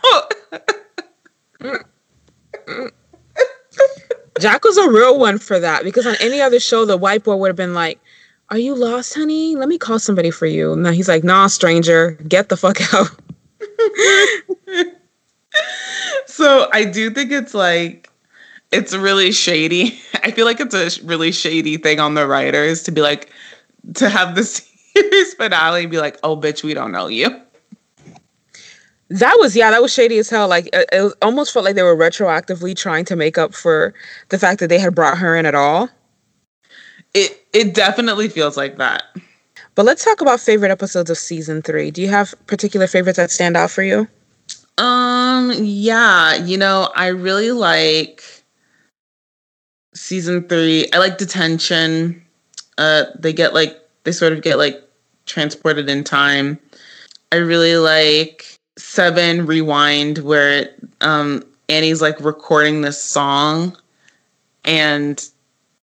Jack 4.38 4.64
was 4.64 4.78
a 4.78 4.90
real 4.90 5.18
one 5.18 5.38
for 5.38 5.58
that 5.60 5.84
because 5.84 6.06
on 6.06 6.16
any 6.20 6.40
other 6.40 6.60
show, 6.60 6.84
the 6.84 6.96
white 6.96 7.24
boy 7.24 7.36
would 7.36 7.48
have 7.48 7.56
been 7.56 7.74
like, 7.74 8.00
"Are 8.50 8.58
you 8.58 8.74
lost, 8.74 9.14
honey? 9.14 9.56
Let 9.56 9.68
me 9.68 9.78
call 9.78 9.98
somebody 9.98 10.30
for 10.30 10.46
you." 10.46 10.72
And 10.72 10.86
he's 10.88 11.08
like, 11.08 11.24
"Nah, 11.24 11.46
stranger, 11.46 12.12
get 12.28 12.48
the 12.48 12.56
fuck 12.56 12.80
out." 12.94 13.10
so 16.26 16.68
I 16.72 16.84
do 16.84 17.10
think 17.10 17.32
it's 17.32 17.54
like 17.54 18.10
it's 18.72 18.94
really 18.94 19.32
shady. 19.32 20.00
I 20.24 20.30
feel 20.30 20.46
like 20.46 20.60
it's 20.60 20.74
a 20.74 21.04
really 21.04 21.32
shady 21.32 21.76
thing 21.76 22.00
on 22.00 22.14
the 22.14 22.26
writers 22.26 22.82
to 22.84 22.92
be 22.92 23.00
like 23.00 23.30
to 23.94 24.08
have 24.08 24.34
the 24.34 24.44
series 24.94 25.34
finale 25.34 25.86
be 25.86 25.98
like, 25.98 26.18
"Oh, 26.22 26.36
bitch, 26.36 26.62
we 26.62 26.74
don't 26.74 26.92
know 26.92 27.08
you." 27.08 27.28
That 29.10 29.36
was 29.40 29.56
yeah, 29.56 29.70
that 29.70 29.82
was 29.82 29.92
shady 29.92 30.18
as 30.18 30.30
hell. 30.30 30.48
Like 30.48 30.68
it, 30.72 30.88
it 30.92 31.14
almost 31.20 31.52
felt 31.52 31.64
like 31.64 31.74
they 31.74 31.82
were 31.82 31.96
retroactively 31.96 32.76
trying 32.76 33.04
to 33.06 33.16
make 33.16 33.38
up 33.38 33.54
for 33.54 33.92
the 34.28 34.38
fact 34.38 34.60
that 34.60 34.68
they 34.68 34.78
had 34.78 34.94
brought 34.94 35.18
her 35.18 35.36
in 35.36 35.46
at 35.46 35.54
all. 35.54 35.88
It 37.12 37.39
it 37.52 37.74
definitely 37.74 38.28
feels 38.28 38.56
like 38.56 38.76
that. 38.78 39.02
But 39.74 39.86
let's 39.86 40.04
talk 40.04 40.20
about 40.20 40.40
favorite 40.40 40.70
episodes 40.70 41.10
of 41.10 41.18
season 41.18 41.62
three. 41.62 41.90
Do 41.90 42.02
you 42.02 42.08
have 42.08 42.34
particular 42.46 42.86
favorites 42.86 43.16
that 43.16 43.30
stand 43.30 43.56
out 43.56 43.70
for 43.70 43.82
you? 43.82 44.08
Um, 44.78 45.52
yeah, 45.58 46.34
you 46.36 46.56
know, 46.56 46.90
I 46.94 47.08
really 47.08 47.52
like 47.52 48.24
season 49.94 50.48
three. 50.48 50.88
I 50.92 50.98
like 50.98 51.18
detention. 51.18 52.22
Uh, 52.78 53.04
they 53.18 53.32
get 53.32 53.54
like 53.54 53.78
they 54.04 54.12
sort 54.12 54.32
of 54.32 54.42
get 54.42 54.58
like 54.58 54.82
transported 55.26 55.88
in 55.88 56.04
time. 56.04 56.58
I 57.32 57.36
really 57.36 57.76
like 57.76 58.58
seven 58.78 59.46
rewind 59.46 60.18
where 60.18 60.70
um 61.00 61.44
Annie's 61.68 62.00
like 62.00 62.18
recording 62.20 62.80
this 62.80 63.00
song 63.00 63.76
and 64.64 65.28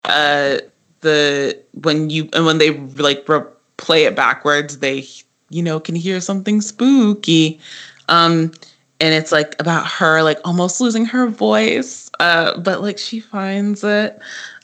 uh 0.05 0.59
the 1.01 1.59
when 1.83 2.11
you 2.11 2.29
and 2.33 2.47
when 2.47 2.59
they 2.59 2.71
like 2.97 3.29
re- 3.29 3.41
play 3.77 4.05
it 4.05 4.17
backwards 4.17 4.79
they 4.79 5.07
you 5.51 5.63
know 5.63 5.79
can 5.79 5.95
hear 5.95 6.21
something 6.21 6.61
spooky. 6.61 7.61
Um 8.09 8.53
and 8.99 9.13
it's 9.15 9.31
like 9.33 9.55
about 9.61 9.87
her 9.87 10.23
like 10.23 10.39
almost 10.45 10.81
losing 10.81 11.05
her 11.05 11.27
voice 11.29 12.11
uh 12.21 12.59
but 12.61 12.83
like 12.83 12.99
she 12.99 13.21
finds 13.21 13.85
it. 13.85 14.19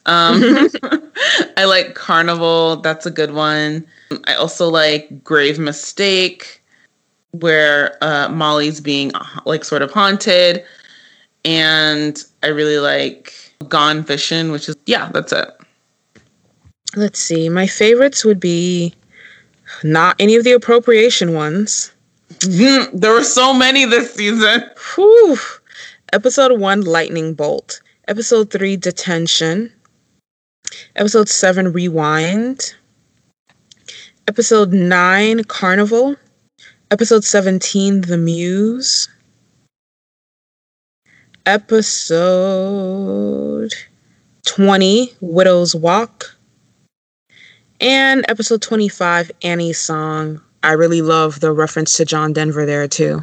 Um 0.06 0.42
i 1.56 1.64
like 1.64 1.94
carnival. 1.94 2.76
That's 2.76 3.06
a 3.06 3.10
good 3.10 3.32
one. 3.32 3.86
I 4.26 4.34
also 4.34 4.68
like 4.68 5.22
grave 5.22 5.58
mistake 5.58 6.60
where 7.32 7.96
uh 8.02 8.28
molly's 8.28 8.80
being 8.80 9.12
like 9.44 9.64
sort 9.64 9.82
of 9.82 9.90
haunted. 9.90 10.64
And 11.44 12.24
i 12.42 12.48
really 12.48 12.78
like 12.78 13.34
gone 13.68 14.02
fishing 14.02 14.50
which 14.50 14.68
is 14.68 14.76
yeah 14.86 15.08
that's 15.12 15.32
it 15.32 15.61
let's 16.96 17.18
see 17.18 17.48
my 17.48 17.66
favorites 17.66 18.24
would 18.24 18.40
be 18.40 18.94
not 19.82 20.16
any 20.18 20.36
of 20.36 20.44
the 20.44 20.52
appropriation 20.52 21.34
ones 21.34 21.92
there 22.40 23.12
were 23.12 23.22
so 23.24 23.52
many 23.52 23.84
this 23.84 24.14
season. 24.14 24.64
Whew. 24.94 25.36
Episode 26.12 26.58
one, 26.58 26.80
Lightning 26.82 27.34
Bolt. 27.34 27.80
Episode 28.08 28.50
three, 28.50 28.76
Detention. 28.76 29.72
Episode 30.96 31.28
seven, 31.28 31.72
Rewind. 31.72 32.74
Episode 34.26 34.72
nine, 34.72 35.44
Carnival. 35.44 36.16
Episode 36.90 37.22
17, 37.24 38.00
The 38.02 38.18
Muse. 38.18 39.08
Episode 41.46 42.12
20, 44.46 45.14
Widow's 45.20 45.74
Walk. 45.74 46.36
And 47.82 48.24
episode 48.28 48.62
25, 48.62 49.32
Annie's 49.42 49.78
Song. 49.78 50.40
I 50.62 50.72
really 50.72 51.02
love 51.02 51.40
the 51.40 51.50
reference 51.50 51.96
to 51.96 52.04
John 52.04 52.32
Denver 52.32 52.64
there 52.64 52.86
too. 52.86 53.18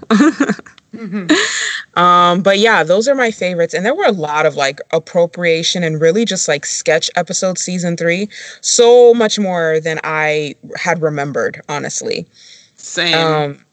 mm-hmm. 0.93 1.97
um, 1.97 2.41
but 2.41 2.59
yeah, 2.59 2.83
those 2.83 3.07
are 3.07 3.15
my 3.15 3.31
favorites. 3.31 3.73
And 3.73 3.85
there 3.85 3.95
were 3.95 4.05
a 4.05 4.11
lot 4.11 4.45
of 4.45 4.55
like 4.55 4.81
appropriation 4.91 5.81
and 5.81 6.01
really 6.01 6.25
just 6.25 6.49
like 6.49 6.65
sketch 6.65 7.09
episodes 7.15 7.61
season 7.61 7.95
three. 7.95 8.27
So 8.59 9.13
much 9.13 9.39
more 9.39 9.79
than 9.79 10.01
I 10.03 10.55
had 10.75 11.01
remembered, 11.01 11.61
honestly. 11.69 12.27
Same. 12.75 13.17
Um, 13.17 13.65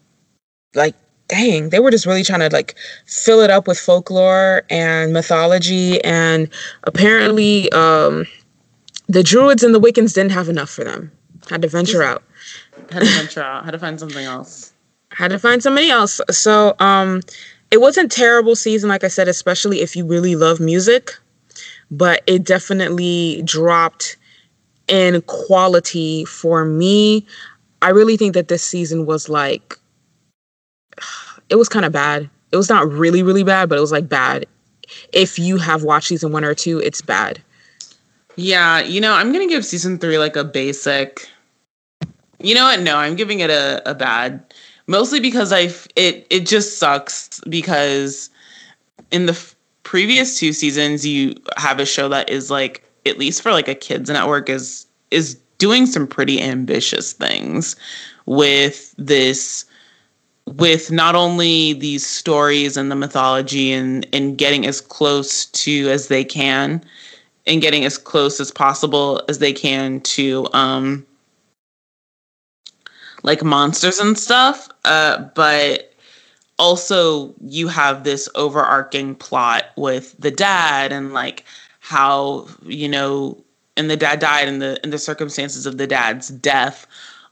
like 0.76 0.94
dang, 1.26 1.70
they 1.70 1.80
were 1.80 1.90
just 1.90 2.06
really 2.06 2.22
trying 2.22 2.48
to 2.48 2.50
like 2.50 2.76
fill 3.06 3.40
it 3.40 3.50
up 3.50 3.66
with 3.66 3.78
folklore 3.78 4.62
and 4.70 5.12
mythology. 5.12 6.02
And 6.04 6.48
apparently, 6.84 7.72
um, 7.72 8.24
the 9.08 9.22
Druids 9.22 9.62
and 9.62 9.74
the 9.74 9.80
Wiccans 9.80 10.14
didn't 10.14 10.32
have 10.32 10.48
enough 10.48 10.70
for 10.70 10.84
them. 10.84 11.12
Had 11.48 11.62
to 11.62 11.68
venture 11.68 12.02
out 12.02 12.22
had 12.90 13.00
to 13.02 13.06
venture 13.06 13.42
out, 13.42 13.64
had 13.64 13.72
to 13.72 13.78
find 13.78 13.98
something 13.98 14.24
else. 14.24 14.72
Had 15.12 15.30
to 15.30 15.38
find 15.38 15.62
somebody 15.62 15.88
else. 15.88 16.20
So 16.30 16.74
um 16.78 17.22
it 17.70 17.80
wasn't 17.80 18.12
terrible 18.12 18.54
season, 18.54 18.90
like 18.90 19.04
I 19.04 19.08
said, 19.08 19.28
especially 19.28 19.80
if 19.80 19.96
you 19.96 20.04
really 20.04 20.36
love 20.36 20.60
music, 20.60 21.12
but 21.90 22.22
it 22.26 22.44
definitely 22.44 23.42
dropped 23.44 24.16
in 24.88 25.22
quality 25.22 26.24
for 26.24 26.64
me. 26.64 27.24
I 27.82 27.90
really 27.90 28.16
think 28.16 28.34
that 28.34 28.48
this 28.48 28.64
season 28.64 29.06
was 29.06 29.28
like 29.28 29.78
it 31.48 31.56
was 31.56 31.68
kind 31.68 31.84
of 31.84 31.92
bad. 31.92 32.28
It 32.52 32.56
was 32.56 32.68
not 32.68 32.90
really, 32.90 33.22
really 33.22 33.44
bad, 33.44 33.68
but 33.68 33.78
it 33.78 33.82
was 33.82 33.92
like 33.92 34.08
bad. 34.08 34.46
If 35.12 35.38
you 35.38 35.56
have 35.56 35.82
watched 35.82 36.08
season 36.08 36.32
one 36.32 36.44
or 36.44 36.54
two, 36.54 36.78
it's 36.78 37.00
bad. 37.00 37.42
Yeah, 38.36 38.80
you 38.80 39.00
know, 39.00 39.12
I'm 39.12 39.32
gonna 39.32 39.46
give 39.46 39.64
season 39.64 39.98
three 39.98 40.18
like 40.18 40.36
a 40.36 40.44
basic 40.44 41.28
you 42.40 42.54
know 42.54 42.64
what? 42.64 42.80
No, 42.80 42.96
I'm 42.96 43.16
giving 43.16 43.40
it 43.40 43.50
a, 43.50 43.82
a 43.88 43.94
bad. 43.94 44.54
Mostly 44.86 45.20
because 45.20 45.52
I 45.52 45.70
it 45.96 46.26
it 46.30 46.46
just 46.46 46.78
sucks 46.78 47.40
because 47.48 48.30
in 49.10 49.26
the 49.26 49.32
f- 49.32 49.56
previous 49.82 50.38
two 50.38 50.52
seasons 50.52 51.06
you 51.06 51.34
have 51.56 51.80
a 51.80 51.86
show 51.86 52.08
that 52.08 52.30
is 52.30 52.50
like 52.50 52.84
at 53.04 53.18
least 53.18 53.42
for 53.42 53.52
like 53.52 53.68
a 53.68 53.74
kids 53.74 54.08
network 54.10 54.48
is 54.48 54.86
is 55.10 55.34
doing 55.58 55.86
some 55.86 56.06
pretty 56.06 56.40
ambitious 56.40 57.12
things 57.12 57.74
with 58.26 58.94
this 58.96 59.64
with 60.46 60.92
not 60.92 61.16
only 61.16 61.72
these 61.72 62.06
stories 62.06 62.76
and 62.76 62.90
the 62.90 62.96
mythology 62.96 63.72
and 63.72 64.06
and 64.12 64.38
getting 64.38 64.66
as 64.66 64.80
close 64.80 65.46
to 65.46 65.90
as 65.90 66.06
they 66.06 66.22
can 66.22 66.80
and 67.46 67.60
getting 67.62 67.84
as 67.84 67.98
close 67.98 68.40
as 68.40 68.50
possible 68.50 69.22
as 69.28 69.38
they 69.38 69.52
can 69.52 70.00
to 70.00 70.48
um 70.52 71.06
like 73.22 73.42
monsters 73.42 73.98
and 73.98 74.18
stuff. 74.18 74.68
Uh, 74.84 75.18
but 75.34 75.92
also 76.58 77.34
you 77.42 77.68
have 77.68 78.04
this 78.04 78.28
overarching 78.34 79.14
plot 79.14 79.64
with 79.76 80.14
the 80.18 80.30
dad 80.30 80.92
and 80.92 81.12
like 81.12 81.44
how 81.80 82.46
you 82.64 82.88
know 82.88 83.36
and 83.76 83.90
the 83.90 83.96
dad 83.96 84.20
died 84.20 84.48
in 84.48 84.58
the 84.58 84.80
in 84.82 84.90
the 84.90 84.98
circumstances 84.98 85.66
of 85.66 85.76
the 85.76 85.86
dad's 85.86 86.28
death 86.28 86.86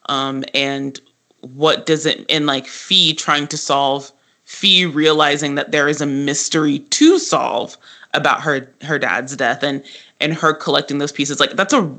um 0.07 0.45
and 0.53 1.01
what 1.41 1.87
does 1.87 2.05
it 2.05 2.27
in 2.29 2.45
like 2.45 2.67
Fi 2.67 3.15
trying 3.15 3.47
to 3.47 3.57
solve 3.57 4.13
Fi 4.45 4.85
realizing 4.85 5.55
that 5.55 5.73
there 5.73 5.89
is 5.89 6.03
a 6.03 6.07
mystery 6.07 6.81
to 6.81 7.19
solve 7.19 7.79
about 8.15 8.41
her 8.43 8.69
her 8.83 8.99
dad's 8.99 9.37
death 9.37 9.63
and 9.63 9.85
and 10.21 10.35
her 10.35 10.55
collecting 10.55 10.99
those 10.99 11.13
pieces. 11.13 11.41
Like 11.41 11.53
that's 11.53 11.75
a 11.75 11.95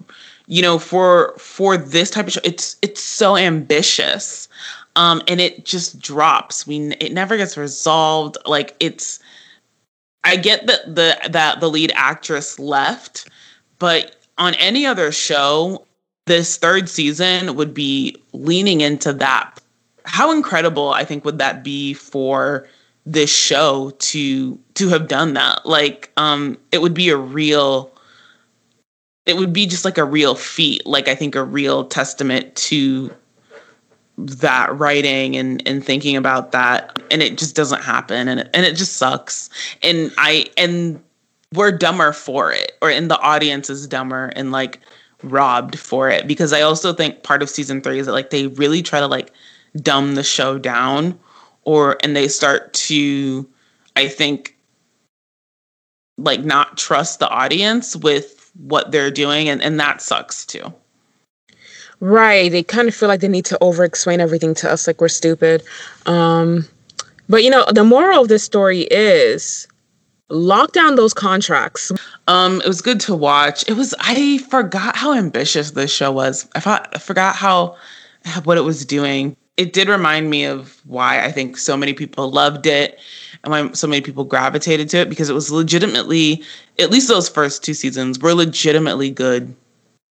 you 0.48 0.62
know 0.62 0.80
for 0.80 1.36
for 1.38 1.78
this 1.78 2.10
type 2.10 2.28
of 2.28 2.34
show, 2.34 2.42
it's 2.44 2.78
it's 2.82 3.02
so 3.02 3.38
ambitious. 3.38 4.48
Um, 4.98 5.22
and 5.28 5.42
it 5.42 5.66
just 5.66 6.00
drops. 6.00 6.66
We 6.66 6.94
it 7.02 7.12
never 7.12 7.36
gets 7.36 7.58
resolved. 7.58 8.38
Like 8.46 8.76
it's 8.80 9.20
I 10.24 10.38
get 10.38 10.66
that 10.68 10.96
the 10.96 11.18
that 11.30 11.60
the 11.60 11.70
lead 11.70 11.92
actress 11.96 12.58
left, 12.58 13.30
but 13.78 14.16
on 14.38 14.56
any 14.56 14.86
other 14.86 15.12
show, 15.12 15.86
this 16.26 16.58
third 16.58 16.90
season 16.90 17.56
would 17.56 17.74
be 17.74 18.18
leaning 18.34 18.82
into 18.82 19.14
that. 19.14 19.60
How 20.06 20.32
incredible 20.32 20.90
I 20.90 21.04
think 21.04 21.26
would 21.26 21.38
that 21.38 21.64
be 21.64 21.94
for 21.94 22.68
this 23.06 23.30
show 23.30 23.92
to 24.00 24.60
to 24.76 24.90
have 24.90 25.08
done 25.08 25.34
that? 25.34 25.66
Like 25.66 26.12
um 26.18 26.58
it 26.72 26.82
would 26.82 26.94
be 26.94 27.10
a 27.10 27.18
real 27.18 27.92
it 29.26 29.38
would 29.38 29.54
be 29.54 29.66
just 29.66 29.86
like 29.86 29.98
a 29.98 30.06
real 30.06 30.36
feat, 30.36 30.86
like 30.86 31.08
I 31.08 31.16
think 31.16 31.36
a 31.36 31.44
real 31.44 31.86
testament 31.86 32.56
to 32.56 33.14
that 34.18 34.76
writing 34.78 35.36
and 35.36 35.66
and 35.68 35.84
thinking 35.84 36.16
about 36.16 36.52
that. 36.52 37.00
And 37.12 37.22
it 37.22 37.38
just 37.38 37.56
doesn't 37.56 37.82
happen 37.82 38.28
and 38.28 38.42
it, 38.42 38.50
and 38.54 38.66
it 38.66 38.76
just 38.76 38.98
sucks. 38.98 39.50
And 39.84 40.12
i 40.18 40.46
and 40.58 41.02
we're 41.54 41.72
dumber 41.72 42.12
for 42.12 42.52
it 42.52 42.74
or 42.82 42.90
and 42.90 43.10
the 43.10 43.20
audience 43.20 43.70
is 43.70 43.88
dumber 43.88 44.32
and 44.36 44.52
like 44.52 44.80
robbed 45.24 45.78
for 45.78 46.10
it. 46.10 46.28
Because 46.28 46.54
i 46.54 46.62
also 46.62 46.94
think 46.94 47.24
part 47.24 47.44
of 47.44 47.50
season 47.50 47.82
3 47.82 48.00
is 48.00 48.06
that 48.08 48.14
like 48.14 48.32
they 48.32 48.48
really 48.48 48.82
try 48.82 49.00
to 49.00 49.08
like 49.08 49.32
dumb 49.82 50.16
the 50.16 50.24
show 50.24 50.58
down 50.58 51.20
or 51.66 51.98
and 52.02 52.16
they 52.16 52.28
start 52.28 52.74
to 52.74 53.48
i 53.96 54.08
think 54.08 54.58
like 56.18 56.44
not 56.46 56.78
trust 56.78 57.20
the 57.20 57.30
audience 57.30 57.96
with 57.96 58.52
what 58.56 58.92
they're 58.92 59.12
doing 59.12 59.50
and 59.50 59.62
and 59.62 59.80
that 59.80 60.02
sucks 60.02 60.46
too 60.46 60.74
Right. 62.02 62.52
They 62.52 62.64
kind 62.64 62.88
of 62.88 62.96
feel 62.96 63.10
like 63.10 63.22
they 63.22 63.28
need 63.28 63.46
to 63.46 63.58
over 63.62 63.84
explain 63.84 64.20
everything 64.20 64.54
to 64.56 64.72
us 64.72 64.88
like 64.88 65.00
we're 65.00 65.08
stupid. 65.08 65.64
Um, 66.06 66.68
but 67.30 67.44
you 67.44 67.50
know, 67.50 67.66
the 67.72 67.84
moral 67.84 68.22
of 68.24 68.28
this 68.28 68.44
story 68.44 68.82
is 68.92 69.68
lock 70.30 70.74
down 70.74 70.96
those 70.96 71.14
contracts. 71.14 71.92
Um, 72.28 72.62
it 72.62 72.68
was 72.68 72.82
good 72.82 73.00
to 73.02 73.16
watch. 73.16 73.68
It 73.70 73.74
was 73.74 73.96
I 74.00 74.40
forgot 74.50 74.96
how 74.96 75.14
ambitious 75.14 75.72
this 75.72 75.92
show 75.92 76.12
was. 76.12 76.48
I 76.56 76.60
thought 76.60 76.90
I 76.94 77.00
forgot 77.00 77.36
how 77.36 77.78
what 78.44 78.58
it 78.58 78.62
was 78.62 78.86
doing. 78.86 79.38
It 79.58 79.72
did 79.72 79.88
remind 79.88 80.30
me 80.30 80.44
of 80.44 80.82
why 80.86 81.24
I 81.24 81.32
think 81.32 81.58
so 81.58 81.78
many 81.78 81.94
people 81.94 82.30
loved 82.30 82.66
it 82.66 83.00
and 83.44 83.52
why 83.52 83.72
so 83.72 83.88
many 83.88 84.02
people 84.02 84.26
gravitated 84.26 84.90
to 84.90 84.98
it 84.98 85.10
because 85.10 85.30
it 85.30 85.34
was 85.34 85.50
legitimately 85.52 86.44
at 86.80 86.92
least 86.92 87.08
those 87.08 87.30
first 87.30 87.64
two 87.64 87.74
seasons 87.74 88.20
were 88.20 88.34
legitimately 88.34 89.10
good 89.10 89.56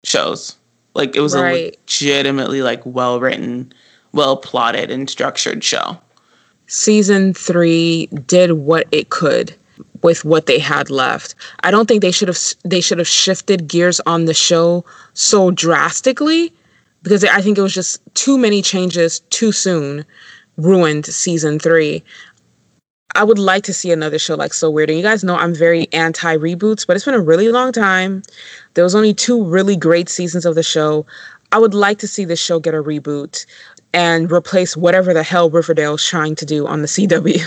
shows. 0.05 0.57
Like 0.95 1.15
it 1.15 1.21
was 1.21 1.35
right. 1.35 1.55
a 1.55 1.65
legitimately 1.67 2.63
like 2.63 2.81
well 2.87 3.21
written, 3.21 3.73
well 4.13 4.39
plotted 4.39 4.91
and 4.91 5.11
structured 5.11 5.63
show. 5.63 5.99
Season 6.69 7.33
3 7.35 8.07
did 8.27 8.53
what 8.53 8.87
it 8.91 9.11
could 9.11 9.55
with 10.03 10.25
what 10.25 10.47
they 10.47 10.59
had 10.59 10.91
left. 10.91 11.35
I 11.61 11.71
don't 11.71 11.87
think 11.87 12.01
they 12.01 12.11
should 12.11 12.29
have 12.29 12.39
they 12.65 12.81
should 12.81 12.99
have 12.99 13.09
shifted 13.09 13.69
gears 13.69 14.01
on 14.01 14.25
the 14.25 14.35
show 14.35 14.85
so 15.15 15.51
drastically 15.51 16.53
because 17.07 17.23
I 17.23 17.41
think 17.41 17.57
it 17.57 17.63
was 17.63 17.73
just 17.73 18.03
too 18.15 18.37
many 18.37 18.61
changes 18.61 19.21
too 19.31 19.53
soon 19.53 20.05
ruined 20.57 21.07
season 21.07 21.61
3. 21.61 22.03
I 23.15 23.23
would 23.23 23.39
like 23.39 23.63
to 23.63 23.73
see 23.73 23.93
another 23.93 24.19
show 24.19 24.35
like 24.35 24.53
So 24.53 24.69
Weird. 24.69 24.91
And 24.91 24.99
you 24.99 25.05
guys 25.05 25.23
know 25.23 25.37
I'm 25.37 25.55
very 25.55 25.87
anti 25.93 26.37
reboots, 26.37 26.85
but 26.85 26.97
it's 26.97 27.05
been 27.05 27.15
a 27.15 27.21
really 27.21 27.49
long 27.51 27.71
time. 27.71 28.23
There 28.75 28.83
was 28.83 28.97
only 28.97 29.15
two 29.15 29.45
really 29.45 29.77
great 29.77 30.09
seasons 30.09 30.45
of 30.45 30.57
the 30.57 30.65
show. 30.65 31.07
I 31.53 31.61
would 31.61 31.75
like 31.75 32.01
to 32.01 32.09
see 32.09 32.25
this 32.25 32.41
show 32.41 32.59
get 32.59 32.75
a 32.75 32.83
reboot 32.83 33.47
and 33.95 34.33
replace 34.33 34.77
whatever 34.77 35.15
the 35.15 35.23
hell 35.23 35.49
Riverdale 35.49 35.95
is 35.95 36.05
trying 36.05 36.35
to 36.35 36.45
do 36.45 36.67
on 36.67 36.83
the 36.83 36.89
CW. 36.89 37.41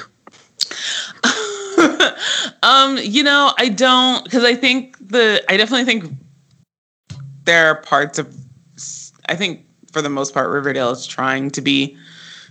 um, 2.64 2.98
you 2.98 3.24
know, 3.24 3.52
I 3.58 3.68
don't 3.68 4.24
because 4.24 4.46
I 4.46 4.56
think 4.56 4.96
the 5.06 5.44
I 5.50 5.58
definitely 5.58 5.84
think 5.84 6.14
there 7.44 7.68
are 7.68 7.82
parts 7.82 8.20
of 8.20 8.34
I 9.30 9.36
think 9.36 9.66
for 9.92 10.02
the 10.02 10.10
most 10.10 10.34
part 10.34 10.50
Riverdale 10.50 10.92
is 10.92 11.08
trying 11.08 11.50
to 11.52 11.62
be 11.62 11.96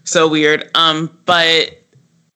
so 0.05 0.27
weird. 0.29 0.71
Um, 0.75 1.17
but 1.27 1.79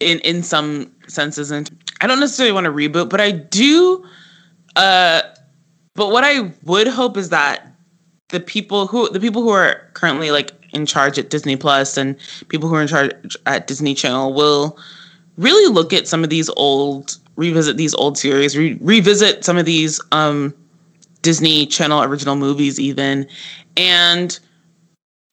in 0.01 0.19
in 0.21 0.43
some 0.43 0.91
senses 1.09 1.51
and 1.51 1.71
I 2.01 2.07
don't 2.07 2.21
necessarily 2.21 2.53
want 2.53 2.65
to 2.65 2.73
reboot, 2.73 3.09
but 3.09 3.21
I 3.21 3.31
do 3.31 4.05
uh 4.77 5.23
but 5.95 6.11
what 6.11 6.25
I 6.25 6.51
would 6.65 6.89
hope 6.89 7.17
is 7.17 7.29
that 7.29 7.67
the 8.29 8.41
people 8.41 8.87
who 8.87 9.09
the 9.11 9.21
people 9.21 9.43
who 9.43 9.51
are 9.51 9.89
currently 9.95 10.31
like 10.31 10.53
in 10.73 10.87
charge 10.87 11.19
at 11.19 11.31
Disney 11.31 11.57
Plus 11.57 11.97
and 11.97 12.17
people 12.49 12.69
who 12.69 12.75
are 12.75 12.83
in 12.83 12.89
charge 12.89 13.37
at 13.47 13.67
Disney 13.67 13.95
Channel 13.95 14.33
will 14.33 14.79
really 15.37 15.73
look 15.73 15.93
at 15.93 16.09
some 16.09 16.25
of 16.25 16.31
these 16.31 16.49
old 16.51 17.19
revisit 17.37 17.77
these 17.77 17.95
old 17.95 18.19
series, 18.19 18.57
re- 18.57 18.79
revisit 18.81 19.45
some 19.45 19.57
of 19.57 19.65
these 19.65 20.01
um 20.13 20.55
Disney 21.23 21.67
Channel 21.67 22.03
original 22.03 22.37
movies 22.37 22.79
even 22.79 23.27
and 23.77 24.39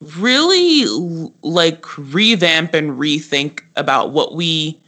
really 0.02 0.86
like 1.42 1.98
revamp 1.98 2.74
and 2.74 2.92
rethink 2.92 3.62
about 3.76 4.12
what 4.12 4.36
we 4.36 4.80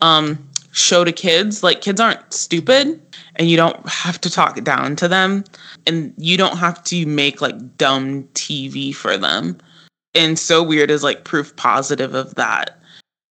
um 0.00 0.38
show 0.72 1.04
to 1.04 1.12
kids. 1.12 1.62
Like 1.62 1.80
kids 1.80 2.00
aren't 2.00 2.32
stupid 2.32 3.00
and 3.36 3.48
you 3.48 3.56
don't 3.56 3.88
have 3.88 4.20
to 4.22 4.30
talk 4.30 4.62
down 4.64 4.96
to 4.96 5.08
them 5.08 5.44
and 5.86 6.12
you 6.16 6.36
don't 6.36 6.56
have 6.56 6.82
to 6.84 7.06
make 7.06 7.40
like 7.40 7.76
dumb 7.76 8.24
tv 8.34 8.94
for 8.94 9.16
them. 9.16 9.58
And 10.14 10.38
so 10.38 10.62
weird 10.62 10.90
is 10.90 11.02
like 11.02 11.24
proof 11.24 11.54
positive 11.56 12.14
of 12.14 12.34
that 12.36 12.80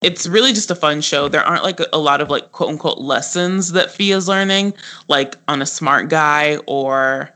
it's 0.02 0.26
really 0.26 0.52
just 0.52 0.70
a 0.70 0.74
fun 0.74 1.00
show 1.00 1.28
there 1.28 1.42
aren't 1.42 1.62
like 1.62 1.80
a 1.92 1.98
lot 1.98 2.20
of 2.20 2.30
like 2.30 2.52
quote 2.52 2.70
unquote 2.70 2.98
lessons 2.98 3.72
that 3.72 3.90
Fia 3.90 4.16
is 4.16 4.28
learning 4.28 4.74
like 5.08 5.36
on 5.48 5.62
a 5.62 5.66
smart 5.66 6.08
guy 6.08 6.56
or 6.66 7.32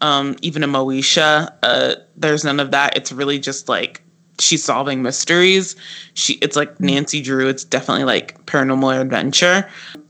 um, 0.00 0.36
even 0.42 0.62
a 0.62 0.68
Moesha. 0.68 1.52
Uh, 1.62 1.96
there's 2.16 2.44
none 2.44 2.60
of 2.60 2.70
that. 2.70 2.96
It's 2.96 3.12
really 3.12 3.38
just 3.38 3.68
like 3.68 4.02
she's 4.38 4.62
solving 4.62 5.02
mysteries. 5.02 5.76
She 6.14 6.34
it's 6.34 6.56
like 6.56 6.78
Nancy 6.80 7.22
Drew. 7.22 7.48
It's 7.48 7.64
definitely 7.64 8.04
like 8.04 8.44
paranormal 8.46 9.00
adventure. 9.00 9.68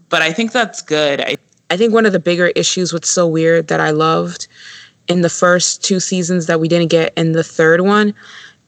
But 0.08 0.22
I 0.22 0.32
think 0.32 0.52
that's 0.52 0.82
good. 0.82 1.20
I 1.20 1.36
I 1.70 1.76
think 1.76 1.92
one 1.92 2.06
of 2.06 2.12
the 2.12 2.20
bigger 2.20 2.48
issues 2.48 2.92
with 2.92 3.04
So 3.04 3.26
Weird 3.26 3.68
that 3.68 3.80
I 3.80 3.90
loved 3.90 4.46
in 5.08 5.22
the 5.22 5.30
first 5.30 5.84
two 5.84 6.00
seasons 6.00 6.46
that 6.46 6.60
we 6.60 6.68
didn't 6.68 6.90
get 6.90 7.12
in 7.16 7.32
the 7.32 7.44
third 7.44 7.80
one 7.82 8.14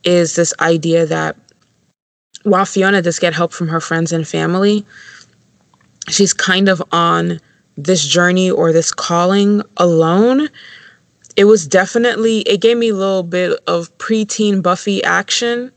is 0.05 0.36
this 0.36 0.55
idea 0.61 1.07
that 1.07 1.36
while 2.45 2.64
Fiona 2.64 3.03
does 3.03 3.18
get 3.18 3.34
help 3.34 3.53
from 3.53 3.68
her 3.68 3.80
friends 3.80 4.12
and 4.12 4.26
family, 4.26 4.84
she's 6.09 6.32
kind 6.32 6.68
of 6.68 6.82
on 6.93 7.41
this 7.76 8.05
journey 8.05 8.51
or 8.51 8.72
this 8.72 8.93
calling 8.93 9.62
alone 9.76 10.49
it 11.39 11.45
was 11.45 11.68
definitely 11.68 12.41
it 12.41 12.61
gave 12.61 12.76
me 12.76 12.89
a 12.89 12.95
little 12.95 13.22
bit 13.22 13.57
of 13.68 13.97
preteen 13.99 14.61
Buffy 14.61 15.03
action. 15.05 15.70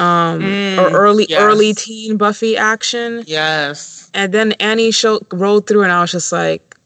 Um 0.00 0.40
mm, 0.40 0.78
or 0.78 0.90
early 0.90 1.26
yes. 1.28 1.40
early 1.40 1.74
teen 1.74 2.16
Buffy 2.16 2.56
action. 2.56 3.22
Yes. 3.24 4.10
And 4.14 4.34
then 4.34 4.52
Annie 4.52 4.90
show 4.90 5.20
rolled 5.30 5.68
through 5.68 5.84
and 5.84 5.92
I 5.92 6.00
was 6.00 6.10
just 6.10 6.32
like 6.32 6.76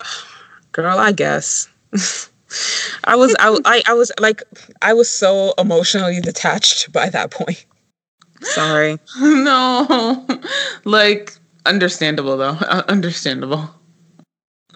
girl, 0.72 0.98
I 0.98 1.12
guess. 1.12 1.66
I 3.04 3.16
was 3.16 3.34
I, 3.38 3.58
I 3.64 3.82
I 3.86 3.94
was 3.94 4.12
like 4.20 4.42
I 4.82 4.92
was 4.92 5.08
so 5.08 5.54
emotionally 5.56 6.20
detached 6.20 6.92
by 6.92 7.08
that 7.08 7.30
point. 7.30 7.64
Sorry. 8.44 8.98
no. 9.20 10.26
Like 10.84 11.34
understandable 11.66 12.36
though. 12.36 12.56
Uh, 12.60 12.82
understandable. 12.88 13.70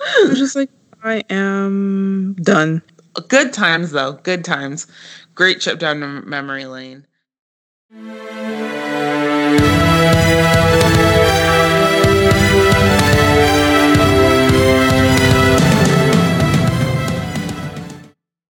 I 0.01 0.27
was 0.29 0.39
just 0.39 0.57
like 0.57 0.71
I 1.03 1.23
am 1.31 2.35
done. 2.43 2.83
Good 3.29 3.53
times, 3.53 3.91
though. 3.91 4.13
Good 4.13 4.45
times. 4.45 4.87
Great 5.35 5.61
trip 5.61 5.79
down 5.79 6.29
memory 6.29 6.67
lane. 6.67 7.07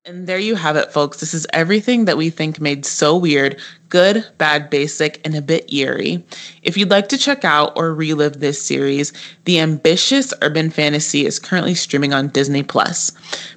And 0.09 0.27
there 0.27 0.39
you 0.39 0.55
have 0.55 0.77
it, 0.77 0.91
folks. 0.91 1.21
This 1.21 1.35
is 1.35 1.47
everything 1.53 2.07
that 2.07 2.17
we 2.17 2.31
think 2.31 2.63
made 2.63 2.87
so 2.87 3.15
weird 3.15 3.61
good, 3.91 4.25
bad, 4.39 4.71
basic, 4.71 5.21
and 5.25 5.35
a 5.35 5.43
bit 5.43 5.71
eerie. 5.73 6.23
If 6.63 6.77
you'd 6.77 6.91
like 6.91 7.09
to 7.09 7.19
check 7.19 7.45
out 7.45 7.73
or 7.77 7.95
relive 7.95 8.41
this 8.41 8.61
series, 8.61 9.13
The 9.45 9.61
Ambitious 9.61 10.33
Urban 10.43 10.71
Fantasy 10.71 11.27
is 11.27 11.39
currently 11.39 11.75
streaming 11.75 12.13
on 12.13 12.29
Disney 12.29 12.63
Plus. 12.63 13.13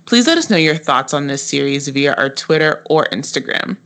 Please 0.05 0.27
let 0.27 0.37
us 0.37 0.49
know 0.49 0.57
your 0.57 0.75
thoughts 0.75 1.13
on 1.13 1.27
this 1.27 1.43
series 1.43 1.87
via 1.87 2.13
our 2.15 2.29
Twitter 2.29 2.83
or 2.89 3.05
Instagram. 3.11 3.77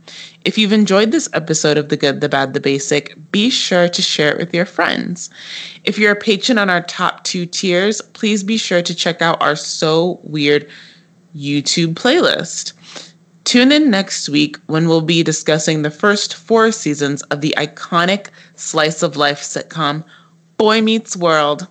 If 0.44 0.56
you've 0.56 0.72
enjoyed 0.72 1.10
this 1.10 1.28
episode 1.32 1.78
of 1.78 1.88
The 1.88 1.96
Good, 1.96 2.20
the 2.20 2.28
Bad, 2.28 2.52
the 2.52 2.60
Basic, 2.60 3.16
be 3.32 3.50
sure 3.50 3.88
to 3.88 4.02
share 4.02 4.32
it 4.32 4.38
with 4.38 4.54
your 4.54 4.66
friends. 4.66 5.30
If 5.82 5.98
you're 5.98 6.12
a 6.12 6.16
patron 6.16 6.58
on 6.58 6.70
our 6.70 6.82
top 6.82 7.24
two 7.24 7.46
tiers, 7.46 8.00
please 8.00 8.44
be 8.44 8.56
sure 8.56 8.82
to 8.82 8.94
check 8.94 9.20
out 9.22 9.42
our 9.42 9.56
So 9.56 10.20
Weird 10.22 10.68
YouTube 11.36 11.94
playlist. 11.94 12.72
Tune 13.44 13.70
in 13.70 13.90
next 13.90 14.28
week 14.28 14.56
when 14.66 14.88
we'll 14.88 15.02
be 15.02 15.22
discussing 15.22 15.82
the 15.82 15.90
first 15.90 16.34
four 16.34 16.72
seasons 16.72 17.22
of 17.24 17.42
the 17.42 17.54
iconic 17.56 18.28
slice 18.54 19.02
of 19.02 19.16
life 19.16 19.40
sitcom 19.40 20.04
Boy 20.56 20.80
Meets 20.80 21.16
World. 21.16 21.68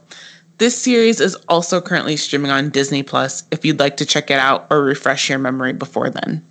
This 0.57 0.81
series 0.81 1.19
is 1.19 1.35
also 1.49 1.81
currently 1.81 2.15
streaming 2.15 2.51
on 2.51 2.69
Disney 2.69 3.03
Plus 3.03 3.43
if 3.51 3.65
you'd 3.65 3.79
like 3.79 3.97
to 3.97 4.05
check 4.05 4.29
it 4.29 4.39
out 4.39 4.67
or 4.69 4.83
refresh 4.83 5.27
your 5.27 5.39
memory 5.39 5.73
before 5.73 6.09
then. 6.09 6.45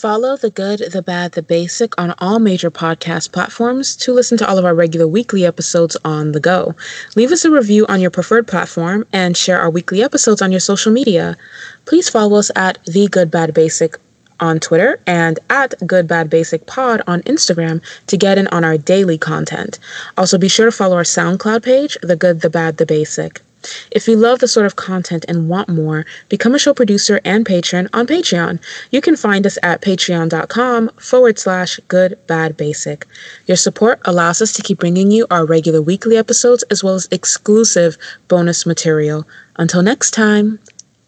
Follow 0.00 0.34
The 0.34 0.48
Good, 0.48 0.78
The 0.92 1.02
Bad, 1.02 1.32
The 1.32 1.42
Basic 1.42 1.92
on 2.00 2.14
all 2.16 2.38
major 2.38 2.70
podcast 2.70 3.32
platforms 3.32 3.94
to 3.96 4.14
listen 4.14 4.38
to 4.38 4.48
all 4.48 4.56
of 4.56 4.64
our 4.64 4.74
regular 4.74 5.06
weekly 5.06 5.44
episodes 5.44 5.94
on 6.06 6.32
the 6.32 6.40
go. 6.40 6.74
Leave 7.16 7.30
us 7.30 7.44
a 7.44 7.50
review 7.50 7.84
on 7.86 8.00
your 8.00 8.10
preferred 8.10 8.48
platform 8.48 9.06
and 9.12 9.36
share 9.36 9.60
our 9.60 9.68
weekly 9.68 10.02
episodes 10.02 10.40
on 10.40 10.52
your 10.52 10.60
social 10.60 10.90
media. 10.90 11.36
Please 11.84 12.08
follow 12.08 12.38
us 12.38 12.50
at 12.56 12.82
The 12.86 13.08
Good, 13.08 13.30
Bad, 13.30 13.52
Basic 13.52 13.98
on 14.40 14.58
Twitter 14.58 14.98
and 15.06 15.38
at 15.50 15.74
Good 15.86 16.08
Bad 16.08 16.30
Basic 16.30 16.64
Pod 16.64 17.02
on 17.06 17.20
Instagram 17.24 17.82
to 18.06 18.16
get 18.16 18.38
in 18.38 18.46
on 18.46 18.64
our 18.64 18.78
daily 18.78 19.18
content. 19.18 19.78
Also, 20.16 20.38
be 20.38 20.48
sure 20.48 20.64
to 20.64 20.72
follow 20.72 20.96
our 20.96 21.02
SoundCloud 21.02 21.62
page, 21.62 21.98
The 22.02 22.16
Good, 22.16 22.40
The 22.40 22.48
Bad, 22.48 22.78
The 22.78 22.86
Basic. 22.86 23.42
If 23.90 24.08
you 24.08 24.16
love 24.16 24.38
the 24.38 24.48
sort 24.48 24.66
of 24.66 24.76
content 24.76 25.24
and 25.28 25.48
want 25.48 25.68
more, 25.68 26.06
become 26.28 26.54
a 26.54 26.58
show 26.58 26.74
producer 26.74 27.20
and 27.24 27.44
patron 27.44 27.88
on 27.92 28.06
Patreon. 28.06 28.60
You 28.90 29.00
can 29.00 29.16
find 29.16 29.46
us 29.46 29.58
at 29.62 29.82
patreon.com 29.82 30.90
forward 30.98 31.38
slash 31.38 31.78
good 31.88 32.18
bad 32.26 32.56
basic. 32.56 33.06
Your 33.46 33.56
support 33.56 34.00
allows 34.04 34.40
us 34.40 34.52
to 34.54 34.62
keep 34.62 34.78
bringing 34.78 35.10
you 35.10 35.26
our 35.30 35.44
regular 35.44 35.82
weekly 35.82 36.16
episodes 36.16 36.62
as 36.64 36.82
well 36.82 36.94
as 36.94 37.08
exclusive 37.10 37.96
bonus 38.28 38.66
material. 38.66 39.26
Until 39.56 39.82
next 39.82 40.12
time, 40.12 40.58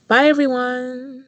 bye 0.09 0.27
everyone. 0.27 1.27